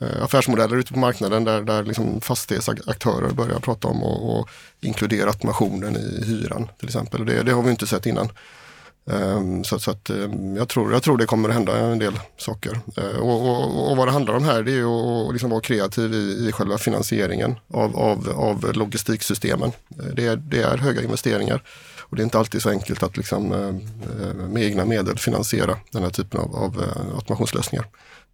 Eh, 0.00 0.22
affärsmodeller 0.22 0.76
ute 0.76 0.92
på 0.92 0.98
marknaden 0.98 1.44
där, 1.44 1.62
där 1.62 1.82
liksom 1.82 2.20
fastighetsaktörer 2.20 3.30
börjar 3.30 3.58
prata 3.58 3.88
om 3.88 4.02
och, 4.02 4.38
och 4.38 4.48
inkludera 4.80 5.28
automationen 5.28 5.96
i 5.96 6.24
hyran 6.24 6.68
till 6.78 6.88
exempel. 6.88 7.26
Det, 7.26 7.42
det 7.42 7.52
har 7.52 7.62
vi 7.62 7.70
inte 7.70 7.86
sett 7.86 8.06
innan. 8.06 8.28
Um, 9.10 9.64
så, 9.64 9.78
så 9.78 9.90
att, 9.90 10.10
um, 10.10 10.56
jag, 10.56 10.68
tror, 10.68 10.92
jag 10.92 11.02
tror 11.02 11.18
det 11.18 11.26
kommer 11.26 11.48
att 11.48 11.54
hända 11.54 11.78
en 11.78 11.98
del 11.98 12.20
saker. 12.36 12.80
Uh, 12.98 13.18
och, 13.18 13.48
och, 13.48 13.90
och, 13.90 13.96
vad 13.96 14.08
det 14.08 14.12
handlar 14.12 14.34
om 14.34 14.44
här 14.44 14.62
det 14.62 14.72
är 14.72 15.26
att 15.26 15.32
liksom 15.32 15.50
vara 15.50 15.60
kreativ 15.60 16.14
i, 16.14 16.48
i 16.48 16.52
själva 16.52 16.78
finansieringen 16.78 17.54
av, 17.68 17.96
av, 17.96 18.28
av 18.36 18.72
logistiksystemen. 18.74 19.72
Eh, 19.98 20.14
det, 20.14 20.26
är, 20.26 20.36
det 20.36 20.62
är 20.62 20.76
höga 20.76 21.02
investeringar 21.02 21.62
och 22.00 22.16
det 22.16 22.22
är 22.22 22.24
inte 22.24 22.38
alltid 22.38 22.62
så 22.62 22.70
enkelt 22.70 23.02
att 23.02 23.16
liksom, 23.16 23.52
uh, 23.52 23.74
med 24.34 24.62
egna 24.62 24.84
medel 24.84 25.18
finansiera 25.18 25.76
den 25.92 26.02
här 26.02 26.10
typen 26.10 26.40
av, 26.40 26.56
av 26.56 26.84
automationslösningar. 27.14 27.86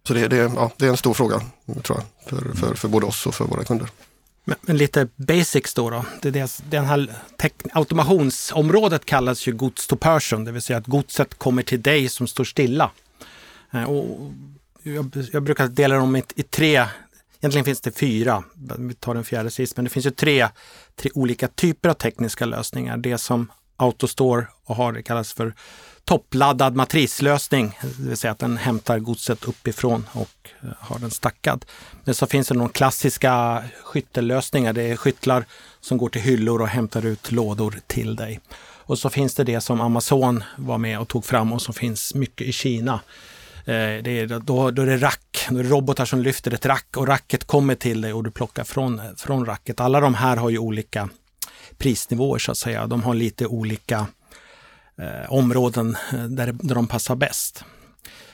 Så 0.07 0.13
det, 0.13 0.27
det, 0.27 0.35
ja, 0.35 0.71
det 0.77 0.85
är 0.85 0.89
en 0.89 0.97
stor 0.97 1.13
fråga 1.13 1.41
tror 1.83 1.99
jag, 1.99 2.29
för, 2.29 2.55
för, 2.55 2.75
för 2.75 2.87
både 2.87 3.05
oss 3.05 3.25
och 3.25 3.35
för 3.35 3.45
våra 3.45 3.63
kunder. 3.63 3.89
Men, 4.43 4.57
men 4.61 4.77
lite 4.77 5.07
basics 5.15 5.73
då. 5.73 5.89
då. 5.89 6.05
Det, 6.21 6.31
det, 6.31 6.61
den 6.69 6.85
här 6.85 7.09
automationsområdet 7.73 9.05
kallas 9.05 9.47
ju 9.47 9.51
Gods 9.51 9.87
to 9.87 9.95
person, 9.95 10.45
det 10.45 10.51
vill 10.51 10.61
säga 10.61 10.79
att 10.79 10.87
godset 10.87 11.39
kommer 11.39 11.63
till 11.63 11.81
dig 11.81 12.09
som 12.09 12.27
står 12.27 12.43
stilla. 12.43 12.91
Eh, 13.73 13.83
och 13.83 14.31
jag, 14.83 15.27
jag 15.33 15.43
brukar 15.43 15.67
dela 15.67 15.95
dem 15.95 16.15
i, 16.15 16.23
i, 16.35 16.43
tre, 16.43 16.85
egentligen 17.39 17.65
finns 17.65 17.81
det 17.81 17.91
fyra, 17.91 18.43
vi 18.77 18.93
tar 18.93 19.13
den 19.13 19.23
fjärde 19.23 19.51
sist, 19.51 19.75
men 19.77 19.85
det 19.85 19.89
finns 19.89 20.05
ju 20.05 20.11
tre, 20.11 20.47
tre 20.95 21.11
olika 21.13 21.47
typer 21.47 21.89
av 21.89 21.93
tekniska 21.93 22.45
lösningar. 22.45 22.97
Det 22.97 23.17
som 23.17 23.51
Autostore 23.77 24.47
och 24.65 24.75
har 24.75 24.93
det 24.93 25.03
kallas 25.03 25.33
för 25.33 25.53
toppladdad 26.05 26.75
matrislösning, 26.75 27.77
det 27.81 28.07
vill 28.07 28.17
säga 28.17 28.31
att 28.31 28.39
den 28.39 28.57
hämtar 28.57 28.99
godset 28.99 29.43
uppifrån 29.43 30.07
och 30.11 30.49
eh, 30.63 30.69
har 30.79 30.99
den 30.99 31.11
stackad. 31.11 31.65
Men 32.03 32.15
så 32.15 32.27
finns 32.27 32.47
det 32.47 32.53
några 32.53 32.69
klassiska 32.69 33.63
skyttellösningar. 33.83 34.73
Det 34.73 34.83
är 34.83 34.95
skyttlar 34.95 35.45
som 35.81 35.97
går 35.97 36.09
till 36.09 36.21
hyllor 36.21 36.61
och 36.61 36.67
hämtar 36.67 37.05
ut 37.05 37.31
lådor 37.31 37.79
till 37.87 38.15
dig. 38.15 38.39
Och 38.87 38.99
så 38.99 39.09
finns 39.09 39.35
det 39.35 39.43
det 39.43 39.61
som 39.61 39.81
Amazon 39.81 40.43
var 40.57 40.77
med 40.77 40.99
och 40.99 41.07
tog 41.07 41.25
fram 41.25 41.53
och 41.53 41.61
som 41.61 41.73
finns 41.73 42.15
mycket 42.15 42.47
i 42.47 42.51
Kina. 42.51 42.93
Eh, 43.65 44.03
det 44.03 44.19
är, 44.19 44.39
då, 44.39 44.71
då 44.71 44.81
är 44.81 44.85
det 44.85 44.97
rack, 44.97 45.47
då 45.49 45.59
är 45.59 45.63
det 45.63 45.69
robotar 45.69 46.05
som 46.05 46.21
lyfter 46.21 46.53
ett 46.53 46.65
rack 46.65 46.97
och 46.97 47.07
racket 47.07 47.43
kommer 47.43 47.75
till 47.75 48.01
dig 48.01 48.13
och 48.13 48.23
du 48.23 48.31
plockar 48.31 48.63
från, 48.63 49.01
från 49.17 49.45
racket. 49.45 49.79
Alla 49.79 49.99
de 49.99 50.13
här 50.13 50.37
har 50.37 50.49
ju 50.49 50.57
olika 50.57 51.09
prisnivåer 51.77 52.39
så 52.39 52.51
att 52.51 52.57
säga. 52.57 52.87
De 52.87 53.03
har 53.03 53.13
lite 53.13 53.47
olika 53.47 54.07
eh, 54.97 55.31
områden 55.31 55.97
eh, 56.13 56.23
där, 56.23 56.51
där 56.51 56.75
de 56.75 56.87
passar 56.87 57.15
bäst. 57.15 57.63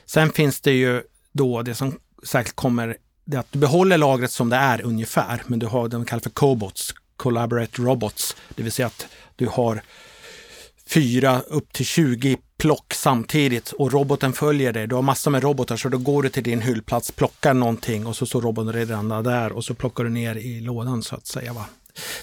Sen 0.05 0.31
finns 0.31 0.61
det 0.61 0.71
ju 0.71 1.01
då 1.31 1.61
det 1.61 1.75
som 1.75 1.99
särskilt 2.23 2.55
kommer, 2.55 2.97
det 3.25 3.37
att 3.37 3.51
du 3.51 3.59
behåller 3.59 3.97
lagret 3.97 4.31
som 4.31 4.49
det 4.49 4.55
är 4.55 4.81
ungefär, 4.81 5.43
men 5.47 5.59
du 5.59 5.65
har 5.65 5.83
det 5.83 5.95
de 5.95 6.05
kallar 6.05 6.21
för 6.21 6.29
cobots, 6.29 6.93
collaborate 7.15 7.81
robots, 7.81 8.35
det 8.55 8.63
vill 8.63 8.71
säga 8.71 8.87
att 8.87 9.07
du 9.35 9.47
har 9.47 9.81
fyra 10.85 11.41
upp 11.41 11.73
till 11.73 11.85
20 11.85 12.37
plock 12.57 12.93
samtidigt 12.93 13.71
och 13.71 13.91
roboten 13.91 14.33
följer 14.33 14.73
dig. 14.73 14.87
Du 14.87 14.95
har 14.95 15.01
massor 15.01 15.31
med 15.31 15.43
robotar 15.43 15.77
så 15.77 15.89
då 15.89 15.97
går 15.97 16.23
du 16.23 16.29
till 16.29 16.43
din 16.43 16.61
hyllplats, 16.61 17.11
plockar 17.11 17.53
någonting 17.53 18.05
och 18.05 18.15
så 18.15 18.25
står 18.25 18.41
roboten 18.41 18.73
redan 18.73 19.09
där 19.09 19.51
och 19.51 19.65
så 19.65 19.73
plockar 19.73 20.03
du 20.03 20.09
ner 20.09 20.35
i 20.35 20.61
lådan 20.61 21.03
så 21.03 21.15
att 21.15 21.27
säga. 21.27 21.53
Va? 21.53 21.65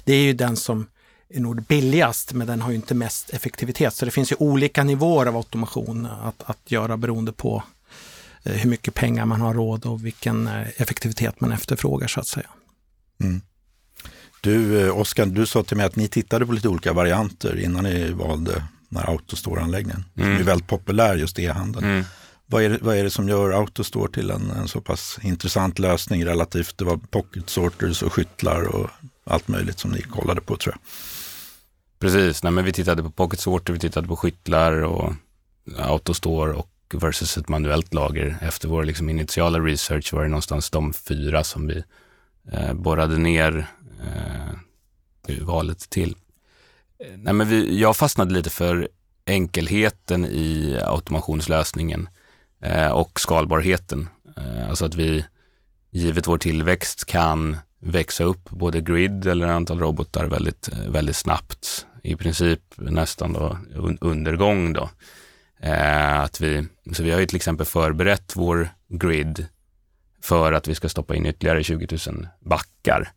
Det 0.04 0.12
är 0.12 0.22
ju 0.22 0.32
den 0.32 0.56
som 0.56 0.86
är 1.30 1.40
nog 1.40 1.62
billigast, 1.62 2.32
men 2.32 2.46
den 2.46 2.60
har 2.60 2.70
ju 2.70 2.76
inte 2.76 2.94
mest 2.94 3.30
effektivitet. 3.30 3.94
Så 3.94 4.04
det 4.04 4.10
finns 4.10 4.32
ju 4.32 4.36
olika 4.38 4.84
nivåer 4.84 5.26
av 5.26 5.36
automation 5.36 6.06
att, 6.06 6.42
att 6.50 6.70
göra 6.70 6.96
beroende 6.96 7.32
på 7.32 7.62
eh, 8.42 8.52
hur 8.52 8.70
mycket 8.70 8.94
pengar 8.94 9.26
man 9.26 9.40
har 9.40 9.54
råd 9.54 9.86
och 9.86 10.06
vilken 10.06 10.46
eh, 10.46 10.68
effektivitet 10.76 11.40
man 11.40 11.52
efterfrågar 11.52 12.08
så 12.08 12.20
att 12.20 12.26
säga. 12.26 12.50
Mm. 13.20 13.40
Du, 14.40 14.86
eh, 14.86 14.98
Oskar, 14.98 15.26
du 15.26 15.46
sa 15.46 15.62
till 15.62 15.76
mig 15.76 15.86
att 15.86 15.96
ni 15.96 16.08
tittade 16.08 16.46
på 16.46 16.52
lite 16.52 16.68
olika 16.68 16.92
varianter 16.92 17.60
innan 17.60 17.84
ni 17.84 18.10
valde 18.10 18.64
den 18.88 18.98
här 18.98 19.10
Autostore-anläggningen. 19.10 20.04
Mm. 20.16 20.28
Som 20.28 20.40
är 20.40 20.46
väldigt 20.46 20.68
populär 20.68 21.16
just 21.16 21.38
e-handeln. 21.38 21.84
Mm. 21.84 22.04
Vad 22.46 22.62
är, 22.62 22.68
det, 22.68 22.78
vad 22.80 22.96
är 22.96 23.04
det 23.04 23.10
som 23.10 23.28
gör 23.28 23.50
Autostore 23.50 24.12
till 24.12 24.30
en, 24.30 24.50
en 24.50 24.68
så 24.68 24.80
pass 24.80 25.18
intressant 25.22 25.78
lösning 25.78 26.26
relativt, 26.26 26.78
det 26.78 26.84
var 26.84 26.96
pocket 26.96 27.50
sorters 27.50 28.02
och 28.02 28.12
skyttlar 28.12 28.62
och 28.62 28.90
allt 29.24 29.48
möjligt 29.48 29.78
som 29.78 29.90
ni 29.90 30.02
kollade 30.02 30.40
på 30.40 30.56
tror 30.56 30.74
jag. 30.74 30.80
Precis, 31.98 32.42
nej, 32.42 32.52
men 32.52 32.64
vi 32.64 32.72
tittade 32.72 33.02
på 33.02 33.10
pocket 33.10 33.40
sorter, 33.40 33.72
vi 33.72 33.78
tittade 33.78 34.08
på 34.08 34.16
skyttlar 34.16 34.72
och 34.72 35.12
Autostore 35.78 36.52
och 36.52 36.70
versus 36.94 37.38
ett 37.38 37.48
manuellt 37.48 37.94
lager. 37.94 38.38
Efter 38.40 38.68
vår 38.68 38.84
liksom, 38.84 39.08
initiala 39.08 39.58
research 39.58 40.12
var 40.12 40.22
det 40.22 40.28
någonstans 40.28 40.70
de 40.70 40.92
fyra 40.92 41.44
som 41.44 41.66
vi 41.66 41.84
eh, 42.52 42.74
borrade 42.74 43.18
ner 43.18 43.66
eh, 44.02 45.38
valet 45.40 45.90
till. 45.90 46.16
Eh, 47.04 47.16
nej, 47.16 47.34
men 47.34 47.48
vi, 47.48 47.80
jag 47.80 47.96
fastnade 47.96 48.34
lite 48.34 48.50
för 48.50 48.88
enkelheten 49.26 50.24
i 50.24 50.78
automationslösningen 50.84 52.08
eh, 52.62 52.90
och 52.90 53.20
skalbarheten. 53.20 54.08
Eh, 54.36 54.68
alltså 54.68 54.84
att 54.84 54.94
vi, 54.94 55.24
givet 55.90 56.26
vår 56.26 56.38
tillväxt, 56.38 57.04
kan 57.04 57.56
växa 57.80 58.24
upp 58.24 58.50
både 58.50 58.80
grid 58.80 59.26
eller 59.26 59.46
antal 59.46 59.80
robotar 59.80 60.26
väldigt, 60.26 60.68
eh, 60.72 60.90
väldigt 60.90 61.16
snabbt. 61.16 61.86
I 62.02 62.16
princip 62.16 62.60
nästan 62.76 63.32
då 63.32 63.58
undergång 64.00 64.72
då. 64.72 64.90
Eh, 65.60 66.20
att 66.20 66.40
vi, 66.40 66.66
så 66.92 67.02
vi 67.02 67.10
har 67.10 67.20
ju 67.20 67.26
till 67.26 67.36
exempel 67.36 67.66
förberett 67.66 68.32
vår 68.36 68.68
grid 68.88 69.46
för 70.22 70.52
att 70.52 70.68
vi 70.68 70.74
ska 70.74 70.88
stoppa 70.88 71.16
in 71.16 71.26
ytterligare 71.26 71.64
20 71.64 71.98
000 72.06 72.28
backar. 72.40 73.12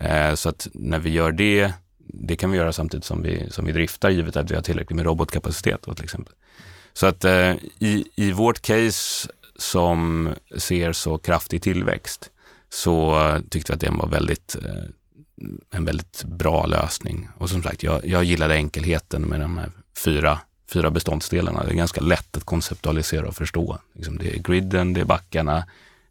Eh, 0.00 0.34
så 0.34 0.48
att 0.48 0.68
när 0.72 0.98
vi 0.98 1.10
gör 1.10 1.32
det, 1.32 1.72
det 1.98 2.36
kan 2.36 2.50
vi 2.50 2.58
göra 2.58 2.72
samtidigt 2.72 3.04
som 3.04 3.22
vi, 3.22 3.50
som 3.50 3.64
vi 3.64 3.72
driftar 3.72 4.10
givet 4.10 4.36
att 4.36 4.50
vi 4.50 4.54
har 4.54 4.62
tillräckligt 4.62 4.96
med 4.96 5.04
robotkapacitet 5.04 5.82
då, 5.82 5.94
till 5.94 6.04
exempel. 6.04 6.34
Så 6.92 7.06
att 7.06 7.24
eh, 7.24 7.54
i, 7.78 8.04
i 8.14 8.32
vårt 8.32 8.62
case 8.62 9.28
som 9.56 10.28
ser 10.58 10.92
så 10.92 11.18
kraftig 11.18 11.62
tillväxt 11.62 12.30
så 12.68 13.18
tyckte 13.50 13.72
vi 13.72 13.74
att 13.74 13.80
det 13.80 13.90
var 13.90 14.08
väldigt, 14.08 14.56
eh, 14.64 14.84
en 15.70 15.84
väldigt 15.84 16.24
bra 16.24 16.66
lösning. 16.66 17.28
Och 17.38 17.50
som 17.50 17.62
sagt, 17.62 17.82
jag, 17.82 18.06
jag 18.06 18.24
gillade 18.24 18.54
enkelheten 18.54 19.22
med 19.22 19.40
de 19.40 19.58
här 19.58 19.70
fyra 20.04 20.40
fyra 20.74 20.90
beståndsdelarna. 20.90 21.64
Det 21.64 21.70
är 21.70 21.74
ganska 21.74 22.00
lätt 22.00 22.36
att 22.36 22.44
konceptualisera 22.44 23.28
och 23.28 23.36
förstå. 23.36 23.78
Liksom 23.92 24.18
det 24.18 24.36
är 24.36 24.38
griden, 24.38 24.92
det 24.92 25.00
är 25.00 25.04
backarna, 25.04 25.66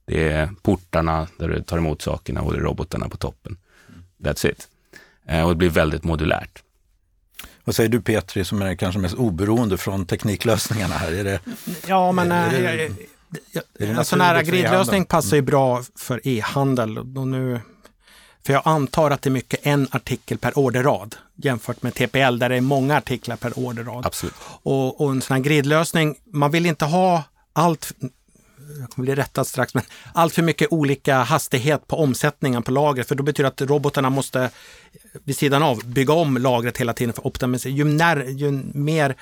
det 0.05 0.29
är 0.29 0.49
portarna 0.61 1.27
där 1.37 1.47
du 1.47 1.61
tar 1.61 1.77
emot 1.77 2.01
sakerna 2.01 2.41
och 2.41 2.53
det 2.53 2.59
är 2.59 2.63
robotarna 2.63 3.09
på 3.09 3.17
toppen. 3.17 3.57
That's 4.19 4.47
it. 4.51 4.67
Eh, 5.27 5.43
och 5.43 5.49
det 5.49 5.55
blir 5.55 5.69
väldigt 5.69 6.03
modulärt. 6.03 6.63
Vad 7.63 7.75
säger 7.75 7.89
du 7.89 8.01
Petri 8.01 8.45
som 8.45 8.61
är 8.61 8.75
kanske 8.75 8.99
mest 8.99 9.15
oberoende 9.15 9.77
från 9.77 10.05
tekniklösningarna 10.05 10.95
här? 10.95 11.11
Är 11.11 11.23
det, 11.23 11.39
ja, 11.87 12.11
men 12.11 12.31
är, 12.31 12.53
är, 12.53 12.91
är, 13.79 13.87
en 13.87 14.05
sån 14.05 14.21
här 14.21 14.43
gridlösning 14.43 15.05
passar 15.05 15.35
ju 15.35 15.41
bra 15.41 15.83
för 15.95 16.27
e-handel. 16.27 16.97
Och 16.97 17.27
nu 17.27 17.61
för 18.45 18.53
jag 18.53 18.61
antar 18.65 19.11
att 19.11 19.21
det 19.21 19.29
är 19.29 19.31
mycket 19.31 19.59
en 19.63 19.87
artikel 19.91 20.37
per 20.37 20.57
orderrad 20.57 21.15
jämfört 21.35 21.83
med 21.83 21.93
TPL 21.93 22.37
där 22.37 22.49
det 22.49 22.55
är 22.55 22.61
många 22.61 22.97
artiklar 22.97 23.35
per 23.35 23.59
orderrad. 23.59 24.05
Absolut. 24.05 24.35
Och, 24.63 25.01
och 25.01 25.11
en 25.11 25.21
sån 25.21 25.35
här 25.35 25.43
gridlösning, 25.43 26.15
man 26.25 26.51
vill 26.51 26.65
inte 26.65 26.85
ha 26.85 27.23
allt 27.53 27.91
jag 28.79 28.89
kommer 28.89 29.05
bli 29.05 29.15
rättad 29.15 29.47
strax, 29.47 29.73
men 29.73 29.83
allt 30.13 30.33
för 30.33 30.41
mycket 30.41 30.71
olika 30.71 31.17
hastighet 31.17 31.87
på 31.87 31.95
omsättningen 31.95 32.63
på 32.63 32.71
lagret, 32.71 33.07
för 33.07 33.15
då 33.15 33.23
betyder 33.23 33.43
det 33.43 33.63
att 33.63 33.69
robotarna 33.69 34.09
måste 34.09 34.49
vid 35.23 35.37
sidan 35.37 35.63
av 35.63 35.85
bygga 35.85 36.13
om 36.13 36.37
lagret 36.37 36.77
hela 36.77 36.93
tiden 36.93 37.13
för 37.13 37.21
att 37.21 37.25
optimisera. 37.25 37.73
Ju, 37.73 37.83
när, 37.83 38.23
ju 38.23 38.51
mer 38.73 39.15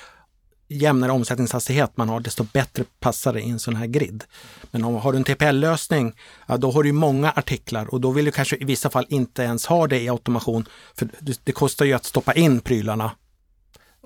jämnare 0.76 1.12
omsättningshastighet 1.12 1.96
man 1.96 2.08
har, 2.08 2.20
desto 2.20 2.44
bättre 2.52 2.84
passar 3.00 3.32
det 3.32 3.40
i 3.40 3.50
en 3.50 3.58
sån 3.58 3.76
här 3.76 3.86
grid. 3.86 4.24
Men 4.70 4.84
om 4.84 4.94
har 4.94 5.12
du 5.12 5.18
en 5.18 5.24
TPL-lösning, 5.24 6.12
ja, 6.46 6.56
då 6.56 6.70
har 6.70 6.82
du 6.82 6.92
många 6.92 7.30
artiklar 7.30 7.94
och 7.94 8.00
då 8.00 8.10
vill 8.10 8.24
du 8.24 8.30
kanske 8.30 8.56
i 8.56 8.64
vissa 8.64 8.90
fall 8.90 9.06
inte 9.08 9.42
ens 9.42 9.66
ha 9.66 9.86
det 9.86 10.00
i 10.00 10.08
automation. 10.08 10.68
För 10.98 11.08
det 11.44 11.52
kostar 11.52 11.84
ju 11.84 11.92
att 11.92 12.04
stoppa 12.04 12.32
in 12.32 12.60
prylarna 12.60 13.10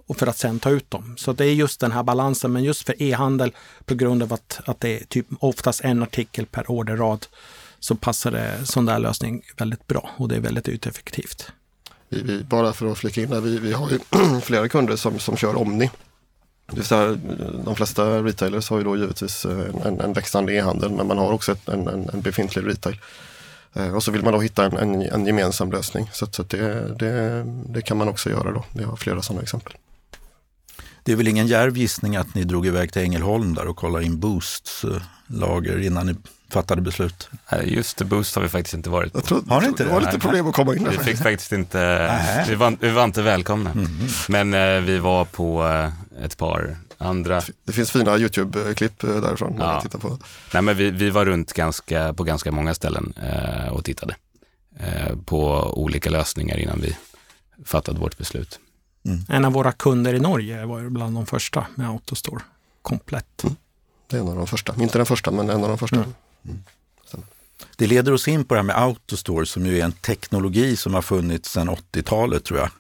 och 0.07 0.17
för 0.17 0.27
att 0.27 0.39
sen 0.39 0.61
ta 0.61 0.71
ut 0.71 0.91
dem. 0.91 1.15
Så 1.17 1.33
det 1.33 1.45
är 1.45 1.53
just 1.53 1.81
den 1.81 1.93
här 1.93 2.03
balansen. 2.03 2.53
Men 2.53 2.65
just 2.65 2.87
för 2.87 3.03
e-handel, 3.03 3.53
på 3.85 3.95
grund 3.95 4.23
av 4.23 4.33
att, 4.33 4.61
att 4.65 4.81
det 4.81 5.01
är 5.01 5.05
typ 5.05 5.27
oftast 5.41 5.81
en 5.81 6.03
artikel 6.03 6.47
per 6.47 6.71
orderrad, 6.71 7.27
så 7.81 7.95
passar 7.95 8.31
det 8.31 8.67
sån 8.67 8.87
där 8.87 8.99
lösning 8.99 9.43
väldigt 9.57 9.87
bra 9.87 10.11
och 10.17 10.29
det 10.29 10.37
är 10.37 10.41
väldigt 10.41 10.69
uteffektivt. 10.69 11.53
Vi, 12.09 12.23
vi, 12.23 12.45
bara 12.45 12.73
för 12.73 12.93
att 12.93 12.99
flika 12.99 13.23
in 13.23 13.31
där, 13.31 13.41
vi, 13.41 13.59
vi 13.59 13.73
har 13.73 13.91
ju 13.91 13.99
flera 14.41 14.69
kunder 14.69 14.97
som, 14.97 15.19
som 15.19 15.37
kör 15.37 15.57
Omni 15.57 15.91
det 16.67 16.77
vill 16.77 16.85
säga, 16.85 17.19
de 17.65 17.77
flesta 17.77 18.23
retailers 18.23 18.71
har 18.71 18.79
ju 18.79 18.85
då 18.85 18.97
givetvis 18.97 19.45
eh, 19.45 19.59
en, 19.59 19.83
en, 19.83 20.01
en 20.01 20.13
växande 20.13 20.53
e-handel 20.53 20.91
men 20.91 21.07
man 21.07 21.19
har 21.19 21.33
också 21.33 21.53
ett, 21.53 21.69
en, 21.69 21.89
en, 21.89 22.21
befintlig 22.21 22.67
retail. 22.67 23.01
Eh, 23.75 23.95
och 23.95 24.03
så 24.03 24.11
vill 24.11 24.23
man 24.23 24.33
då 24.33 24.41
hitta 24.41 24.65
en, 24.65 24.77
en, 24.77 25.03
en 25.03 25.27
gemensam 25.27 25.73
lösning. 25.73 26.11
Så, 26.13 26.27
så 26.31 26.43
det, 26.43 26.99
det, 26.99 27.45
det, 27.69 27.83
kan 27.83 27.97
man 27.97 28.09
också 28.09 28.31
göra 28.31 28.53
då. 28.53 28.65
Vi 28.73 28.85
har 28.85 28.97
flera 28.97 29.23
sådana 29.23 29.43
exempel. 29.43 29.73
Det 31.03 31.13
är 31.13 31.17
väl 31.17 31.29
ingen 31.29 31.47
djärv 31.47 31.77
gissning 31.77 32.17
att 32.17 32.35
ni 32.35 32.45
drog 32.45 32.67
iväg 32.67 32.93
till 32.93 33.03
Ängelholm 33.03 33.55
där 33.55 33.69
och 33.69 33.77
kollade 33.77 34.05
in 34.05 34.21
Boosts 34.21 34.85
eh, 34.85 35.03
lager 35.27 35.83
innan 35.83 36.07
ni 36.07 36.15
fattade 36.51 36.83
beslut? 36.83 37.29
Just 37.65 37.97
det, 37.97 38.05
Boost 38.05 38.35
har 38.35 38.43
vi 38.43 38.49
faktiskt 38.49 38.75
inte 38.75 38.91
varit 38.91 39.13
på. 39.13 39.21
Tror, 39.21 39.43
har 39.49 39.61
ni 39.61 39.67
inte 39.67 39.83
det? 39.83 39.89
Det 39.89 39.95
var 39.95 40.01
lite 40.01 40.19
problem 40.19 40.47
att 40.47 40.55
komma 40.55 40.77
in 40.77 40.85
där. 40.85 40.91
Vi 40.91 40.99
fick 40.99 41.17
faktiskt 41.17 41.53
inte, 41.53 42.11
vi 42.49 42.55
var, 42.55 42.77
vi 42.81 42.91
var, 42.91 43.05
inte 43.05 43.23
välkomna. 43.23 43.71
Mm. 43.71 43.89
Men 44.29 44.55
eh, 44.55 44.81
vi 44.81 44.99
var 44.99 45.25
på 45.25 45.67
eh, 45.67 46.25
ett 46.25 46.37
par 46.37 46.77
andra. 46.99 47.43
Det 47.65 47.73
finns 47.73 47.91
fina 47.91 48.19
YouTube-klipp 48.19 49.05
eh, 49.05 49.17
därifrån. 49.17 49.57
Ja. 49.59 49.81
Titta 49.81 49.99
på. 49.99 50.19
Nej, 50.55 50.63
men 50.63 50.77
vi, 50.77 50.91
vi 50.91 51.11
var 51.11 51.25
runt 51.25 51.53
ganska, 51.53 52.15
på 52.15 52.25
ganska 52.25 52.53
många 52.53 52.75
ställen 52.75 53.15
eh, 53.23 53.69
och 53.69 53.85
tittade 53.85 54.17
eh, 54.79 55.17
på 55.25 55.73
olika 55.83 56.11
lösningar 56.11 56.57
innan 56.57 56.81
vi 56.81 56.97
fattade 57.65 58.01
vårt 58.01 58.19
beslut. 58.19 58.61
Mm. 59.05 59.25
En 59.29 59.45
av 59.45 59.53
våra 59.53 59.73
kunder 59.73 60.15
i 60.15 60.21
Norge 60.21 60.67
var 60.67 60.89
bland 60.89 61.15
de 61.15 61.27
första 61.27 61.67
med 61.75 61.89
Autostore 61.89 62.43
komplett. 62.83 63.45
Mm. 63.45 63.57
Det 64.07 64.17
är 64.17 64.21
en 64.21 64.29
av 64.29 64.37
de 64.37 64.47
första, 64.47 64.75
inte 64.83 64.99
den 64.99 65.07
första 65.07 65.31
men 65.31 65.51
en 65.51 65.63
av 65.63 65.69
de 65.69 65.79
första. 65.79 65.97
Mm. 65.97 66.15
Mm. 66.49 66.63
Det 67.77 67.87
leder 67.87 68.13
oss 68.13 68.29
in 68.29 68.45
på 68.45 68.55
det 68.55 68.59
här 68.61 68.67
med 68.67 68.79
Autostore 68.79 69.47
som 69.47 69.67
ju 69.67 69.81
är 69.81 69.85
en 69.85 69.93
teknologi 69.93 70.77
som 70.77 70.95
har 70.95 71.03
funnits 71.03 71.51
sedan 71.51 71.71
80-talet 71.71 72.45
tror 72.45 72.59
jag. 72.59 72.71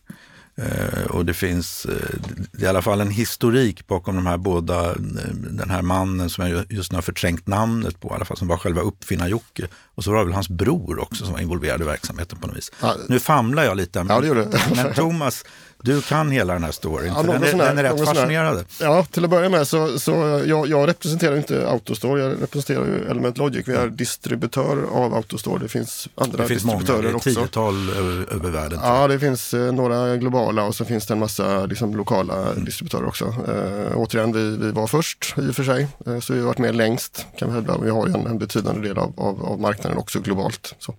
Eh, 0.59 1.07
och 1.11 1.25
det 1.25 1.35
finns 1.35 1.87
eh, 1.87 2.63
i 2.63 2.67
alla 2.67 2.83
fall 2.83 3.01
en 3.01 3.11
historik 3.11 3.87
bakom 3.87 4.17
de 4.17 4.27
här 4.27 4.37
båda, 4.37 4.91
eh, 4.91 4.97
den 5.35 5.71
här 5.71 5.83
mannen 5.83 6.31
som 6.31 6.51
jag 6.51 6.73
just 6.73 6.93
nu 6.93 6.97
har 6.97 7.03
förträngt 7.03 7.47
namnet 7.47 8.01
på, 8.01 8.09
i 8.09 8.13
alla 8.13 8.25
fall 8.25 8.37
som 8.37 8.49
var 8.49 8.57
själva 8.57 8.81
uppfinnar-Jocke. 8.81 9.69
Och 9.95 10.05
så 10.05 10.11
var 10.11 10.19
det 10.19 10.25
väl 10.25 10.35
hans 10.35 10.49
bror 10.49 10.99
också 10.99 11.25
som 11.25 11.33
var 11.33 11.41
involverad 11.41 11.81
i 11.81 11.85
verksamheten 11.85 12.39
på 12.39 12.47
något 12.47 12.57
vis. 12.57 12.73
Ja. 12.81 12.95
Nu 13.09 13.21
famlar 13.21 13.65
jag 13.65 13.77
lite, 13.77 14.05
men, 14.05 14.25
ja, 14.27 14.47
men 14.75 14.95
Thomas, 14.95 15.45
du 15.87 16.03
kan 16.03 16.31
hela 16.31 16.53
den 16.53 16.64
här 16.64 16.72
storyn, 16.72 17.12
ja, 17.16 17.22
den, 17.22 17.42
är, 17.42 17.59
den 17.59 17.79
är 17.79 17.83
rätt 17.83 18.05
fascinerande. 18.05 18.64
Ja, 18.81 19.05
till 19.05 19.25
att 19.25 19.31
börja 19.31 19.49
med 19.49 19.68
så, 19.68 19.99
så 19.99 20.42
jag, 20.46 20.68
jag 20.68 20.88
representerar 20.88 21.37
inte 21.37 21.68
Autostore, 21.68 22.20
jag 22.20 22.42
representerar 22.42 22.87
ju 22.87 23.11
Element 23.11 23.38
Logic. 23.38 23.68
Vi 23.68 23.75
är 23.75 23.88
distributör 23.88 24.85
av 24.92 25.14
Autostore. 25.14 25.62
Det 25.62 25.68
finns 25.68 26.09
andra 26.14 26.38
det 26.38 26.49
finns 26.49 26.62
distributörer 26.62 27.03
många, 27.03 27.18
det 27.25 27.31
är 27.31 27.35
tiotal 27.35 27.90
över, 27.90 28.35
över 28.35 28.51
världen. 28.51 28.79
Ja, 28.83 29.09
det 29.09 29.18
finns 29.18 29.55
eh, 29.55 29.72
några 29.72 30.16
globala 30.16 30.64
och 30.64 30.75
så 30.75 30.85
finns 30.85 31.07
det 31.07 31.14
en 31.14 31.20
massa 31.20 31.66
liksom, 31.66 31.96
lokala 31.96 32.53
mm. 32.53 32.64
distributörer 32.64 33.07
också. 33.07 33.25
Eh, 33.25 33.99
återigen, 33.99 34.33
vi, 34.33 34.57
vi 34.57 34.70
var 34.70 34.87
först 34.87 35.35
i 35.38 35.51
och 35.51 35.55
för 35.55 35.64
sig, 35.64 35.87
eh, 36.07 36.20
så 36.20 36.33
vi 36.33 36.38
har 36.38 36.46
varit 36.46 36.59
med 36.59 36.77
längst 36.77 37.27
kan 37.38 37.49
vi 37.49 37.55
hävda. 37.55 37.79
Vi 37.79 37.90
har 37.90 38.07
ju 38.07 38.14
en, 38.14 38.27
en 38.27 38.38
betydande 38.38 38.88
del 38.88 38.99
av, 38.99 39.12
av, 39.16 39.44
av 39.44 39.61
marknaden 39.61 39.99
också 39.99 40.20
globalt. 40.20 40.75
Så. 40.79 40.94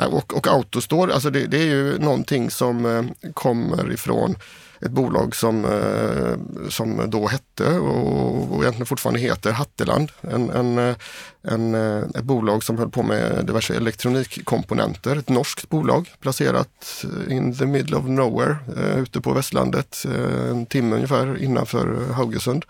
Eh, 0.00 0.14
och, 0.14 0.36
och 0.36 0.46
Autostore, 0.46 1.14
alltså 1.14 1.30
det, 1.30 1.46
det, 1.46 1.58
är 1.58 1.66
ju 1.66 1.98
någonting 1.98 2.50
som 2.50 2.86
eh, 2.86 3.32
kommer 3.32 3.92
ifrån 3.92 4.36
ett 4.80 4.90
bolag 4.90 5.36
som, 5.36 5.64
eh, 5.64 6.68
som 6.68 7.10
då 7.10 7.26
hette 7.26 7.78
och, 7.78 8.52
och 8.52 8.62
egentligen 8.62 8.86
fortfarande 8.86 9.20
heter 9.20 9.52
Hatteland. 9.52 10.10
En, 10.20 10.50
en, 10.50 10.94
en, 11.42 11.74
ett 12.14 12.24
bolag 12.24 12.64
som 12.64 12.78
höll 12.78 12.90
på 12.90 13.02
med 13.02 13.46
diverse 13.46 13.74
elektronikkomponenter. 13.74 15.16
Ett 15.16 15.28
norskt 15.28 15.68
bolag 15.68 16.08
placerat 16.20 17.04
in 17.28 17.56
the 17.56 17.66
middle 17.66 17.96
of 17.96 18.04
nowhere 18.04 18.56
ute 18.96 19.20
på 19.20 19.32
västlandet. 19.32 20.04
En 20.50 20.66
timme 20.66 20.94
ungefär 20.94 21.42
innanför 21.42 22.12
Haugesund 22.12 22.64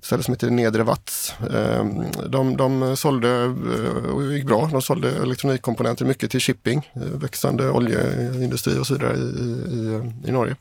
ställe 0.00 0.22
som 0.22 0.34
heter 0.34 0.50
Nedre 0.50 0.82
Vats. 0.82 1.34
Ehm, 1.54 2.04
de, 2.26 2.56
de 2.56 2.96
sålde 2.96 3.28
eh, 3.44 4.10
och 4.10 4.32
gick 4.32 4.44
bra. 4.44 4.68
De 4.72 4.82
sålde 4.82 5.10
elektronikkomponenter 5.22 6.04
mycket 6.04 6.30
till 6.30 6.40
shipping, 6.40 6.90
eh, 6.94 7.02
växande 7.02 7.70
oljeindustri 7.70 8.78
och 8.78 8.86
så 8.86 8.94
vidare 8.94 9.16
i, 9.16 9.20
i, 9.20 10.12
i 10.28 10.32
Norge. 10.32 10.56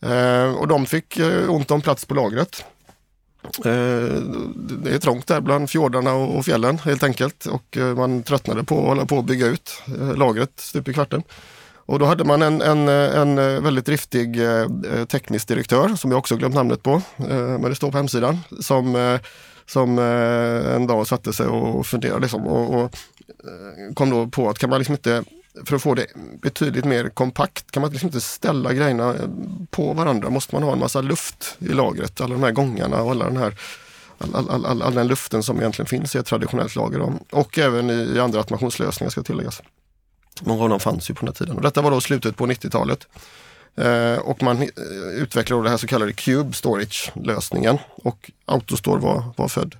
Ehm, 0.00 0.54
och 0.54 0.68
de 0.68 0.86
fick 0.86 1.18
eh, 1.18 1.50
ont 1.50 1.70
om 1.70 1.80
plats 1.80 2.04
på 2.04 2.14
lagret. 2.14 2.64
Ehm, 3.64 4.54
det 4.84 4.94
är 4.94 4.98
trångt 4.98 5.26
där 5.26 5.40
bland 5.40 5.70
fjordarna 5.70 6.14
och 6.14 6.44
fjällen 6.44 6.78
helt 6.78 7.02
enkelt 7.02 7.46
och 7.46 7.78
man 7.96 8.22
tröttnade 8.22 8.64
på 8.64 8.78
att 8.78 8.86
hålla 8.86 9.06
på 9.06 9.18
att 9.18 9.24
bygga 9.24 9.46
ut 9.46 9.82
lagret 10.16 10.52
stup 10.56 10.88
i 10.88 10.94
kvarten. 10.94 11.22
Och 11.92 11.98
då 11.98 12.06
hade 12.06 12.24
man 12.24 12.42
en, 12.42 12.62
en, 12.62 12.88
en 12.88 13.38
eh, 13.38 13.60
väldigt 13.60 13.86
driftig 13.86 14.40
eh, 14.40 14.66
eh, 14.92 15.04
teknisk 15.04 15.48
direktör 15.48 15.96
som 15.96 16.10
jag 16.10 16.18
också 16.18 16.36
glömt 16.36 16.54
namnet 16.54 16.82
på, 16.82 17.02
men 17.16 17.62
det 17.62 17.74
står 17.74 17.90
på 17.90 17.96
hemsidan, 17.96 18.38
som, 18.60 19.18
som 19.66 19.98
en 19.98 20.86
dag 20.86 21.06
satte 21.06 21.32
sig 21.32 21.46
och 21.46 21.86
funderade 21.86 22.20
liksom, 22.20 22.46
och, 22.46 22.74
och 22.74 22.96
kom 23.94 24.10
då 24.10 24.26
på 24.26 24.48
att 24.48 24.58
kan 24.58 24.70
man 24.70 24.78
liksom 24.78 24.94
inte 24.94 25.24
för 25.64 25.76
att 25.76 25.82
få 25.82 25.94
det 25.94 26.06
betydligt 26.42 26.84
mer 26.84 27.08
kompakt 27.08 27.70
kan 27.70 27.80
man 27.80 27.90
liksom 27.90 28.06
inte 28.06 28.20
ställa 28.20 28.72
grejerna 28.72 29.14
på 29.70 29.92
varandra. 29.92 30.30
Måste 30.30 30.54
man 30.54 30.62
ha 30.62 30.72
en 30.72 30.78
massa 30.78 31.00
luft 31.00 31.56
i 31.58 31.68
lagret, 31.68 32.20
alla 32.20 32.34
de 32.34 32.42
här 32.42 32.52
gångarna 32.52 33.02
och 33.02 33.10
alla 33.10 33.24
den 33.24 33.36
här 33.36 33.54
all, 34.18 34.48
all, 34.48 34.66
all, 34.66 34.82
all 34.82 34.94
den 34.94 35.06
luften 35.06 35.42
som 35.42 35.60
egentligen 35.60 35.86
finns 35.86 36.14
i 36.14 36.18
ett 36.18 36.26
traditionellt 36.26 36.76
lager. 36.76 37.12
Och 37.30 37.58
även 37.58 37.90
i 37.90 38.20
andra 38.20 38.38
automationslösningar 38.38 39.10
ska 39.10 39.22
tilläggas. 39.22 39.62
Många 40.40 40.62
av 40.62 40.68
dem 40.68 40.80
fanns 40.80 41.10
ju 41.10 41.14
på 41.14 41.20
den 41.20 41.28
här 41.28 41.34
tiden. 41.34 41.56
Och 41.56 41.62
detta 41.62 41.82
var 41.82 41.90
då 41.90 42.00
slutet 42.00 42.36
på 42.36 42.46
90-talet. 42.46 43.06
Eh, 43.76 44.18
och 44.18 44.42
man 44.42 44.62
eh, 44.62 44.68
utvecklade 45.16 45.62
det 45.62 45.70
här 45.70 45.76
så 45.76 45.86
kallade 45.86 46.12
Cube 46.12 46.52
Storage-lösningen 46.52 47.78
och 47.94 48.30
Autostore 48.46 49.00
var, 49.00 49.24
var 49.36 49.48
född. 49.48 49.76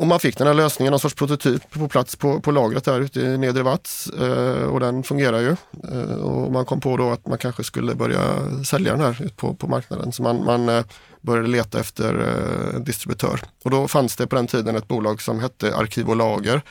Och 0.00 0.06
man 0.06 0.20
fick 0.20 0.38
den 0.38 0.46
här 0.46 0.54
lösningen, 0.54 0.90
någon 0.90 1.00
sorts 1.00 1.14
prototyp 1.14 1.70
på 1.70 1.88
plats 1.88 2.16
på, 2.16 2.40
på 2.40 2.50
lagret 2.50 2.84
där 2.84 3.00
ute 3.00 3.20
i 3.20 3.38
Nedre 3.38 3.62
Vats 3.62 4.06
eh, 4.06 4.62
och 4.62 4.80
den 4.80 5.02
fungerar 5.02 5.40
ju. 5.40 5.56
Eh, 5.92 6.14
och 6.14 6.52
man 6.52 6.64
kom 6.64 6.80
på 6.80 6.96
då 6.96 7.10
att 7.10 7.26
man 7.26 7.38
kanske 7.38 7.64
skulle 7.64 7.94
börja 7.94 8.20
sälja 8.64 8.92
den 8.92 9.00
här 9.00 9.22
ut 9.22 9.36
på, 9.36 9.54
på 9.54 9.68
marknaden. 9.68 10.12
Så 10.12 10.22
man, 10.22 10.44
man 10.44 10.68
eh, 10.68 10.84
började 11.20 11.48
leta 11.48 11.80
efter 11.80 12.14
eh, 12.14 12.80
distributör. 12.80 13.40
Och 13.64 13.70
då 13.70 13.88
fanns 13.88 14.16
det 14.16 14.26
på 14.26 14.36
den 14.36 14.46
tiden 14.46 14.76
ett 14.76 14.88
bolag 14.88 15.22
som 15.22 15.40
hette 15.40 15.76
Arkiv 15.76 16.08
och 16.08 16.16
Lager. 16.16 16.62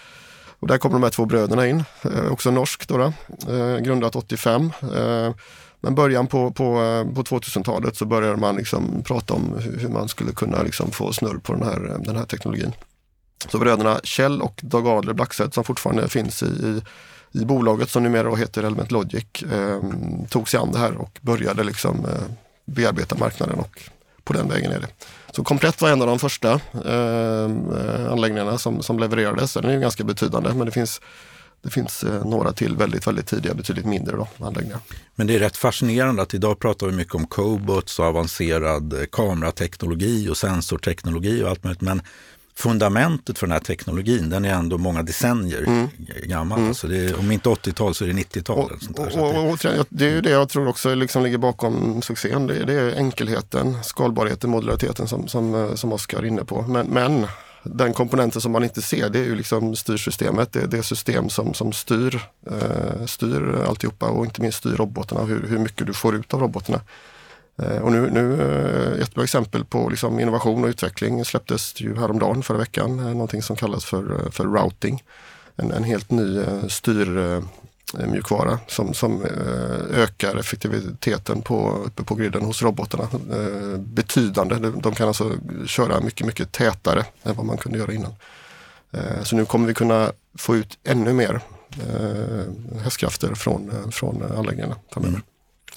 Och 0.59 0.67
där 0.67 0.77
kommer 0.77 0.93
de 0.93 1.03
här 1.03 1.09
två 1.09 1.25
bröderna 1.25 1.67
in, 1.67 1.83
eh, 2.01 2.31
också 2.31 2.51
norskt 2.51 2.89
då, 2.89 2.97
då 2.97 3.13
eh, 3.53 3.77
grundat 3.79 4.15
85. 4.15 4.71
Eh, 4.81 5.33
men 5.81 5.95
början 5.95 6.27
på, 6.27 6.51
på, 6.51 6.63
eh, 6.63 7.13
på 7.13 7.23
2000-talet 7.23 7.95
så 7.95 8.05
började 8.05 8.37
man 8.37 8.55
liksom 8.55 9.03
prata 9.03 9.33
om 9.33 9.55
hur 9.79 9.89
man 9.89 10.07
skulle 10.07 10.31
kunna 10.31 10.61
liksom 10.63 10.91
få 10.91 11.13
snurr 11.13 11.37
på 11.37 11.53
den 11.53 11.63
här, 11.63 11.97
den 12.05 12.15
här 12.15 12.25
teknologin. 12.25 12.73
Så 13.47 13.59
bröderna 13.59 13.99
Kjell 14.03 14.41
och 14.41 14.59
Dag 14.63 14.87
Adler 14.87 15.13
Blackstedt 15.13 15.53
som 15.53 15.63
fortfarande 15.63 16.09
finns 16.09 16.43
i, 16.43 16.45
i, 16.45 16.81
i 17.41 17.45
bolaget 17.45 17.89
som 17.89 18.03
numera 18.03 18.35
heter 18.35 18.63
Element 18.63 18.91
Logic 18.91 19.43
eh, 19.51 19.81
tog 20.29 20.49
sig 20.49 20.59
an 20.59 20.71
det 20.71 20.79
här 20.79 20.97
och 20.97 21.19
började 21.21 21.63
liksom 21.63 22.05
eh, 22.05 22.21
bearbeta 22.65 23.15
marknaden 23.15 23.59
och 23.59 23.79
på 24.29 24.33
den 24.33 24.47
vägen 24.47 24.71
är 24.71 24.79
det. 24.79 24.87
Så 25.31 25.43
Komplett 25.43 25.81
var 25.81 25.89
en 25.89 26.01
av 26.01 26.07
de 26.07 26.19
första 26.19 26.51
ehm, 26.85 27.71
eh, 27.71 28.11
anläggningarna 28.11 28.57
som, 28.57 28.83
som 28.83 28.99
levererades. 28.99 29.53
Den 29.53 29.65
är 29.65 29.73
ju 29.73 29.79
ganska 29.79 30.03
betydande 30.03 30.53
men 30.53 30.65
det 30.65 30.71
finns 30.71 31.01
det 31.61 31.69
finns 31.69 32.03
eh, 32.03 32.25
några 32.25 32.53
till 32.53 32.75
väldigt, 32.75 33.07
väldigt 33.07 33.27
tidiga, 33.27 33.53
betydligt 33.53 33.85
mindre 33.85 34.15
då, 34.15 34.27
anläggningar. 34.39 34.79
Men 35.15 35.27
det 35.27 35.35
är 35.35 35.39
rätt 35.39 35.57
fascinerande 35.57 36.21
att 36.21 36.33
idag 36.33 36.59
pratar 36.59 36.87
vi 36.87 36.93
mycket 36.93 37.15
om 37.15 37.27
cobots 37.27 37.99
och 37.99 38.05
avancerad 38.05 38.93
eh, 38.93 39.05
kamerateknologi 39.11 40.29
och 40.29 40.37
sensorteknologi 40.37 41.43
och 41.43 41.49
allt 41.49 41.63
möjligt. 41.63 41.81
Men 41.81 42.01
fundamentet 42.59 43.37
för 43.39 43.47
den 43.47 43.51
här 43.51 43.59
teknologin, 43.59 44.29
den 44.29 44.45
är 44.45 44.53
ändå 44.53 44.77
många 44.77 45.03
decennier 45.03 45.63
mm. 45.63 45.89
gammal. 46.23 46.57
Mm. 46.57 46.69
Alltså 46.69 46.93
är, 46.93 47.19
om 47.19 47.31
inte 47.31 47.49
80-tal 47.49 47.95
så 47.95 48.03
är 48.03 48.07
det 48.07 48.13
90-tal. 48.13 48.71
Och, 48.97 49.15
och, 49.17 49.49
och, 49.49 49.85
det 49.89 50.05
är 50.05 50.09
ju 50.09 50.21
det 50.21 50.29
jag 50.29 50.49
tror 50.49 50.67
också 50.67 50.95
liksom 50.95 51.23
ligger 51.23 51.37
bakom 51.37 52.01
succén. 52.01 52.47
Det, 52.47 52.65
det 52.65 52.73
är 52.73 52.95
enkelheten, 52.95 53.83
skalbarheten, 53.83 54.49
modulariteten 54.49 55.07
som, 55.07 55.27
som, 55.27 55.71
som 55.75 55.93
Oskar 55.93 56.19
är 56.19 56.25
inne 56.25 56.43
på. 56.43 56.61
Men, 56.61 56.87
men 56.87 57.27
den 57.63 57.93
komponenten 57.93 58.41
som 58.41 58.51
man 58.51 58.63
inte 58.63 58.81
ser 58.81 59.09
det 59.09 59.19
är 59.19 59.25
ju 59.25 59.35
liksom 59.35 59.75
styrsystemet. 59.75 60.53
Det 60.53 60.61
är 60.61 60.67
det 60.67 60.83
system 60.83 61.29
som, 61.29 61.53
som 61.53 61.73
styr, 61.73 62.21
eh, 62.51 63.05
styr 63.05 63.65
alltihopa 63.67 64.09
och 64.09 64.25
inte 64.25 64.41
minst 64.41 64.57
styr 64.57 64.75
robotarna, 64.75 65.23
hur, 65.23 65.47
hur 65.47 65.57
mycket 65.57 65.87
du 65.87 65.93
får 65.93 66.15
ut 66.15 66.33
av 66.33 66.39
robotarna. 66.39 66.81
Eh, 67.63 67.77
och 67.77 67.91
nu, 67.91 68.09
nu 68.09 68.41
eh, 68.41 69.01
ett 69.03 69.15
bra 69.15 69.23
exempel 69.23 69.65
på 69.65 69.89
liksom 69.89 70.19
innovation 70.19 70.63
och 70.63 70.67
utveckling 70.67 71.25
släpptes 71.25 71.81
ju 71.81 71.95
häromdagen 71.95 72.43
förra 72.43 72.57
veckan. 72.57 72.99
Eh, 72.99 73.05
någonting 73.05 73.41
som 73.41 73.55
kallas 73.55 73.85
för, 73.85 74.29
för 74.31 74.43
routing. 74.43 75.03
En, 75.55 75.71
en 75.71 75.83
helt 75.83 76.11
ny 76.11 76.43
styrmjukvara 76.69 78.59
som, 78.67 78.93
som 78.93 79.25
ökar 79.93 80.35
effektiviteten 80.35 81.41
på, 81.41 81.71
uppe 81.85 82.03
på 82.03 82.15
griden 82.15 82.41
hos 82.43 82.61
robotarna. 82.61 83.07
Betydande. 83.77 84.55
De 84.55 84.95
kan 84.95 85.07
alltså 85.07 85.31
köra 85.67 86.01
mycket, 86.01 86.27
mycket 86.27 86.51
tätare 86.51 87.05
än 87.23 87.35
vad 87.35 87.45
man 87.45 87.57
kunde 87.57 87.77
göra 87.77 87.93
innan. 87.93 88.13
Så 89.23 89.35
nu 89.35 89.45
kommer 89.45 89.67
vi 89.67 89.73
kunna 89.73 90.11
få 90.37 90.55
ut 90.55 90.77
ännu 90.83 91.13
mer 91.13 91.41
hästkrafter 92.83 93.33
från, 93.33 93.91
från 93.91 94.23
anläggningarna 94.37 94.75
framöver. 94.91 95.15
Mm. 95.15 95.28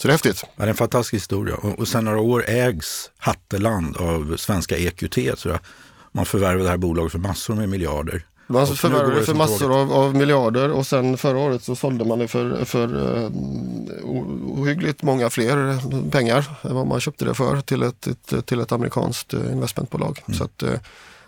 Så 0.03 0.09
det 0.09 0.13
är 0.13 0.15
häftigt. 0.15 0.45
Ja, 0.45 0.51
det 0.57 0.65
är 0.65 0.69
en 0.69 0.75
fantastisk 0.75 1.15
historia. 1.15 1.55
Och, 1.55 1.79
och 1.79 1.89
sen 1.89 2.05
några 2.05 2.21
år 2.21 2.45
ägs 2.49 3.11
Hatteland 3.19 3.97
av 3.97 4.37
svenska 4.37 4.77
EQT. 4.77 5.39
Så 5.39 5.49
jag. 5.49 5.59
Man 6.13 6.27
förvärvade 6.27 6.65
det 6.65 6.71
här 6.71 6.77
bolaget 6.77 7.13
för 7.13 7.19
massor 7.19 7.55
med 7.55 7.69
miljarder. 7.69 8.27
Man 8.47 8.67
förvärvade 8.67 9.15
det 9.15 9.27
för 9.27 9.35
massor 9.35 9.81
av, 9.81 9.93
av, 9.93 10.15
miljarder 10.15 10.71
och 10.71 10.87
sen 10.87 11.17
förra 11.17 11.39
året 11.39 11.63
så 11.63 11.77
sålde 11.77 12.05
man 12.05 12.19
det 12.19 12.29
för, 12.29 12.65
för 12.65 12.95
uh, 12.95 13.31
ohyggligt 14.45 15.03
många 15.03 15.31
fler 15.31 15.79
pengar 16.11 16.45
än 16.63 16.75
vad 16.75 16.87
man 16.87 17.01
köpte 17.01 17.25
det 17.25 17.35
för 17.35 17.61
till 17.61 17.83
ett, 17.83 18.07
ett 18.07 18.47
till 18.47 18.61
ett 18.61 18.73
amerikanskt 18.73 19.35
eh, 19.35 19.53
investmentbolag. 19.53 20.23
Mm. 20.27 20.39
Så 20.39 20.45
att, 20.45 20.63
uh, 20.63 20.79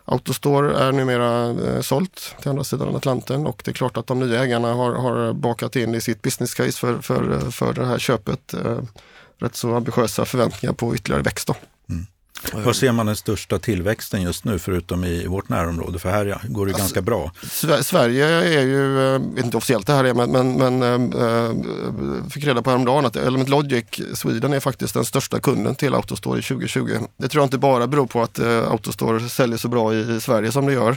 Autostore 0.05 0.79
är 0.79 0.93
numera 0.93 1.51
eh, 1.51 1.81
sålt 1.81 2.37
till 2.41 2.51
andra 2.51 2.65
sidan 2.65 2.97
Atlanten 2.97 3.47
och 3.47 3.63
det 3.65 3.71
är 3.71 3.73
klart 3.73 3.97
att 3.97 4.07
de 4.07 4.21
nya 4.21 4.43
ägarna 4.43 4.75
har, 4.75 4.93
har 4.93 5.33
bakat 5.33 5.77
in 5.77 5.95
i 5.95 6.01
sitt 6.01 6.23
business 6.23 6.55
case 6.55 6.73
för, 6.73 6.99
för, 6.99 7.51
för 7.51 7.73
det 7.73 7.87
här 7.87 7.99
köpet 7.99 8.55
eh, 8.55 8.79
rätt 9.39 9.57
så 9.57 9.75
ambitiösa 9.75 10.25
förväntningar 10.25 10.73
på 10.73 10.95
ytterligare 10.95 11.23
växt. 11.23 11.47
Då. 11.47 11.55
Var 12.53 12.73
ser 12.73 12.93
man 12.93 13.07
den 13.07 13.17
största 13.17 13.59
tillväxten 13.59 14.23
just 14.23 14.45
nu 14.45 14.59
förutom 14.59 15.05
i 15.05 15.27
vårt 15.27 15.49
närområde? 15.49 15.99
För 15.99 16.11
här 16.11 16.41
går 16.49 16.67
det 16.67 16.73
alltså, 16.73 16.83
ganska 16.83 17.03
bra. 17.03 17.33
Sverige 17.83 18.27
är 18.27 18.63
ju, 18.63 19.15
eh, 19.15 19.45
inte 19.45 19.57
officiellt 19.57 19.87
det 19.87 19.93
här 19.93 20.05
är, 20.05 20.15
men, 20.15 20.31
men, 20.31 20.81
men 20.81 21.13
äh, 21.13 22.31
fick 22.31 22.45
reda 22.45 22.63
på 22.63 22.71
häromdagen 22.71 23.07
att 23.07 23.17
Element 23.17 23.49
Logic 23.49 23.85
Sweden 24.15 24.53
är 24.53 24.61
faktiskt 24.61 24.95
den 24.95 25.05
största 25.05 25.41
kunden 25.41 25.75
till 25.75 25.95
Autostore 25.95 26.39
i 26.39 26.43
2020. 26.43 26.99
Det 27.17 27.29
tror 27.29 27.41
jag 27.41 27.47
inte 27.47 27.59
bara 27.59 27.87
beror 27.87 28.07
på 28.07 28.23
att 28.23 28.39
Autostore 28.41 29.29
säljer 29.29 29.59
så 29.59 29.69
bra 29.69 29.95
i, 29.95 30.21
Sverige 30.21 30.53
som 30.53 30.67
det 30.67 30.73
gör. 30.73 30.97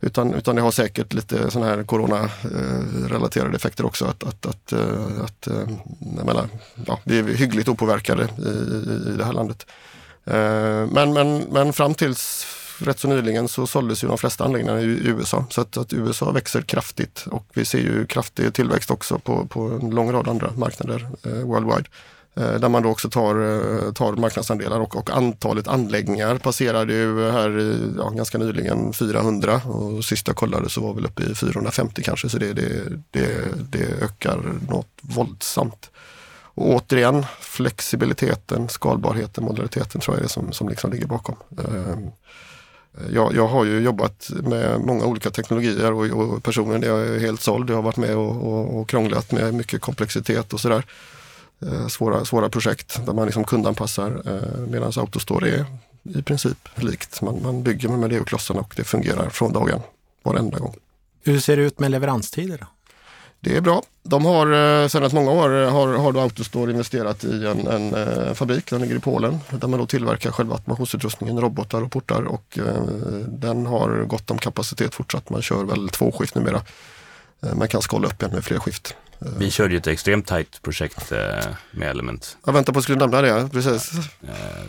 Utan, 0.00 0.34
utan 0.34 0.56
det 0.56 0.62
har 0.62 0.70
säkert 0.70 1.12
lite 1.12 1.50
sådana 1.50 1.70
här 1.70 1.82
corona-relaterade 1.82 3.56
effekter 3.56 3.86
också. 3.86 4.04
Att, 4.04 4.24
att, 4.24 4.46
att, 4.46 4.72
att 5.24 5.48
jag 6.16 6.26
menar, 6.26 6.48
ja, 6.86 7.00
vi 7.04 7.18
är 7.18 7.24
hyggligt 7.24 7.68
opåverkade 7.68 8.28
i, 8.38 9.10
i 9.10 9.16
det 9.16 9.24
här 9.24 9.32
landet. 9.32 9.66
Eh, 10.24 10.86
men, 10.90 11.12
men, 11.12 11.38
men 11.38 11.72
fram 11.72 11.94
tills 11.94 12.46
rätt 12.78 12.98
så 12.98 13.08
nyligen 13.08 13.48
så 13.48 13.66
såldes 13.66 14.04
ju 14.04 14.08
de 14.08 14.18
flesta 14.18 14.44
anläggningarna 14.44 14.80
i 14.80 15.08
USA. 15.08 15.44
Så 15.50 15.60
att, 15.60 15.76
att, 15.76 15.92
USA 15.92 16.30
växer 16.30 16.62
kraftigt 16.62 17.26
och 17.30 17.46
vi 17.54 17.64
ser 17.64 17.78
ju 17.78 18.06
kraftig 18.06 18.54
tillväxt 18.54 18.90
också 18.90 19.18
på, 19.18 19.46
på 19.46 19.60
en 19.60 19.90
lång 19.90 20.12
rad 20.12 20.28
andra 20.28 20.52
marknader 20.56 21.08
eh, 21.22 21.32
worldwide. 21.32 21.88
Eh, 22.36 22.54
där 22.54 22.68
man 22.68 22.82
då 22.82 22.88
också 22.88 23.10
tar, 23.10 23.34
eh, 23.34 23.92
tar 23.92 24.12
marknadsandelar 24.12 24.80
och, 24.80 24.96
och 24.96 25.10
antalet 25.10 25.68
anläggningar 25.68 26.38
passerade 26.38 26.92
ju 26.92 27.30
här 27.30 27.60
i, 27.60 27.92
ja, 27.98 28.08
ganska 28.08 28.38
nyligen 28.38 28.92
400 28.92 29.60
och 29.64 30.04
sist 30.04 30.26
jag 30.26 30.36
kollade 30.36 30.68
så 30.70 30.80
var 30.80 30.94
vi 30.94 31.02
uppe 31.02 31.22
i 31.22 31.34
450 31.34 32.02
kanske 32.02 32.28
så 32.28 32.38
det, 32.38 32.52
det, 32.52 32.70
det, 33.10 33.28
det 33.70 34.02
ökar 34.02 34.40
något 34.68 34.88
våldsamt. 35.00 35.90
Och 36.54 36.74
återigen, 36.74 37.24
flexibiliteten, 37.40 38.68
skalbarheten, 38.68 39.44
modulariteten 39.44 40.00
tror 40.00 40.16
jag 40.16 40.18
är 40.18 40.22
det 40.22 40.32
som, 40.32 40.52
som 40.52 40.68
liksom 40.68 40.92
ligger 40.92 41.06
bakom. 41.06 41.36
Ehm, 41.58 42.10
jag, 43.12 43.34
jag, 43.34 43.46
har 43.46 43.64
ju 43.64 43.80
jobbat 43.80 44.30
med 44.42 44.80
många 44.80 45.04
olika 45.04 45.30
teknologier 45.30 45.92
och, 45.92 46.04
och 46.04 46.42
personligen 46.42 46.82
är 46.82 46.88
jag 46.88 47.20
helt 47.20 47.40
såld. 47.40 47.70
Jag 47.70 47.74
har 47.74 47.82
varit 47.82 47.96
med 47.96 48.16
och, 48.16 48.52
och, 48.52 48.80
och 48.80 48.88
krånglat 48.88 49.32
med 49.32 49.54
mycket 49.54 49.80
komplexitet 49.80 50.52
och 50.52 50.60
sådär. 50.60 50.86
Ehm, 51.62 51.90
svåra, 51.90 52.24
svåra 52.24 52.48
projekt 52.48 53.06
där 53.06 53.12
man 53.12 53.26
liksom 53.26 53.44
kundanpassar 53.44 54.22
ehm, 54.28 54.70
medan 54.70 54.92
Autostore 54.96 55.50
är 55.50 55.66
i 56.18 56.22
princip 56.22 56.68
likt. 56.74 57.22
Man, 57.22 57.42
man 57.42 57.62
bygger 57.62 57.88
med 57.88 58.10
Lego-klossarna 58.10 58.60
och 58.60 58.74
det 58.76 58.84
fungerar 58.84 59.28
från 59.28 59.52
dagen, 59.52 59.80
varenda 60.22 60.58
gång. 60.58 60.76
Hur 61.24 61.40
ser 61.40 61.56
det 61.56 61.62
ut 61.62 61.78
med 61.78 61.90
leveranstider? 61.90 62.66
Det 63.44 63.56
är 63.56 63.60
bra. 63.60 63.82
De 64.02 64.24
har 64.24 64.82
eh, 64.82 64.88
sedan 64.88 65.10
många 65.12 65.30
år 65.30 65.62
eh, 65.62 65.72
har, 65.72 65.94
har 65.94 66.12
då 66.12 66.20
Autostore 66.20 66.70
investerat 66.70 67.24
i 67.24 67.46
en, 67.46 67.66
en 67.66 67.94
eh, 67.94 68.34
fabrik, 68.34 68.70
den 68.70 68.80
ligger 68.80 68.96
i 68.96 69.00
Polen, 69.00 69.40
där 69.50 69.68
man 69.68 69.80
då 69.80 69.86
tillverkar 69.86 70.30
själva 70.30 70.54
automationsutrustningen, 70.54 71.40
robotar 71.40 71.82
och 71.82 71.92
portar 71.92 72.22
och 72.22 72.58
eh, 72.58 72.82
den 73.28 73.66
har 73.66 74.04
gott 74.04 74.30
om 74.30 74.38
kapacitet 74.38 74.94
fortsatt. 74.94 75.30
Man 75.30 75.42
kör 75.42 75.64
väl 75.64 75.88
två 75.88 76.12
skift 76.12 76.34
numera. 76.34 76.62
Eh, 77.42 77.54
man 77.54 77.68
kan 77.68 77.82
skala 77.82 78.08
upp 78.08 78.22
en 78.22 78.30
med 78.30 78.44
fler 78.44 78.58
skift. 78.58 78.96
Vi 79.38 79.50
körde 79.50 79.74
ju 79.74 79.78
ett 79.78 79.86
extremt 79.86 80.26
tajt 80.26 80.62
projekt 80.62 81.10
med 81.70 81.88
Element. 81.90 82.36
Jag 82.46 82.52
väntar 82.52 82.72
på 82.72 82.78
att 82.78 82.82
skulle 82.82 82.98
nämna 82.98 83.22
det, 83.22 83.48
precis. 83.52 83.90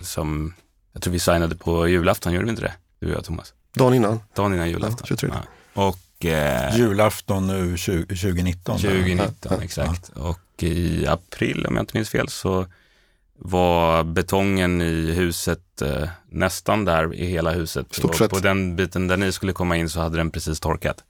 Som, 0.01 0.53
jag 0.93 1.01
tror 1.01 1.13
vi 1.13 1.19
signade 1.19 1.55
på 1.55 1.87
julafton, 1.87 2.33
gjorde 2.33 2.45
vi 2.45 2.49
inte 2.49 2.61
det? 2.61 2.73
Du 2.99 3.07
och 3.07 3.17
jag 3.17 3.25
Thomas. 3.25 3.53
Dagen 3.73 3.93
innan. 3.93 4.19
Dagen 4.35 4.53
innan 4.53 4.69
julafton. 4.69 4.97
Ja, 5.01 5.05
23. 5.07 5.29
Ja. 5.73 5.87
Och 5.87 5.97
eh, 6.25 6.77
Julafton 6.77 7.47
nu 7.47 7.77
20, 7.77 8.05
2019. 8.05 8.77
2019, 8.79 9.61
exakt. 9.61 10.09
Och 10.09 10.63
i 10.63 11.07
april, 11.07 11.65
om 11.65 11.75
jag 11.75 11.81
inte 11.83 11.97
minns 11.97 12.09
fel, 12.09 12.29
så 12.29 12.65
var 13.37 14.03
betongen 14.03 14.81
i 14.81 15.11
huset 15.11 15.81
eh, 15.81 16.09
nästan 16.29 16.85
där 16.85 17.13
i 17.13 17.25
hela 17.25 17.51
huset. 17.51 17.93
Stort 17.95 18.15
sett. 18.15 18.31
på 18.31 18.39
den 18.39 18.75
biten 18.75 19.07
där 19.07 19.17
ni 19.17 19.31
skulle 19.31 19.53
komma 19.53 19.77
in 19.77 19.89
så 19.89 19.99
hade 19.99 20.17
den 20.17 20.31
precis 20.31 20.59
torkat. 20.59 21.03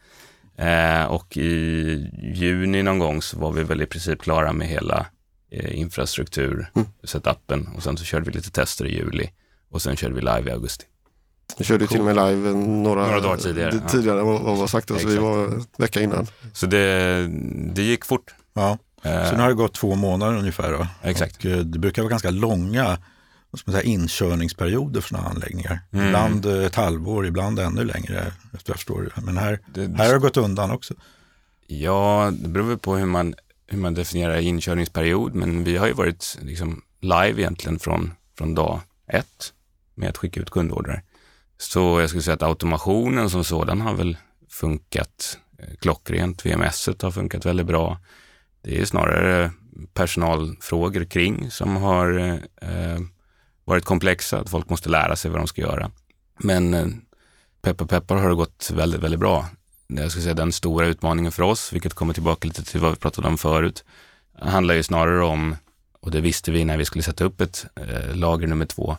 Eh, 0.58 1.04
och 1.04 1.38
i 1.38 2.10
juni 2.36 2.84
någon 2.84 3.00
gång 3.00 3.22
så 3.22 3.40
var 3.40 3.52
vi 3.52 3.64
väl 3.64 3.82
i 3.82 3.86
princip 3.86 4.22
klara 4.22 4.54
med 4.54 4.68
hela 4.68 5.06
eh, 5.52 5.80
infrastruktur, 5.80 6.72
Mm. 6.76 6.88
setupen 7.04 7.68
och 7.76 7.84
sen 7.84 7.98
så 7.98 8.04
körde 8.04 8.26
vi 8.26 8.32
lite 8.32 8.52
tester 8.52 8.86
i 8.86 8.96
juli 8.96 9.30
och 9.72 9.82
sen 9.82 9.96
körde 9.96 10.14
vi 10.16 10.22
live 10.22 10.44
i 10.50 10.52
augusti. 10.52 10.86
Vi 11.58 11.66
körde 11.66 11.84
ju 11.84 11.88
till 11.88 12.00
och 12.00 12.06
med 12.06 12.16
live 12.16 12.54
några, 12.54 13.06
Några 13.06 13.20
dagar 13.20 13.38
tidigare, 13.38 13.80
ja. 13.84 13.90
tidigare 13.90 14.20
än 14.20 14.26
vad 14.26 14.42
vad 14.42 14.58
var 14.58 14.68
sagt. 14.68 14.88
Så 14.88 15.08
vi 15.08 15.18
var 15.18 15.44
en 15.46 15.66
vecka 15.78 16.02
innan. 16.02 16.28
Så 16.54 16.66
det, 16.66 17.28
det 17.74 17.82
gick 17.82 18.06
fort. 18.06 18.36
Ja. 18.54 18.78
Eh, 19.04 19.30
Så 19.30 19.36
nu 19.36 19.42
har 19.42 19.48
det 19.50 19.56
gått 19.56 19.74
två 19.74 19.96
månader 19.96 20.38
ungefär. 20.38 20.72
Då. 20.72 20.88
Exakt. 21.10 21.38
Och 21.38 21.46
eh, 21.46 21.58
det 21.58 21.80
brukar 21.80 22.02
vara 22.02 22.10
ganska 22.10 22.30
långa 22.30 22.98
vad 23.52 23.60
ska 23.60 23.72
man 23.72 23.82
säga, 23.82 23.92
inkörningsperioder 23.94 25.02
för 25.02 25.10
sådana 25.10 25.28
anläggningar. 25.30 25.80
Mm. 25.92 26.06
Ibland 26.06 26.46
eh, 26.46 26.66
ett 26.66 26.76
halvår, 26.76 27.26
ibland 27.26 27.60
ännu 27.60 27.84
längre. 27.84 28.34
Efter 28.54 28.72
jag 28.72 28.78
förstår. 28.78 29.12
det. 29.16 29.22
Men 29.22 29.38
här, 29.38 29.60
det, 29.74 29.98
här 29.98 30.06
har 30.08 30.14
det 30.14 30.20
gått 30.20 30.38
undan 30.38 30.72
också. 30.72 30.94
Ja, 31.68 32.32
det 32.40 32.48
beror 32.50 32.78
på 32.78 32.96
hur 32.96 33.06
man, 33.06 33.36
hur 33.68 33.78
man 33.78 33.94
definierar 33.94 34.38
inkörningsperiod, 34.38 35.36
men 35.36 35.64
vi 35.64 35.78
har 35.78 35.88
ju 35.88 35.94
varit 35.94 36.38
liksom 36.42 36.82
live 37.00 37.42
egentligen 37.42 37.80
från, 37.80 38.14
från 38.38 38.56
dag 38.56 38.80
ett 39.08 39.54
med 39.96 40.10
att 40.10 40.18
skicka 40.18 40.40
ut 40.40 40.50
kundordrar. 40.50 41.04
Så 41.58 42.00
jag 42.00 42.10
skulle 42.10 42.24
säga 42.24 42.36
att 42.36 42.44
automationen 42.44 43.30
som 43.30 43.44
sådan 43.44 43.82
har 43.82 43.94
väl 43.94 44.18
funkat 44.50 45.38
eh, 45.60 45.76
klockrent. 45.82 46.46
VMS 46.46 46.90
har 47.02 47.12
funkat 47.12 47.46
väldigt 47.46 47.66
bra. 47.66 48.00
Det 48.62 48.82
är 48.82 48.86
snarare 48.86 49.52
personalfrågor 49.94 51.06
kring 51.06 51.52
som 51.52 51.76
har 51.76 52.40
eh, 52.62 53.00
varit 53.66 53.86
komplexa, 53.86 54.40
att 54.40 54.50
folk 54.50 54.70
måste 54.70 54.90
lära 54.90 55.16
sig 55.16 55.32
vad 55.32 55.40
de 55.40 55.48
ska 55.48 55.62
göra. 55.62 55.92
Men 56.40 56.74
eh, 56.74 56.88
peppar 57.62 57.86
peppar 57.86 58.16
har 58.16 58.30
det 58.30 58.36
gått 58.36 58.72
väldigt, 58.74 59.02
väldigt 59.02 59.20
bra 59.20 59.46
jag 59.88 60.12
skulle 60.12 60.24
säga 60.24 60.34
den 60.34 60.52
stora 60.52 60.88
utmaningen 60.88 61.32
för 61.32 61.44
oss, 61.44 61.74
vilket 61.74 61.94
kommer 61.94 62.14
tillbaka 62.14 62.48
lite 62.48 62.64
till 62.64 62.80
vad 62.80 62.92
vi 62.92 62.98
pratade 62.98 63.28
om 63.28 63.38
förut, 63.38 63.84
handlar 64.40 64.76
ju 64.76 64.84
snarare 64.84 65.24
om, 65.24 65.56
och 66.02 66.12
det 66.12 66.22
visste 66.22 66.52
vi 66.52 66.66
när 66.66 66.78
vi 66.78 66.86
skulle 66.86 67.04
sätta 67.04 67.24
upp 67.24 67.42
ett 67.42 67.66
eh, 67.76 68.16
lager 68.16 68.48
nummer 68.48 68.66
två, 68.66 68.98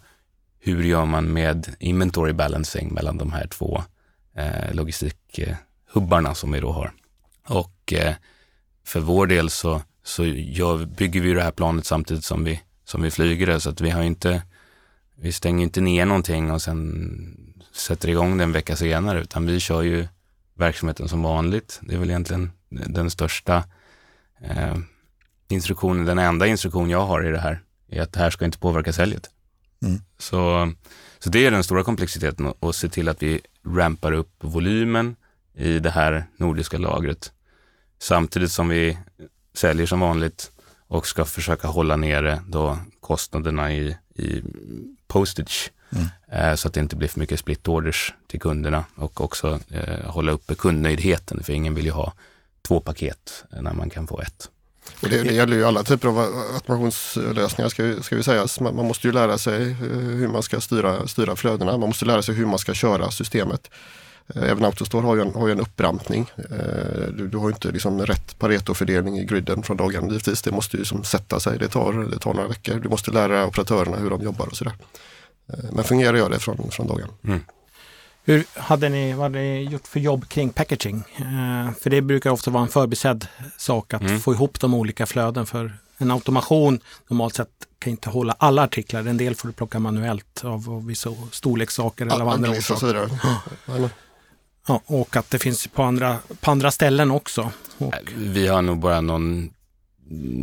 hur 0.67 0.83
gör 0.83 1.05
man 1.05 1.33
med 1.33 1.77
inventory 1.79 2.33
balancing 2.33 2.95
mellan 2.95 3.19
de 3.19 3.33
här 3.33 3.47
två 3.47 3.83
eh, 4.37 4.75
logistikhubbarna 4.75 6.35
som 6.35 6.53
vi 6.53 6.61
då 6.61 6.73
har. 6.73 6.93
Och 7.49 7.93
eh, 7.93 8.15
för 8.85 9.01
vår 9.01 9.27
del 9.27 9.51
så, 9.51 9.83
så 10.03 10.25
gör, 10.25 10.85
bygger 10.85 11.21
vi 11.21 11.33
det 11.33 11.43
här 11.43 11.51
planet 11.51 11.87
samtidigt 11.87 12.25
som 12.25 12.45
vi, 12.45 12.61
som 12.85 13.03
vi 13.03 13.11
flyger 13.11 13.47
det, 13.47 13.61
så 13.61 13.71
att 13.71 13.81
vi 13.81 13.91
har 13.91 14.03
inte, 14.03 14.43
vi 15.17 15.33
stänger 15.33 15.63
inte 15.63 15.81
ner 15.81 16.07
någonting 16.07 16.51
och 16.51 16.63
sen 16.63 17.57
sätter 17.73 18.09
igång 18.09 18.39
det 18.39 18.45
en 18.45 18.53
vecka 18.53 18.77
senare, 18.77 19.21
utan 19.21 19.47
vi 19.47 19.61
kör 19.61 19.83
ju 19.83 20.09
verksamheten 20.55 21.09
som 21.09 21.23
vanligt. 21.23 21.81
Det 21.83 21.95
är 21.95 21.99
väl 21.99 22.11
egentligen 22.11 22.53
den 22.69 23.11
största 23.11 23.65
eh, 24.41 24.77
instruktionen, 25.49 26.05
den 26.05 26.19
enda 26.19 26.47
instruktion 26.47 26.91
jag 26.91 27.07
har 27.07 27.27
i 27.29 27.31
det 27.31 27.41
här, 27.41 27.61
är 27.89 28.03
att 28.03 28.13
det 28.13 28.21
här 28.21 28.31
ska 28.31 28.45
inte 28.45 28.59
påverka 28.59 28.93
säljet. 28.93 29.31
Mm. 29.83 30.01
Så, 30.19 30.73
så 31.19 31.31
det 31.31 31.47
är 31.47 31.51
den 31.51 31.65
stora 31.65 31.83
komplexiteten 31.83 32.47
och 32.47 32.75
se 32.75 32.89
till 32.89 33.09
att 33.09 33.23
vi 33.23 33.41
rampar 33.67 34.13
upp 34.13 34.31
volymen 34.41 35.17
i 35.55 35.79
det 35.79 35.91
här 35.91 36.27
nordiska 36.37 36.79
lagret 36.79 37.33
samtidigt 37.99 38.53
som 38.53 38.69
vi 38.69 38.99
säljer 39.55 39.87
som 39.87 40.01
vanligt 40.01 40.53
och 40.89 41.07
ska 41.07 41.25
försöka 41.25 41.69
hålla 41.69 41.97
nere 41.97 42.41
då 42.49 42.79
kostnaderna 43.01 43.73
i, 43.73 43.97
i 44.15 44.43
postage 45.07 45.73
Mm. 45.93 46.07
eh, 46.33 46.55
så 46.55 46.69
att 46.69 46.75
det 46.75 46.81
inte 46.81 46.97
blir 46.97 47.09
för 47.09 47.21
mycket 47.21 47.41
split 47.41 47.69
orders 47.69 48.15
till 48.27 48.41
kunderna 48.41 48.85
och 48.95 49.21
också 49.21 49.61
eh, 49.71 50.11
hålla 50.11 50.33
uppe 50.33 50.55
kundnöjdheten 50.55 51.43
för 51.43 51.53
ingen 51.53 51.75
vill 51.75 51.85
ju 51.85 51.91
ha 51.91 52.13
två 52.63 52.81
paket 52.81 53.45
när 53.51 53.73
man 53.73 53.91
kan 53.91 54.07
få 54.07 54.21
ett. 54.21 54.51
Och 55.01 55.09
det, 55.09 55.23
det 55.23 55.35
gäller 55.35 55.57
ju 55.57 55.65
alla 55.65 55.83
typer 55.83 56.09
av 56.09 56.19
automationslösningar 56.55 57.69
ska, 57.69 58.03
ska 58.03 58.17
vi 58.17 58.23
säga. 58.23 58.47
Man, 58.61 58.77
man 58.77 58.87
måste 58.87 59.07
ju 59.07 59.13
lära 59.13 59.39
sig 59.39 59.71
eh, 59.71 59.77
hur 59.79 60.29
man 60.29 60.43
ska 60.43 60.61
styra, 60.61 61.07
styra 61.07 61.37
flödena. 61.37 61.79
Man 61.79 61.89
måste 61.89 62.05
lära 62.05 62.23
sig 62.23 62.35
hur 62.35 62.47
man 62.47 62.59
ska 62.59 62.75
köra 62.75 63.11
systemet. 63.11 63.71
Eh, 64.35 64.43
även 64.43 64.65
Autostore 64.65 65.07
har 65.07 65.17
ju 65.17 65.23
en, 65.23 65.35
har 65.35 65.47
ju 65.47 65.53
en 65.53 65.61
upprampning. 65.61 66.31
Eh, 66.37 67.09
du, 67.13 67.29
du 67.29 67.37
har 67.37 67.49
ju 67.49 67.55
inte 67.55 67.71
liksom 67.71 68.07
rätt 68.07 68.39
paretofördelning 68.39 69.19
i 69.19 69.25
griden 69.25 69.63
från 69.63 69.77
dagen. 69.77 70.09
Givetvis, 70.09 70.43
det 70.43 70.51
måste 70.51 70.77
ju 70.77 70.85
som 70.85 71.05
sätta 71.05 71.41
sig. 71.41 71.59
Det 71.59 71.69
tar, 71.69 71.93
det 71.93 72.19
tar 72.19 72.35
några 72.35 72.49
veckor. 72.49 72.75
Du 72.75 72.89
måste 72.89 73.11
lära 73.11 73.47
operatörerna 73.47 73.97
hur 73.97 74.11
de 74.11 74.23
jobbar 74.23 74.47
och 74.47 74.57
sådär. 74.57 74.75
Men 75.73 75.85
fungerar 75.85 76.17
gör 76.17 76.31
det 76.31 76.39
från, 76.39 76.71
från 76.71 76.87
dagen. 76.87 77.09
Mm. 77.25 77.41
Hur 78.29 78.45
hade 78.55 78.89
ni, 78.89 79.13
vad 79.13 79.23
hade 79.23 79.39
ni 79.39 79.63
gjort 79.65 79.87
för 79.89 80.01
jobb 80.01 80.29
kring 80.29 80.51
packaging? 80.51 81.05
Eh, 81.17 81.73
för 81.81 81.91
det 81.91 82.03
brukar 82.03 82.31
ofta 82.31 82.51
vara 82.51 82.63
en 82.63 82.69
förbisedd 82.69 83.27
sak 83.59 83.95
att 83.95 84.01
Mm. 84.03 84.21
få 84.21 84.33
ihop 84.33 84.61
de 84.61 84.75
olika 84.75 85.07
flöden. 85.07 85.47
För 85.47 85.79
en 85.99 86.11
automation 86.11 86.81
normalt 87.09 87.35
sett 87.35 87.49
kan 87.79 87.91
inte 87.91 88.11
hålla 88.11 88.37
alla 88.39 88.63
artiklar. 88.63 89.07
En 89.07 89.17
del 89.17 89.35
får 89.35 89.49
du 89.49 89.55
plocka 89.55 89.79
manuellt 89.79 90.45
av, 90.45 90.71
av 90.71 90.87
vissa 90.87 91.11
storlekssaker 91.33 92.07
eller 92.07 92.21
av 92.21 92.29
andra 92.29 92.51
och 92.51 92.57
så 92.57 92.75
orsaker. 92.75 93.11
Men, 93.67 93.89
Ja, 94.69 94.81
och 94.87 95.17
att 95.17 95.31
det 95.31 95.39
finns 95.39 95.67
på 95.67 95.83
andra, 95.83 96.19
på 96.41 96.51
andra 96.51 96.71
ställen 96.71 97.11
också. 97.11 97.51
Och, 97.79 97.95
Vi 98.17 98.47
har 98.47 98.63
nog 98.63 98.79
bara 98.79 99.01
någon, 99.01 99.51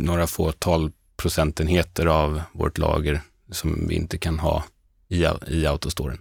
några 0.02 0.26
fåtal 0.26 0.92
procentenheter 1.16 2.06
av 2.06 2.42
vårt 2.52 2.78
lager 2.78 3.20
som 3.50 3.88
vi 3.88 3.94
inte 3.94 4.18
kan 4.18 4.38
ha 4.38 4.64
i, 5.08 5.26
i 5.48 5.66
autostoren. 5.66 6.18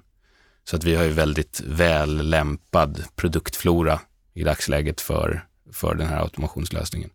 Så 0.65 0.75
att 0.75 0.83
vi 0.83 0.95
har 0.95 1.03
ju 1.03 1.09
väldigt 1.09 1.61
väl 1.67 2.29
lämpad 2.29 3.03
produktflora 3.15 3.99
i 4.33 4.43
dagsläget 4.43 5.01
för, 5.01 5.45
för 5.71 5.95
den 5.95 6.07
här 6.07 6.21
automationslösningen. 6.21 7.09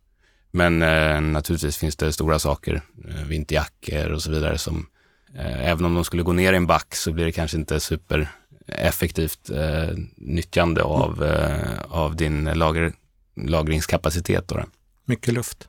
Men 0.51 0.82
eh, 0.82 1.20
naturligtvis 1.20 1.76
finns 1.76 1.96
det 1.96 2.12
stora 2.12 2.38
saker, 2.38 2.82
eh, 3.09 3.24
vinterjackor 3.24 4.11
och 4.11 4.22
så 4.22 4.30
vidare 4.30 4.59
som 4.59 4.86
eh, 5.34 5.68
även 5.68 5.84
om 5.84 5.94
de 5.94 6.05
skulle 6.05 6.22
gå 6.22 6.32
ner 6.32 6.53
i 6.53 6.57
en 6.57 6.66
back 6.66 6.94
så 6.94 7.12
blir 7.12 7.24
det 7.24 7.32
kanske 7.32 7.57
inte 7.57 7.80
supereffektivt 7.80 9.51
eh, 9.51 9.96
nyttjande 10.16 10.82
av, 10.82 11.24
eh, 11.24 11.80
av 11.88 12.16
din 12.16 12.44
lager, 12.44 12.92
lagringskapacitet. 13.36 14.49
Då. 14.49 14.64
mycket 15.05 15.34
luft. 15.34 15.68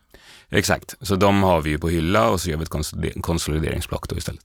Exakt, 0.49 0.95
så 1.01 1.15
de 1.15 1.43
har 1.43 1.61
vi 1.61 1.69
ju 1.69 1.80
på 1.80 1.89
hylla 1.89 2.30
och 2.30 2.41
så 2.41 2.49
gör 2.49 2.57
vi 2.57 2.63
ett 2.63 2.69
konsolider- 2.69 3.21
konsolideringsblock 3.21 4.09
då 4.09 4.17
istället. 4.17 4.41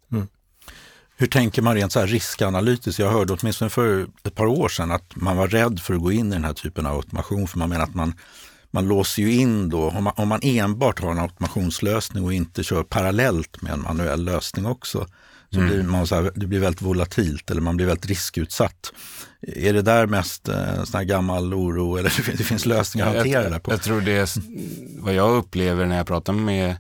Hur 1.17 1.27
tänker 1.27 1.63
man 1.63 1.75
rent 1.75 1.93
så 1.93 2.01
här 2.01 2.07
riskanalytiskt? 2.07 2.99
Jag 2.99 3.11
hörde 3.11 3.33
åtminstone 3.33 3.71
för 3.71 4.07
ett 4.25 4.35
par 4.35 4.47
år 4.47 4.69
sedan 4.69 4.91
att 4.91 5.17
man 5.17 5.37
var 5.37 5.49
rädd 5.49 5.81
för 5.81 5.95
att 5.95 6.01
gå 6.01 6.13
in 6.13 6.27
i 6.33 6.35
den 6.35 6.45
här 6.45 6.53
typen 6.53 6.87
av 6.87 6.97
automation 6.97 7.49
för 7.49 7.59
man 7.59 7.69
menar 7.69 7.85
att 7.85 7.95
man, 7.95 8.15
man 8.71 8.89
låser 8.89 9.23
ju 9.23 9.33
in 9.33 9.69
då, 9.69 9.91
om 9.91 10.05
man, 10.05 10.13
om 10.17 10.29
man 10.29 10.41
enbart 10.43 11.01
har 11.01 11.11
en 11.11 11.19
automationslösning 11.19 12.25
och 12.25 12.33
inte 12.33 12.65
kör 12.65 12.83
parallellt 12.83 13.63
med 13.63 13.73
en 13.73 13.83
manuell 13.83 14.25
lösning 14.25 14.67
också, 14.67 15.07
så 15.51 15.61
Mm. 15.61 15.69
blir 15.73 15.83
man 15.83 16.07
så 16.07 16.15
här, 16.15 16.33
det 16.35 16.47
blir 16.47 16.61
väldigt 16.61 16.83
volatilt 16.83 17.51
eller 17.51 17.61
man 17.61 17.77
blir 17.77 17.87
väldigt 17.87 18.07
riskutsatt. 18.07 18.93
Är 19.43 19.73
det 19.73 19.83
där 19.83 20.07
mest 20.07 20.49
eh, 20.49 20.79
en 20.79 20.87
sån 20.87 20.99
här 20.99 21.05
gammal 21.05 21.55
oro 21.55 21.97
eller 21.97 22.13
det 22.37 22.45
finns, 22.45 22.67
lösningar 22.67 23.07
att 23.07 23.15
hantera 23.17 23.51
det 23.51 23.61
på? 23.61 23.73
jag 23.73 23.83
tror 23.83 24.01
det 24.01 24.13
är 24.13 24.29
vad 25.01 25.15
jag 25.15 25.37
upplever 25.37 25.87
när 25.87 25.97
jag 25.97 26.07
pratar 26.07 26.33
med 26.33 26.71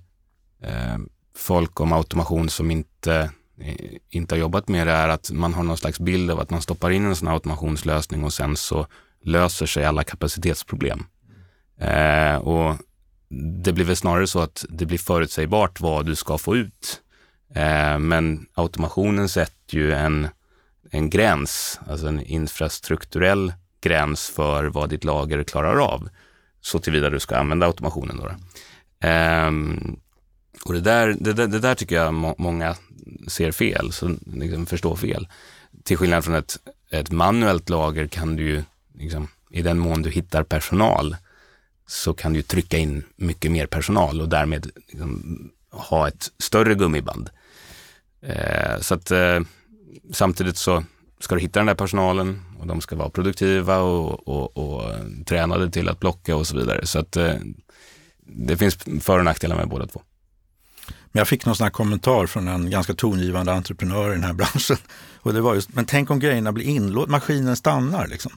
eh, 0.62 0.96
folk 1.36 1.80
om 1.80 1.92
automation 1.92 2.48
som 2.48 2.70
inte, 2.70 3.14
eh, 3.14 3.30
Eh, 3.60 3.96
inte 4.10 4.34
har 4.34 4.40
jobbat 4.40 4.68
med 4.68 4.86
det 4.86 4.92
är 4.92 5.08
att 5.08 5.30
man 5.30 5.54
har 5.54 5.62
någon 5.62 5.78
slags 5.78 6.00
bild 6.00 6.30
av 6.30 6.40
att 6.40 6.50
man 6.50 6.62
stoppar 6.62 6.90
in 6.90 7.04
en 7.04 7.16
sån 7.16 7.28
här 7.28 7.34
automationslösning 7.34 8.24
och 8.24 8.32
sen 8.32 8.56
så 8.56 8.86
löser 9.22 9.66
sig 9.66 9.84
alla 9.84 10.04
kapacitetsproblem. 10.04 11.06
Eh, 11.80 12.36
och 12.36 12.76
det 13.62 13.72
blir 13.72 13.84
väl 13.84 13.96
snarare 13.96 14.26
så 14.26 14.40
att 14.40 14.64
det 14.68 14.86
blir 14.86 14.98
förutsägbart 14.98 15.80
vad 15.80 16.06
du 16.06 16.14
ska 16.14 16.38
få 16.38 16.56
ut. 16.56 17.02
Eh, 17.54 17.98
men 17.98 18.46
automationen 18.54 19.28
sätter 19.28 19.76
ju 19.76 19.92
en, 19.92 20.28
en 20.90 21.10
gräns, 21.10 21.80
alltså 21.88 22.06
en 22.06 22.20
infrastrukturell 22.20 23.52
gräns 23.80 24.28
för 24.28 24.64
vad 24.64 24.90
ditt 24.90 25.04
lager 25.04 25.44
klarar 25.44 25.76
av. 25.76 26.08
Så 26.60 26.78
tillvida 26.78 27.10
du 27.10 27.20
ska 27.20 27.36
använda 27.36 27.66
automationen. 27.66 28.16
Då. 28.16 28.26
Eh, 29.08 29.50
och 30.64 30.72
det 30.72 30.80
där, 30.80 31.16
det, 31.20 31.32
där, 31.32 31.46
det 31.46 31.58
där 31.58 31.74
tycker 31.74 31.96
jag 31.96 32.14
må, 32.14 32.34
många 32.38 32.76
ser 33.28 33.52
fel, 33.52 33.92
så 33.92 34.16
liksom 34.26 34.66
förstår 34.66 34.96
fel. 34.96 35.28
Till 35.82 35.96
skillnad 35.96 36.24
från 36.24 36.34
ett, 36.34 36.56
ett 36.90 37.10
manuellt 37.10 37.68
lager 37.68 38.06
kan 38.06 38.36
du 38.36 38.42
ju, 38.42 38.62
liksom, 38.94 39.28
i 39.50 39.62
den 39.62 39.78
mån 39.78 40.02
du 40.02 40.10
hittar 40.10 40.42
personal, 40.42 41.16
så 41.86 42.14
kan 42.14 42.32
du 42.32 42.42
trycka 42.42 42.78
in 42.78 43.04
mycket 43.16 43.50
mer 43.50 43.66
personal 43.66 44.20
och 44.20 44.28
därmed 44.28 44.70
liksom, 44.88 45.50
ha 45.70 46.08
ett 46.08 46.30
större 46.38 46.74
gummiband. 46.74 47.30
Eh, 48.22 48.80
så 48.80 48.94
att 48.94 49.10
eh, 49.10 49.40
samtidigt 50.12 50.56
så 50.56 50.84
ska 51.20 51.34
du 51.34 51.40
hitta 51.40 51.60
den 51.60 51.66
där 51.66 51.74
personalen 51.74 52.42
och 52.60 52.66
de 52.66 52.80
ska 52.80 52.96
vara 52.96 53.10
produktiva 53.10 53.78
och, 53.78 54.28
och, 54.28 54.56
och 54.56 54.92
tränade 55.26 55.70
till 55.70 55.88
att 55.88 56.00
plocka 56.00 56.36
och 56.36 56.46
så 56.46 56.56
vidare. 56.56 56.86
Så 56.86 56.98
att 56.98 57.16
eh, 57.16 57.34
det 58.26 58.56
finns 58.56 58.76
för 59.00 59.18
och 59.18 59.24
nackdelar 59.24 59.56
med 59.56 59.68
båda 59.68 59.86
två. 59.86 60.02
Men 61.14 61.20
jag 61.20 61.28
fick 61.28 61.46
någon 61.46 61.56
sån 61.56 61.70
kommentar 61.70 62.26
från 62.26 62.48
en 62.48 62.70
ganska 62.70 62.94
tongivande 62.94 63.52
entreprenör 63.52 64.10
i 64.10 64.14
den 64.14 64.24
här 64.24 64.32
branschen. 64.42 64.76
Och 65.16 65.32
det 65.32 65.40
var 65.40 65.54
just, 65.54 65.74
men 65.74 65.84
tänk 65.84 66.10
om 66.10 66.18
grejerna 66.18 66.52
blir 66.52 66.64
inlåsta, 66.64 67.10
maskinen 67.10 67.56
stannar 67.56 68.06
liksom. 68.06 68.32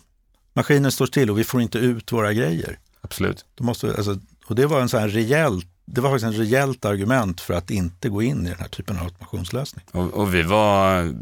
Maskinen 0.54 0.92
står 0.92 1.06
still 1.06 1.30
och 1.30 1.40
vi 1.40 1.44
får 1.44 1.62
inte 1.62 1.78
ut 1.78 2.12
våra 2.12 2.34
grejer. 2.34 2.80
Absolut. 3.02 3.46
Då 3.56 3.64
måste, 3.64 3.88
alltså, 3.88 4.20
och 4.46 4.56
det 4.56 4.66
var 4.66 4.82
en 4.82 4.90
sån 4.90 5.00
här 5.00 5.08
rejäl, 5.08 5.62
det 5.86 6.02
var 6.02 6.10
faktiskt 6.10 6.26
en 6.26 6.46
rejält 6.46 6.86
argument 6.86 7.42
för 7.42 7.54
att 7.54 7.72
inte 7.72 8.10
gå 8.10 8.22
in 8.22 8.46
i 8.46 8.50
den 8.50 8.60
här 8.60 8.68
typen 8.68 8.98
av 8.98 9.04
automationslösning. 9.04 9.86
Och, 9.92 10.14
och 10.14 10.36
vi 10.36 10.44
var 10.44 11.14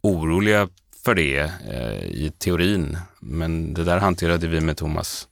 oroliga 0.00 0.68
för 1.04 1.14
det 1.14 1.52
eh, 1.70 2.04
i 2.04 2.32
teorin, 2.38 2.98
men 3.20 3.74
det 3.74 3.84
där 3.84 3.98
hanterade 3.98 4.48
vi 4.48 4.60
med 4.60 4.76
Thomas 4.76 5.28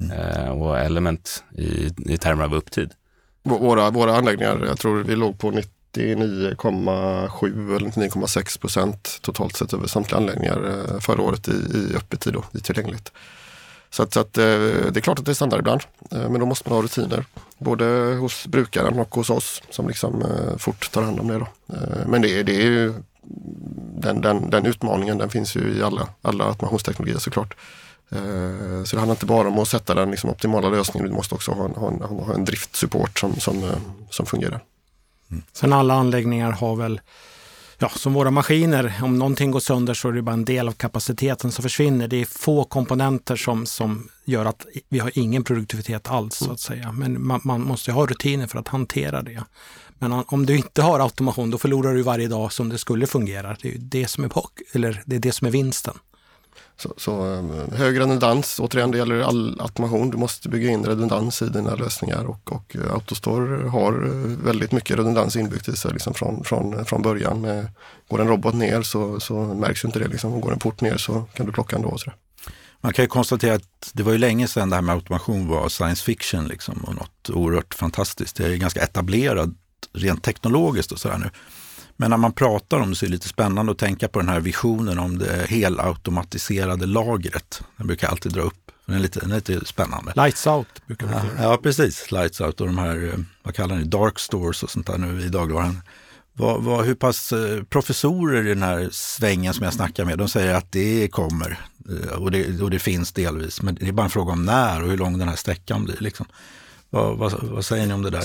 mm. 0.00 0.18
eh, 0.18 0.48
och 0.48 0.78
Element 0.78 1.44
i, 1.56 1.90
i 2.06 2.18
termer 2.18 2.44
av 2.44 2.54
upptid. 2.54 2.90
Våra, 3.42 3.90
våra 3.90 4.16
anläggningar, 4.16 4.64
jag 4.66 4.78
tror 4.78 5.02
vi 5.02 5.16
låg 5.16 5.38
på 5.38 5.50
99,7 5.50 7.76
eller 7.76 7.88
99,6 7.88 8.60
procent 8.60 9.18
totalt 9.22 9.56
sett 9.56 9.72
över 9.72 9.86
samtliga 9.86 10.18
anläggningar 10.18 10.68
eh, 10.68 10.98
förra 11.00 11.22
året 11.22 11.48
i, 11.48 11.52
i 11.52 11.96
öppettid 11.96 12.36
och 12.36 12.54
i 12.54 12.60
tillgängligt. 12.60 13.12
Så, 13.90 14.02
att, 14.02 14.12
så 14.12 14.20
att, 14.20 14.38
eh, 14.38 14.44
det 14.44 14.96
är 14.96 15.00
klart 15.00 15.18
att 15.18 15.24
det 15.24 15.32
är 15.32 15.34
standard 15.34 15.60
ibland, 15.60 15.80
eh, 16.10 16.30
men 16.30 16.40
då 16.40 16.46
måste 16.46 16.68
man 16.68 16.78
ha 16.78 16.82
rutiner. 16.82 17.24
Både 17.58 17.84
hos 18.20 18.46
brukaren 18.46 18.98
och 18.98 19.14
hos 19.14 19.30
oss 19.30 19.62
som 19.70 19.88
liksom 19.88 20.24
fort 20.58 20.92
tar 20.92 21.02
hand 21.02 21.20
om 21.20 21.28
det. 21.28 21.38
Då. 21.38 21.46
Men 22.06 22.22
det, 22.22 22.42
det 22.42 22.56
är 22.56 22.66
ju 22.66 22.94
den, 24.00 24.20
den, 24.20 24.50
den 24.50 24.66
utmaningen 24.66 25.18
den 25.18 25.30
finns 25.30 25.56
ju 25.56 25.78
i 25.78 25.82
alla, 25.82 26.08
alla 26.22 26.44
automationsteknologier 26.44 27.18
såklart. 27.18 27.54
Eh, 28.12 28.84
så 28.84 28.96
det 28.96 29.00
handlar 29.00 29.14
inte 29.14 29.26
bara 29.26 29.48
om 29.48 29.58
att 29.58 29.68
sätta 29.68 29.94
den 29.94 30.10
liksom 30.10 30.30
optimala 30.30 30.68
lösningen, 30.68 31.08
du 31.08 31.14
måste 31.14 31.34
också 31.34 31.52
ha 31.52 31.64
en, 31.64 31.74
ha 31.74 31.88
en, 31.88 32.00
ha 32.02 32.34
en 32.34 32.44
driftsupport 32.44 33.18
som, 33.18 33.34
som, 33.40 33.64
eh, 33.64 33.78
som 34.10 34.26
fungerar. 34.26 34.60
Mm. 35.30 35.42
Sen 35.52 35.72
alla 35.72 35.94
anläggningar 35.94 36.52
har 36.52 36.76
väl, 36.76 37.00
ja 37.78 37.88
som 37.88 38.12
våra 38.12 38.30
maskiner, 38.30 38.94
om 39.02 39.18
någonting 39.18 39.50
går 39.50 39.60
sönder 39.60 39.94
så 39.94 40.08
är 40.08 40.12
det 40.12 40.22
bara 40.22 40.32
en 40.32 40.44
del 40.44 40.68
av 40.68 40.72
kapaciteten 40.72 41.52
som 41.52 41.62
försvinner. 41.62 42.08
Det 42.08 42.16
är 42.16 42.24
få 42.24 42.64
komponenter 42.64 43.36
som, 43.36 43.66
som 43.66 44.08
gör 44.24 44.44
att 44.44 44.66
vi 44.88 44.98
har 44.98 45.18
ingen 45.18 45.44
produktivitet 45.44 46.10
alls 46.10 46.36
så 46.36 46.52
att 46.52 46.60
säga. 46.60 46.92
Men 46.92 47.26
man, 47.26 47.40
man 47.44 47.60
måste 47.60 47.92
ha 47.92 48.06
rutiner 48.06 48.46
för 48.46 48.58
att 48.58 48.68
hantera 48.68 49.22
det. 49.22 49.44
Men 49.98 50.12
om 50.12 50.46
du 50.46 50.56
inte 50.56 50.82
har 50.82 51.00
automation, 51.00 51.50
då 51.50 51.58
förlorar 51.58 51.94
du 51.94 52.02
varje 52.02 52.28
dag 52.28 52.52
som 52.52 52.68
det 52.68 52.78
skulle 52.78 53.06
fungera. 53.06 53.56
Det 53.62 53.68
är 53.68 53.78
det 53.78 54.06
som 54.06 54.24
är, 54.24 54.28
bak, 54.28 54.50
eller 54.72 55.02
det 55.06 55.16
är, 55.16 55.20
det 55.20 55.32
som 55.32 55.46
är 55.46 55.50
vinsten. 55.50 55.94
Så, 56.80 56.94
så 56.96 57.34
eh, 57.34 57.78
hög 57.78 58.00
redundans, 58.00 58.60
återigen 58.60 58.90
det 58.90 58.98
gäller 58.98 59.20
all 59.20 59.60
automation. 59.60 60.10
Du 60.10 60.16
måste 60.16 60.48
bygga 60.48 60.70
in 60.70 60.86
redundans 60.86 61.42
i 61.42 61.48
dina 61.48 61.74
lösningar 61.74 62.24
och, 62.24 62.52
och 62.52 62.76
eh, 62.76 62.92
Autostore 62.92 63.68
har 63.68 63.92
eh, 63.92 64.44
väldigt 64.44 64.72
mycket 64.72 64.98
redundans 64.98 65.36
inbyggt 65.36 65.68
i 65.68 65.76
sig 65.76 65.92
liksom 65.92 66.14
från, 66.14 66.44
från, 66.44 66.84
från 66.84 67.02
början. 67.02 67.40
Med, 67.40 67.68
går 68.08 68.20
en 68.20 68.28
robot 68.28 68.54
ner 68.54 68.82
så, 68.82 69.20
så 69.20 69.34
märks 69.34 69.84
inte 69.84 69.98
det. 69.98 70.08
Liksom. 70.08 70.40
Går 70.40 70.52
en 70.52 70.58
port 70.58 70.80
ner 70.80 70.96
så 70.96 71.24
kan 71.34 71.46
du 71.46 71.52
plocka 71.52 71.76
ändå. 71.76 71.98
Så 71.98 72.10
Man 72.80 72.92
kan 72.92 73.04
ju 73.04 73.08
konstatera 73.08 73.54
att 73.54 73.90
det 73.92 74.02
var 74.02 74.12
ju 74.12 74.18
länge 74.18 74.48
sedan 74.48 74.70
det 74.70 74.76
här 74.76 74.82
med 74.82 74.94
automation 74.94 75.48
var 75.48 75.68
science 75.68 76.04
fiction 76.04 76.48
liksom, 76.48 76.84
och 76.84 76.94
något 76.94 77.30
oerhört 77.30 77.74
fantastiskt. 77.74 78.36
Det 78.36 78.46
är 78.46 78.56
ganska 78.56 78.80
etablerat 78.80 79.50
rent 79.92 80.22
teknologiskt 80.22 80.92
och 80.92 80.98
sådär 80.98 81.18
nu. 81.18 81.30
Men 82.00 82.10
när 82.10 82.16
man 82.16 82.32
pratar 82.32 82.80
om 82.80 82.90
det 82.90 82.96
så 82.96 83.04
är 83.04 83.08
det 83.08 83.12
lite 83.12 83.28
spännande 83.28 83.72
att 83.72 83.78
tänka 83.78 84.08
på 84.08 84.18
den 84.18 84.28
här 84.28 84.40
visionen 84.40 84.98
om 84.98 85.18
det 85.18 85.46
helautomatiserade 85.48 86.86
lagret. 86.86 87.62
Den 87.76 87.86
brukar 87.86 88.06
jag 88.06 88.12
alltid 88.12 88.32
dra 88.32 88.40
upp. 88.40 88.70
Den 88.86 88.96
är 88.96 89.00
lite, 89.00 89.20
den 89.20 89.30
är 89.30 89.34
lite 89.34 89.66
spännande. 89.66 90.12
Lights 90.16 90.46
out 90.46 90.86
brukar 90.86 91.06
vi 91.06 91.12
ja, 91.12 91.22
ja, 91.38 91.58
precis. 91.62 92.12
Lights 92.12 92.40
out 92.40 92.60
och 92.60 92.66
de 92.66 92.78
här, 92.78 93.08
eh, 93.08 93.18
vad 93.42 93.54
kallar 93.54 93.76
ni, 93.76 93.84
dark 93.84 94.18
stores 94.18 94.62
och 94.62 94.70
sånt 94.70 94.86
där 94.86 94.98
nu 94.98 95.24
i 95.24 95.28
dagligvaran. 95.28 95.80
Vad, 96.32 96.62
vad, 96.62 96.84
hur 96.84 96.94
pass 96.94 97.32
eh, 97.32 97.62
professorer 97.62 98.46
i 98.46 98.48
den 98.48 98.62
här 98.62 98.88
svängen 98.92 99.54
som 99.54 99.64
jag 99.64 99.74
snackar 99.74 100.04
med, 100.04 100.18
de 100.18 100.28
säger 100.28 100.54
att 100.54 100.72
det 100.72 101.08
kommer 101.08 101.60
eh, 101.90 102.12
och 102.12 102.30
det, 102.30 102.60
och 102.60 102.70
det 102.70 102.78
finns 102.78 103.12
delvis. 103.12 103.62
Men 103.62 103.74
det 103.74 103.88
är 103.88 103.92
bara 103.92 104.04
en 104.04 104.10
fråga 104.10 104.32
om 104.32 104.44
när 104.44 104.82
och 104.82 104.90
hur 104.90 104.96
lång 104.96 105.18
den 105.18 105.28
här 105.28 105.36
sträckan 105.36 105.84
blir. 105.84 105.96
Liksom. 106.00 106.26
Vad, 106.90 107.18
vad, 107.18 107.32
vad 107.42 107.64
säger 107.64 107.86
ni 107.86 107.94
om 107.94 108.02
det 108.02 108.10
där? 108.10 108.24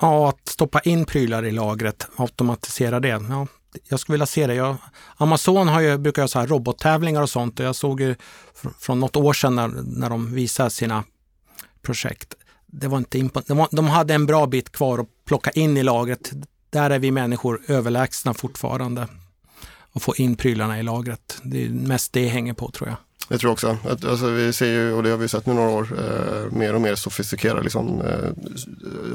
Ja, 0.00 0.28
att 0.28 0.48
stoppa 0.48 0.80
in 0.80 1.04
prylar 1.04 1.44
i 1.44 1.50
lagret, 1.50 2.08
automatisera 2.16 3.00
det. 3.00 3.08
Ja, 3.08 3.46
jag 3.88 4.00
skulle 4.00 4.14
vilja 4.14 4.26
se 4.26 4.46
det. 4.46 4.54
Jag, 4.54 4.76
Amazon 5.16 5.68
har 5.68 5.80
ju, 5.80 5.98
brukar 5.98 6.22
ha 6.22 6.28
så 6.28 6.38
här 6.38 6.46
robottävlingar 6.46 7.22
och 7.22 7.30
sånt 7.30 7.60
och 7.60 7.66
jag 7.66 7.76
såg 7.76 8.00
ju 8.00 8.14
från 8.78 9.00
något 9.00 9.16
år 9.16 9.32
sedan 9.32 9.54
när, 9.54 9.68
när 9.84 10.10
de 10.10 10.34
visade 10.34 10.70
sina 10.70 11.04
projekt. 11.82 12.34
Det 12.66 12.88
var 12.88 12.98
inte 12.98 13.18
de, 13.46 13.66
de 13.70 13.86
hade 13.86 14.14
en 14.14 14.26
bra 14.26 14.46
bit 14.46 14.72
kvar 14.72 14.98
att 14.98 15.08
plocka 15.24 15.50
in 15.50 15.76
i 15.76 15.82
lagret. 15.82 16.32
Där 16.70 16.90
är 16.90 16.98
vi 16.98 17.10
människor 17.10 17.60
överlägsna 17.68 18.34
fortfarande. 18.34 19.08
Att 19.92 20.02
få 20.02 20.14
in 20.16 20.36
prylarna 20.36 20.78
i 20.78 20.82
lagret. 20.82 21.40
Det 21.42 21.64
är 21.64 21.68
mest 21.68 22.12
det 22.12 22.28
hänger 22.28 22.52
på 22.52 22.70
tror 22.70 22.88
jag. 22.88 22.96
Jag 23.28 23.40
tror 23.40 23.52
också. 23.52 23.76
Att, 23.88 24.04
alltså, 24.04 24.26
vi 24.30 24.52
ser 24.52 24.66
ju, 24.66 24.92
och 24.92 25.02
det 25.02 25.10
har 25.10 25.16
vi 25.16 25.28
sett 25.28 25.46
nu 25.46 25.54
några 25.54 25.70
år, 25.70 25.88
eh, 25.98 26.52
mer 26.52 26.74
och 26.74 26.80
mer 26.80 26.94
sofistikerade 26.94 27.62
liksom, 27.62 28.00
eh, 28.00 28.30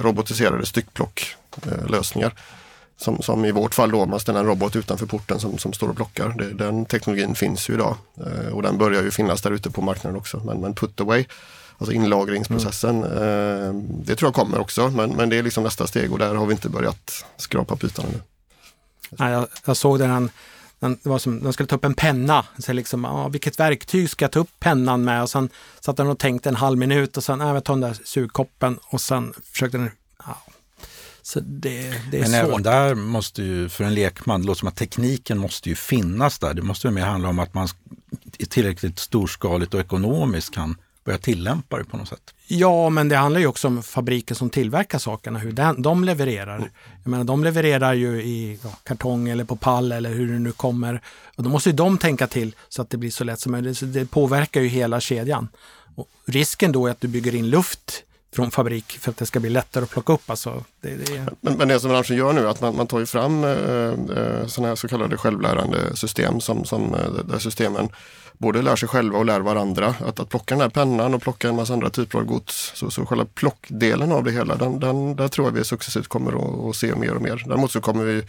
robotiserade 0.01 0.65
styckplocklösningar. 0.65 2.27
Eh, 2.27 2.43
som, 3.01 3.21
som 3.21 3.45
i 3.45 3.51
vårt 3.51 3.75
fall 3.75 3.91
då, 3.91 4.05
man 4.05 4.19
ställer 4.19 4.39
en 4.39 4.45
robot 4.45 4.75
utanför 4.75 5.05
porten 5.05 5.39
som, 5.39 5.57
som 5.57 5.73
står 5.73 5.89
och 5.89 5.95
plockar. 5.95 6.29
Det, 6.29 6.53
den 6.53 6.85
teknologin 6.85 7.35
finns 7.35 7.69
ju 7.69 7.73
idag 7.73 7.95
eh, 8.17 8.53
och 8.53 8.61
den 8.61 8.77
börjar 8.77 9.03
ju 9.03 9.11
finnas 9.11 9.41
där 9.41 9.51
ute 9.51 9.71
på 9.71 9.81
marknaden 9.81 10.19
också. 10.19 10.41
Men, 10.45 10.61
men 10.61 10.73
put 10.73 11.01
away, 11.01 11.25
alltså 11.77 11.93
inlagringsprocessen, 11.93 13.03
mm. 13.03 13.17
eh, 13.17 13.73
det 14.05 14.15
tror 14.15 14.27
jag 14.27 14.35
kommer 14.35 14.59
också. 14.59 14.89
Men, 14.89 15.09
men 15.09 15.29
det 15.29 15.37
är 15.37 15.43
liksom 15.43 15.63
nästa 15.63 15.87
steg 15.87 16.11
och 16.11 16.19
där 16.19 16.35
har 16.35 16.45
vi 16.45 16.51
inte 16.51 16.69
börjat 16.69 17.25
skrapa 17.37 17.75
på 17.75 17.85
ytan 17.85 18.05
ännu. 18.05 18.21
Nej, 19.09 19.31
jag, 19.31 19.47
jag 19.65 19.77
såg 19.77 19.99
den 19.99 20.29
den, 20.81 20.97
det 21.03 21.09
var 21.09 21.19
som, 21.19 21.43
den 21.43 21.53
skulle 21.53 21.67
ta 21.67 21.75
upp 21.75 21.85
en 21.85 21.93
penna. 21.93 22.45
Så 22.57 22.73
liksom, 22.73 23.05
ah, 23.05 23.27
vilket 23.27 23.59
verktyg 23.59 24.09
ska 24.09 24.25
jag 24.25 24.31
ta 24.31 24.39
upp 24.39 24.59
pennan 24.59 25.03
med? 25.03 25.21
Och 25.21 25.29
sen 25.29 25.49
satt 25.79 25.97
den 25.97 26.07
och 26.07 26.19
tänkte 26.19 26.49
en 26.49 26.55
halv 26.55 26.77
minut 26.77 27.17
och 27.17 27.23
sen, 27.23 27.41
ah, 27.41 27.53
jag 27.53 27.63
tar 27.63 27.73
den 27.73 27.81
där 27.81 27.97
sugkoppen 28.03 28.79
och 28.83 29.01
sen 29.01 29.33
försökte 29.51 29.77
den 29.77 29.91
ah. 30.17 30.33
Så 31.21 31.39
det, 31.39 32.01
det 32.11 32.17
är 32.17 32.21
Men 32.21 32.31
svårt. 32.31 32.49
även 32.49 32.63
där 32.63 32.95
måste 32.95 33.43
ju, 33.43 33.69
för 33.69 33.83
en 33.83 33.93
lekman, 33.93 34.41
det 34.41 34.47
låter 34.47 34.59
som 34.59 34.67
att 34.67 34.75
tekniken 34.75 35.37
måste 35.37 35.69
ju 35.69 35.75
finnas 35.75 36.39
där. 36.39 36.53
Det 36.53 36.61
måste 36.61 36.87
ju 36.87 36.93
mer 36.93 37.05
handla 37.05 37.29
om 37.29 37.39
att 37.39 37.53
man 37.53 37.67
tillräckligt 38.49 38.99
storskaligt 38.99 39.73
och 39.73 39.79
ekonomiskt 39.79 40.53
kan 40.53 40.75
börja 41.03 41.17
tillämpa 41.17 41.77
det 41.77 41.83
på 41.83 41.97
något 41.97 42.07
sätt. 42.07 42.33
Ja, 42.47 42.89
men 42.89 43.09
det 43.09 43.15
handlar 43.15 43.41
ju 43.41 43.47
också 43.47 43.67
om 43.67 43.83
fabriken 43.83 44.35
som 44.35 44.49
tillverkar 44.49 44.99
sakerna, 44.99 45.39
hur 45.39 45.51
den, 45.51 45.81
de 45.81 46.03
levererar. 46.03 46.71
Jag 47.03 47.11
menar, 47.11 47.23
de 47.23 47.43
levererar 47.43 47.93
ju 47.93 48.21
i 48.21 48.59
ja, 48.63 48.69
kartong 48.83 49.29
eller 49.29 49.43
på 49.43 49.55
pall 49.55 49.91
eller 49.91 50.13
hur 50.13 50.33
det 50.33 50.39
nu 50.39 50.51
kommer. 50.51 51.01
Och 51.35 51.43
då 51.43 51.49
måste 51.49 51.69
ju 51.69 51.75
de 51.75 51.97
tänka 51.97 52.27
till 52.27 52.55
så 52.69 52.81
att 52.81 52.89
det 52.89 52.97
blir 52.97 53.11
så 53.11 53.23
lätt 53.23 53.39
som 53.39 53.51
möjligt. 53.51 53.77
Så 53.77 53.85
det 53.85 54.05
påverkar 54.05 54.61
ju 54.61 54.67
hela 54.67 54.99
kedjan. 54.99 55.47
Och 55.95 56.07
risken 56.25 56.71
då 56.71 56.87
är 56.87 56.91
att 56.91 57.01
du 57.01 57.07
bygger 57.07 57.35
in 57.35 57.49
luft 57.49 58.03
från 58.33 58.51
fabrik 58.51 58.91
för 58.91 59.11
att 59.11 59.17
det 59.17 59.25
ska 59.25 59.39
bli 59.39 59.49
lättare 59.49 59.83
att 59.83 59.89
plocka 59.89 60.13
upp. 60.13 60.29
Alltså, 60.29 60.63
det, 60.81 60.95
det... 60.95 61.27
Men, 61.41 61.57
men 61.57 61.67
det 61.67 61.79
som 61.79 61.89
branschen 61.89 62.17
gör 62.17 62.33
nu 62.33 62.41
är 62.41 62.45
att 62.45 62.61
man, 62.61 62.75
man 62.75 62.87
tar 62.87 62.99
ju 62.99 63.05
fram 63.05 63.43
eh, 63.43 63.49
eh 63.51 64.47
sådana 64.47 64.67
här 64.67 64.75
så 64.75 64.87
kallade 64.87 65.17
självlärande 65.17 65.95
system 65.95 66.41
som, 66.41 66.65
som 66.65 66.93
eh, 66.93 67.13
där 67.25 67.39
systemen 67.39 67.89
både 68.41 68.61
lär 68.61 68.75
sig 68.75 68.89
själva 68.89 69.17
och 69.17 69.25
lär 69.25 69.39
varandra. 69.39 69.95
Att, 70.05 70.19
att 70.19 70.29
plocka 70.29 70.55
den 70.55 70.61
här 70.61 70.69
pennan 70.69 71.13
och 71.13 71.21
plocka 71.21 71.49
en 71.49 71.55
massa 71.55 71.73
andra 71.73 71.89
typer 71.89 72.19
av 72.19 72.25
gods. 72.25 72.71
Så, 72.75 72.91
så 72.91 73.05
själva 73.05 73.25
plockdelen 73.33 74.11
av 74.11 74.23
det 74.23 74.31
hela, 74.31 74.55
den, 74.55 74.79
den, 74.79 75.15
där 75.15 75.27
tror 75.27 75.47
jag 75.47 75.53
vi 75.53 75.63
successivt 75.63 76.07
kommer 76.07 76.31
att, 76.31 76.69
att 76.69 76.75
se 76.75 76.95
mer 76.95 77.13
och 77.13 77.21
mer. 77.21 77.43
Däremot 77.47 77.71
så 77.71 77.81
kommer 77.81 78.03
vi 78.03 78.23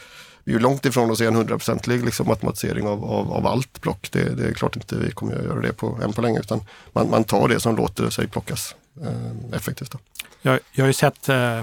vi 0.44 0.54
är 0.54 0.58
långt 0.58 0.86
ifrån 0.86 1.10
att 1.10 1.18
se 1.18 1.26
en 1.26 1.34
hundraprocentig 1.34 2.04
liksom, 2.04 2.30
automatisering 2.30 2.86
av, 2.86 3.04
av, 3.04 3.32
av, 3.32 3.46
allt 3.46 3.80
plock. 3.80 4.08
Det, 4.12 4.36
det, 4.36 4.48
är 4.48 4.52
klart 4.52 4.76
inte 4.76 4.96
vi 4.96 5.10
kommer 5.10 5.36
att 5.36 5.44
göra 5.44 5.60
det 5.60 5.72
på 5.72 5.98
än 6.02 6.12
på 6.12 6.22
länge 6.22 6.40
utan 6.40 6.60
man, 6.92 7.10
man 7.10 7.24
tar 7.24 7.48
det 7.48 7.60
som 7.60 7.76
låter 7.76 8.10
sig 8.10 8.28
plockas 8.28 8.74
eh, 9.02 9.56
effektivt. 9.56 9.90
Då. 9.90 9.98
Jag, 10.42 10.60
jag 10.72 10.84
har 10.84 10.86
ju 10.86 10.92
sett 10.92 11.28
eh, 11.28 11.62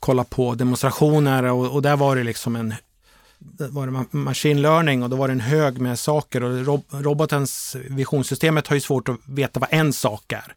kolla 0.00 0.24
på 0.24 0.54
demonstrationer 0.54 1.44
och, 1.44 1.74
och, 1.74 1.82
där 1.82 1.96
var 1.96 2.16
det 2.16 2.24
liksom 2.24 2.56
en 2.56 2.74
var 3.38 3.86
det 3.86 4.18
machine 4.18 4.62
learning 4.62 5.02
och 5.02 5.10
då 5.10 5.16
var 5.16 5.28
det 5.28 5.32
en 5.32 5.40
hög 5.40 5.80
med 5.80 5.98
saker 5.98 6.42
och 6.42 6.66
rob 6.66 6.84
robotens 6.90 7.76
visionssystemet 7.90 8.66
har 8.66 8.74
ju 8.74 8.80
svårt 8.80 9.08
att 9.08 9.16
veta 9.26 9.60
vad 9.60 9.68
en 9.72 9.92
sak 9.92 10.32
är. 10.32 10.54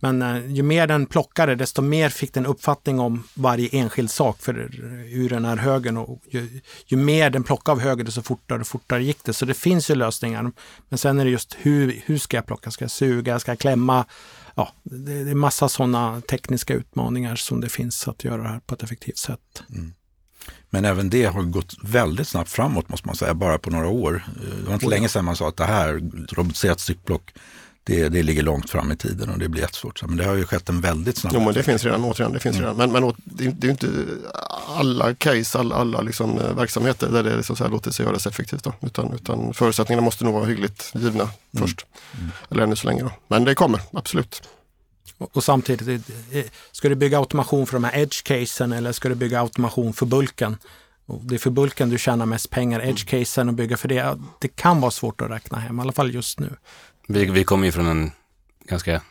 Men 0.00 0.22
eh, 0.22 0.52
ju 0.52 0.62
mer 0.62 0.86
den 0.86 1.06
plockade, 1.06 1.54
desto 1.54 1.82
mer 1.82 2.08
fick 2.08 2.34
den 2.34 2.46
uppfattning 2.46 3.00
om 3.00 3.22
varje 3.34 3.68
enskild 3.68 4.10
sak 4.10 4.42
för 4.42 4.54
ur 5.10 5.28
den 5.28 5.44
här 5.44 5.56
högen. 5.56 5.96
Och 5.96 6.22
ju, 6.30 6.60
ju 6.86 6.96
mer 6.96 7.30
den 7.30 7.44
plockade 7.44 7.72
av 7.72 7.80
högen, 7.80 8.06
desto 8.06 8.22
fortare 8.22 8.60
och 8.60 8.66
fortare 8.66 9.04
gick 9.04 9.24
det. 9.24 9.32
Så 9.32 9.44
det 9.44 9.54
finns 9.54 9.90
ju 9.90 9.94
lösningar. 9.94 10.52
Men 10.88 10.98
sen 10.98 11.18
är 11.18 11.24
det 11.24 11.30
just 11.30 11.56
hur, 11.58 12.02
hur 12.06 12.18
ska 12.18 12.36
jag 12.36 12.46
plocka? 12.46 12.70
Ska 12.70 12.84
jag 12.84 12.90
suga? 12.90 13.38
Ska 13.38 13.50
jag 13.50 13.58
klämma? 13.58 14.04
Ja, 14.54 14.72
det, 14.82 15.24
det 15.24 15.30
är 15.30 15.34
massa 15.34 15.68
sådana 15.68 16.20
tekniska 16.20 16.74
utmaningar 16.74 17.36
som 17.36 17.60
det 17.60 17.68
finns 17.68 18.08
att 18.08 18.24
göra 18.24 18.42
det 18.42 18.48
här 18.48 18.60
på 18.66 18.74
ett 18.74 18.82
effektivt 18.82 19.18
sätt. 19.18 19.62
Mm. 19.70 19.92
Men 20.76 20.84
även 20.84 21.10
det 21.10 21.24
har 21.24 21.42
gått 21.42 21.74
väldigt 21.82 22.28
snabbt 22.28 22.50
framåt 22.50 22.88
måste 22.88 23.06
man 23.06 23.16
säga, 23.16 23.34
bara 23.34 23.58
på 23.58 23.70
några 23.70 23.88
år. 23.88 24.24
Det 24.60 24.66
var 24.66 24.74
inte 24.74 24.86
länge 24.86 25.08
sedan 25.08 25.24
man 25.24 25.36
sa 25.36 25.48
att 25.48 25.56
det 25.56 25.64
här 25.64 26.00
robotiserat 26.34 26.80
styckplock 26.80 27.32
det, 27.84 28.08
det 28.08 28.22
ligger 28.22 28.42
långt 28.42 28.70
fram 28.70 28.92
i 28.92 28.96
tiden 28.96 29.30
och 29.30 29.38
det 29.38 29.48
blir 29.48 29.62
jättesvårt. 29.62 30.02
Men 30.02 30.16
det 30.16 30.24
har 30.24 30.34
ju 30.34 30.44
skett 30.44 30.68
en 30.68 30.80
väldigt 30.80 31.16
snabb 31.16 31.32
Jo, 31.34 31.40
men 31.40 31.54
det 31.54 31.62
finns 31.62 31.84
redan, 31.84 32.04
återigen, 32.04 32.32
det 32.32 32.40
finns 32.40 32.56
mm. 32.56 32.68
redan. 32.68 32.92
Men, 32.92 33.02
men 33.02 33.14
det 33.24 33.44
är 33.44 33.64
ju 33.64 33.70
inte 33.70 33.88
alla 34.76 35.14
case, 35.14 35.58
alla, 35.58 35.74
alla 35.74 36.00
liksom, 36.00 36.38
eh, 36.38 36.56
verksamheter 36.56 37.08
där 37.10 37.22
det 37.22 37.36
liksom 37.36 37.56
så 37.56 37.64
här 37.64 37.70
låter 37.70 37.90
sig 37.90 38.06
göras 38.06 38.26
effektivt. 38.26 38.64
Då. 38.64 38.72
Utan, 38.80 39.12
utan 39.12 39.54
förutsättningarna 39.54 40.04
måste 40.04 40.24
nog 40.24 40.34
vara 40.34 40.44
hyggligt 40.44 40.92
givna 40.94 41.22
mm. 41.22 41.32
först. 41.58 41.86
Mm. 42.18 42.30
Eller 42.50 42.62
ännu 42.62 42.76
så 42.76 42.86
länge. 42.86 43.02
Då. 43.02 43.10
Men 43.28 43.44
det 43.44 43.54
kommer, 43.54 43.80
absolut. 43.92 44.42
Och, 45.18 45.36
och 45.36 45.44
samtidigt, 45.44 46.10
ska 46.72 46.88
du 46.88 46.94
bygga 46.94 47.18
automation 47.18 47.66
för 47.66 47.72
de 47.72 47.84
här 47.84 47.92
edge-casen 47.98 48.76
eller 48.76 48.92
ska 48.92 49.08
du 49.08 49.14
bygga 49.14 49.40
automation 49.40 49.92
för 49.92 50.06
bulken? 50.06 50.56
Och 51.06 51.24
det 51.24 51.34
är 51.34 51.38
för 51.38 51.50
bulken 51.50 51.90
du 51.90 51.98
tjänar 51.98 52.26
mest 52.26 52.50
pengar, 52.50 52.80
edge-casen 52.80 53.48
och 53.48 53.54
bygga 53.54 53.76
för 53.76 53.88
det. 53.88 54.18
Det 54.40 54.48
kan 54.48 54.80
vara 54.80 54.90
svårt 54.90 55.20
att 55.20 55.30
räkna 55.30 55.58
hem, 55.58 55.78
i 55.78 55.82
alla 55.82 55.92
fall 55.92 56.14
just 56.14 56.40
nu. 56.40 56.56
Vi, 57.08 57.24
vi 57.24 57.44
kommer 57.44 57.66
ju 57.66 57.72
från 57.72 57.86
en 57.86 58.12
ganska 58.64 59.02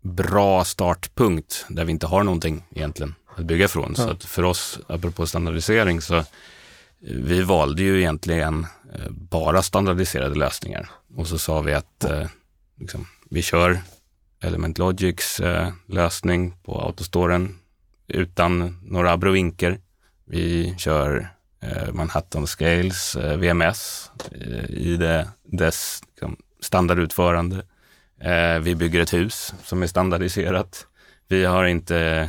bra 0.00 0.64
startpunkt 0.64 1.66
där 1.68 1.84
vi 1.84 1.90
inte 1.92 2.06
har 2.06 2.22
någonting 2.22 2.64
egentligen 2.74 3.14
att 3.36 3.44
bygga 3.44 3.68
från. 3.68 3.94
Ja. 3.96 4.04
Så 4.04 4.10
att 4.10 4.24
för 4.24 4.42
oss, 4.42 4.78
apropå 4.86 5.26
standardisering, 5.26 6.00
så 6.00 6.24
vi 7.00 7.42
valde 7.42 7.82
ju 7.82 7.98
egentligen 7.98 8.66
eh, 8.94 9.10
bara 9.10 9.62
standardiserade 9.62 10.34
lösningar. 10.34 10.90
Och 11.16 11.26
så 11.26 11.38
sa 11.38 11.60
vi 11.60 11.74
att 11.74 12.04
eh, 12.04 12.26
liksom, 12.80 13.06
vi 13.30 13.42
kör 13.42 13.80
Element 14.42 14.78
Logics 14.78 15.40
eh, 15.40 15.68
lösning 15.88 16.56
på 16.62 16.80
autostoren 16.82 17.58
utan 18.08 18.78
några 18.82 19.12
abrovinker. 19.12 19.78
Vi 20.24 20.74
kör 20.78 21.28
eh, 21.60 21.92
Manhattan 21.92 22.46
Scales 22.46 23.16
eh, 23.16 23.36
VMS 23.36 24.10
eh, 24.30 24.70
i 24.70 24.96
det, 24.96 25.28
dess 25.44 26.02
liksom, 26.06 26.36
standardutförande. 26.60 27.62
Eh, 28.20 28.58
vi 28.58 28.74
bygger 28.74 29.00
ett 29.00 29.14
hus 29.14 29.54
som 29.64 29.82
är 29.82 29.86
standardiserat. 29.86 30.86
Vi 31.28 31.44
har 31.44 31.64
inte, 31.64 31.98
eh, 31.98 32.28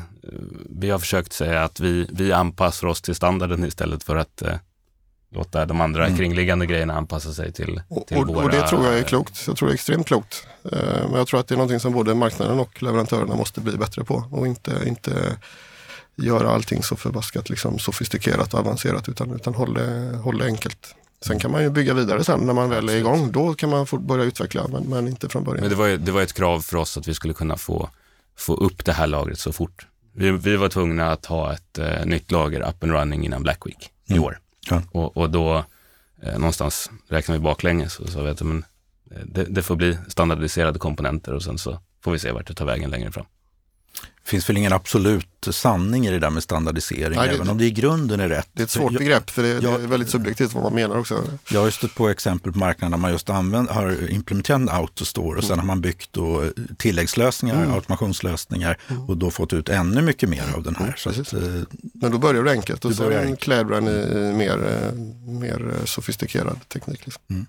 vi 0.69 0.89
har 0.89 0.99
försökt 0.99 1.33
säga 1.33 1.63
att 1.63 1.79
vi, 1.79 2.07
vi 2.11 2.31
anpassar 2.31 2.87
oss 2.87 3.01
till 3.01 3.15
standarden 3.15 3.65
istället 3.65 4.03
för 4.03 4.15
att 4.15 4.41
eh, 4.41 4.55
låta 5.33 5.65
de 5.65 5.81
andra 5.81 6.05
mm. 6.05 6.17
kringliggande 6.17 6.65
grejerna 6.65 6.93
anpassa 6.93 7.33
sig 7.33 7.51
till, 7.51 7.81
till 8.07 8.17
och, 8.17 8.27
våra... 8.27 8.45
Och 8.45 8.51
det 8.51 8.67
tror 8.67 8.85
jag 8.85 8.99
är 8.99 9.03
klokt. 9.03 9.43
Jag 9.47 9.57
tror 9.57 9.67
det 9.67 9.71
är 9.71 9.75
extremt 9.75 10.07
klokt. 10.07 10.47
Eh, 10.71 11.09
men 11.09 11.13
jag 11.13 11.27
tror 11.27 11.39
att 11.39 11.47
det 11.47 11.55
är 11.55 11.57
någonting 11.57 11.79
som 11.79 11.93
både 11.93 12.15
marknaden 12.15 12.59
och 12.59 12.83
leverantörerna 12.83 13.35
måste 13.35 13.61
bli 13.61 13.77
bättre 13.77 14.03
på 14.03 14.23
och 14.31 14.47
inte, 14.47 14.71
inte 14.85 15.37
göra 16.15 16.49
allting 16.49 16.83
så 16.83 16.95
förbaskat 16.95 17.49
liksom, 17.49 17.79
sofistikerat 17.79 18.53
och 18.53 18.59
avancerat 18.59 19.09
utan, 19.09 19.35
utan 19.35 19.55
håll, 19.55 19.73
det, 19.73 20.17
håll 20.23 20.37
det 20.37 20.45
enkelt. 20.45 20.95
Sen 21.25 21.39
kan 21.39 21.51
man 21.51 21.63
ju 21.63 21.69
bygga 21.69 21.93
vidare 21.93 22.23
sen 22.23 22.39
när 22.39 22.53
man 22.53 22.69
väl 22.69 22.89
är 22.89 22.95
igång. 22.95 23.31
Då 23.31 23.53
kan 23.53 23.69
man 23.69 23.87
få 23.87 23.97
börja 23.97 24.23
utveckla, 24.23 24.67
men, 24.67 24.83
men 24.83 25.07
inte 25.07 25.29
från 25.29 25.43
början. 25.43 25.61
Men 25.61 25.69
det 25.69 25.75
var, 25.75 25.87
det 25.87 26.11
var 26.11 26.21
ett 26.21 26.33
krav 26.33 26.61
för 26.61 26.77
oss 26.77 26.97
att 26.97 27.07
vi 27.07 27.13
skulle 27.13 27.33
kunna 27.33 27.57
få, 27.57 27.89
få 28.37 28.53
upp 28.53 28.85
det 28.85 28.93
här 28.93 29.07
lagret 29.07 29.39
så 29.39 29.51
fort. 29.51 29.87
Vi, 30.15 30.31
vi 30.31 30.55
var 30.55 30.69
tvungna 30.69 31.11
att 31.11 31.25
ha 31.25 31.53
ett 31.53 31.77
eh, 31.77 32.05
nytt 32.05 32.31
lager 32.31 32.69
up 32.69 32.83
and 32.83 32.91
running 32.91 33.25
innan 33.25 33.43
Black 33.43 33.65
Week 33.65 33.91
i 34.07 34.11
mm. 34.11 34.23
år. 34.23 34.39
Ja. 34.69 34.81
Och, 34.91 35.17
och, 35.17 35.29
då 35.29 35.65
eh, 36.21 36.33
någonstans 36.37 36.91
räknar 37.07 37.35
vi 37.35 37.41
baklänges 37.41 37.99
och 37.99 38.09
så 38.09 38.23
vet 38.23 38.39
jag, 38.39 38.47
men 38.47 38.65
eh, 39.11 39.25
det, 39.25 39.43
det 39.43 39.63
får 39.63 39.75
bli 39.75 39.97
standardiserade 40.07 40.79
komponenter 40.79 41.33
och 41.33 41.43
sen 41.43 41.57
så 41.57 41.79
får 42.03 42.11
vi 42.11 42.19
se 42.19 42.31
vart 42.31 42.47
det 42.47 42.53
tar 42.53 42.65
vägen 42.65 42.89
längre 42.89 43.11
fram. 43.11 43.25
Det 44.23 44.29
finns 44.29 44.49
väl 44.49 44.57
ingen 44.57 44.73
absolut 44.73 45.27
sanning 45.51 46.07
i 46.07 46.11
det 46.11 46.19
där 46.19 46.29
med 46.29 46.43
standardisering, 46.43 47.17
Nej, 47.17 47.27
det, 47.27 47.35
även 47.35 47.49
om 47.49 47.57
det 47.57 47.65
i 47.65 47.71
grunden 47.71 48.19
är 48.19 48.29
rätt. 48.29 48.49
Det 48.53 48.61
är 48.61 48.63
ett 48.63 48.69
svårt 48.69 48.93
begrepp, 48.93 49.29
för 49.29 49.43
det, 49.43 49.49
jag, 49.49 49.63
det, 49.63 49.69
är 49.69 49.87
väldigt 49.87 50.09
subjektivt 50.09 50.53
vad 50.53 50.63
man 50.63 50.73
menar 50.73 50.97
också. 50.97 51.23
Jag 51.49 51.61
har 51.61 51.69
stött 51.69 51.95
på 51.95 52.09
exempel 52.09 52.51
på 52.51 52.59
marknaden 52.59 52.91
där 52.91 52.97
man 52.97 53.11
just 53.11 53.29
använt, 53.29 53.69
har 53.69 54.11
implementerat 54.11 54.69
Autostore 54.69 55.37
och 55.37 55.43
mm. 55.43 55.43
sen 55.43 55.59
har 55.59 55.65
man 55.65 55.81
byggt 55.81 56.13
då 56.13 56.49
tilläggslösningar, 56.77 57.55
mm. 57.55 57.73
automationslösningar 57.73 58.77
mm. 58.87 59.09
och 59.09 59.17
då 59.17 59.31
fått 59.31 59.53
ut 59.53 59.69
ännu 59.69 60.01
mycket 60.01 60.29
mer 60.29 60.53
av 60.55 60.63
den 60.63 60.75
här. 60.75 60.97
Mm, 61.05 61.21
att, 61.21 61.33
eh, 61.33 61.39
Men 61.93 62.11
då 62.11 62.17
börjar 62.17 62.43
du 62.43 62.51
enkelt 62.51 62.85
och 62.85 62.95
sen 62.95 63.37
klär 63.37 63.63
den 63.63 63.87
i 63.87 64.33
mer, 64.33 64.83
eh, 64.83 64.93
mer 65.31 65.73
sofistikerad 65.85 66.69
teknik. 66.69 67.05
Liksom. 67.05 67.45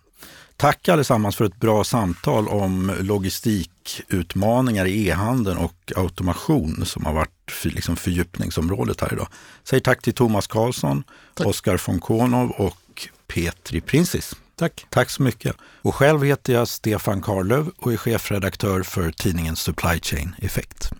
Tack 0.56 0.88
allesammans 0.88 1.36
för 1.36 1.44
ett 1.44 1.60
bra 1.60 1.84
samtal 1.84 2.48
om 2.48 2.92
logistikutmaningar 3.00 4.86
i 4.86 5.08
e-handeln 5.08 5.58
och 5.58 5.92
automation 5.96 6.86
som 6.86 7.04
har 7.04 7.12
varit 7.12 7.50
för, 7.50 7.70
liksom 7.70 7.96
fördjupningsområdet 7.96 9.00
här 9.00 9.12
idag. 9.12 9.28
Säg 9.64 9.80
tack 9.80 10.02
till 10.02 10.14
Thomas 10.14 10.46
Karlsson, 10.46 11.04
tack. 11.34 11.46
Oskar 11.46 11.80
von 11.86 12.00
Konov 12.00 12.50
och 12.50 13.08
Petri 13.26 13.80
Prinsis. 13.80 14.34
Tack. 14.56 14.86
Tack 14.90 15.10
så 15.10 15.22
mycket. 15.22 15.56
Och 15.82 15.94
själv 15.94 16.22
heter 16.22 16.52
jag 16.52 16.68
Stefan 16.68 17.22
Karlöv 17.22 17.70
och 17.78 17.92
är 17.92 17.96
chefredaktör 17.96 18.82
för 18.82 19.10
tidningen 19.10 19.56
Supply 19.56 20.00
Chain 20.00 20.34
Effekt. 20.38 20.92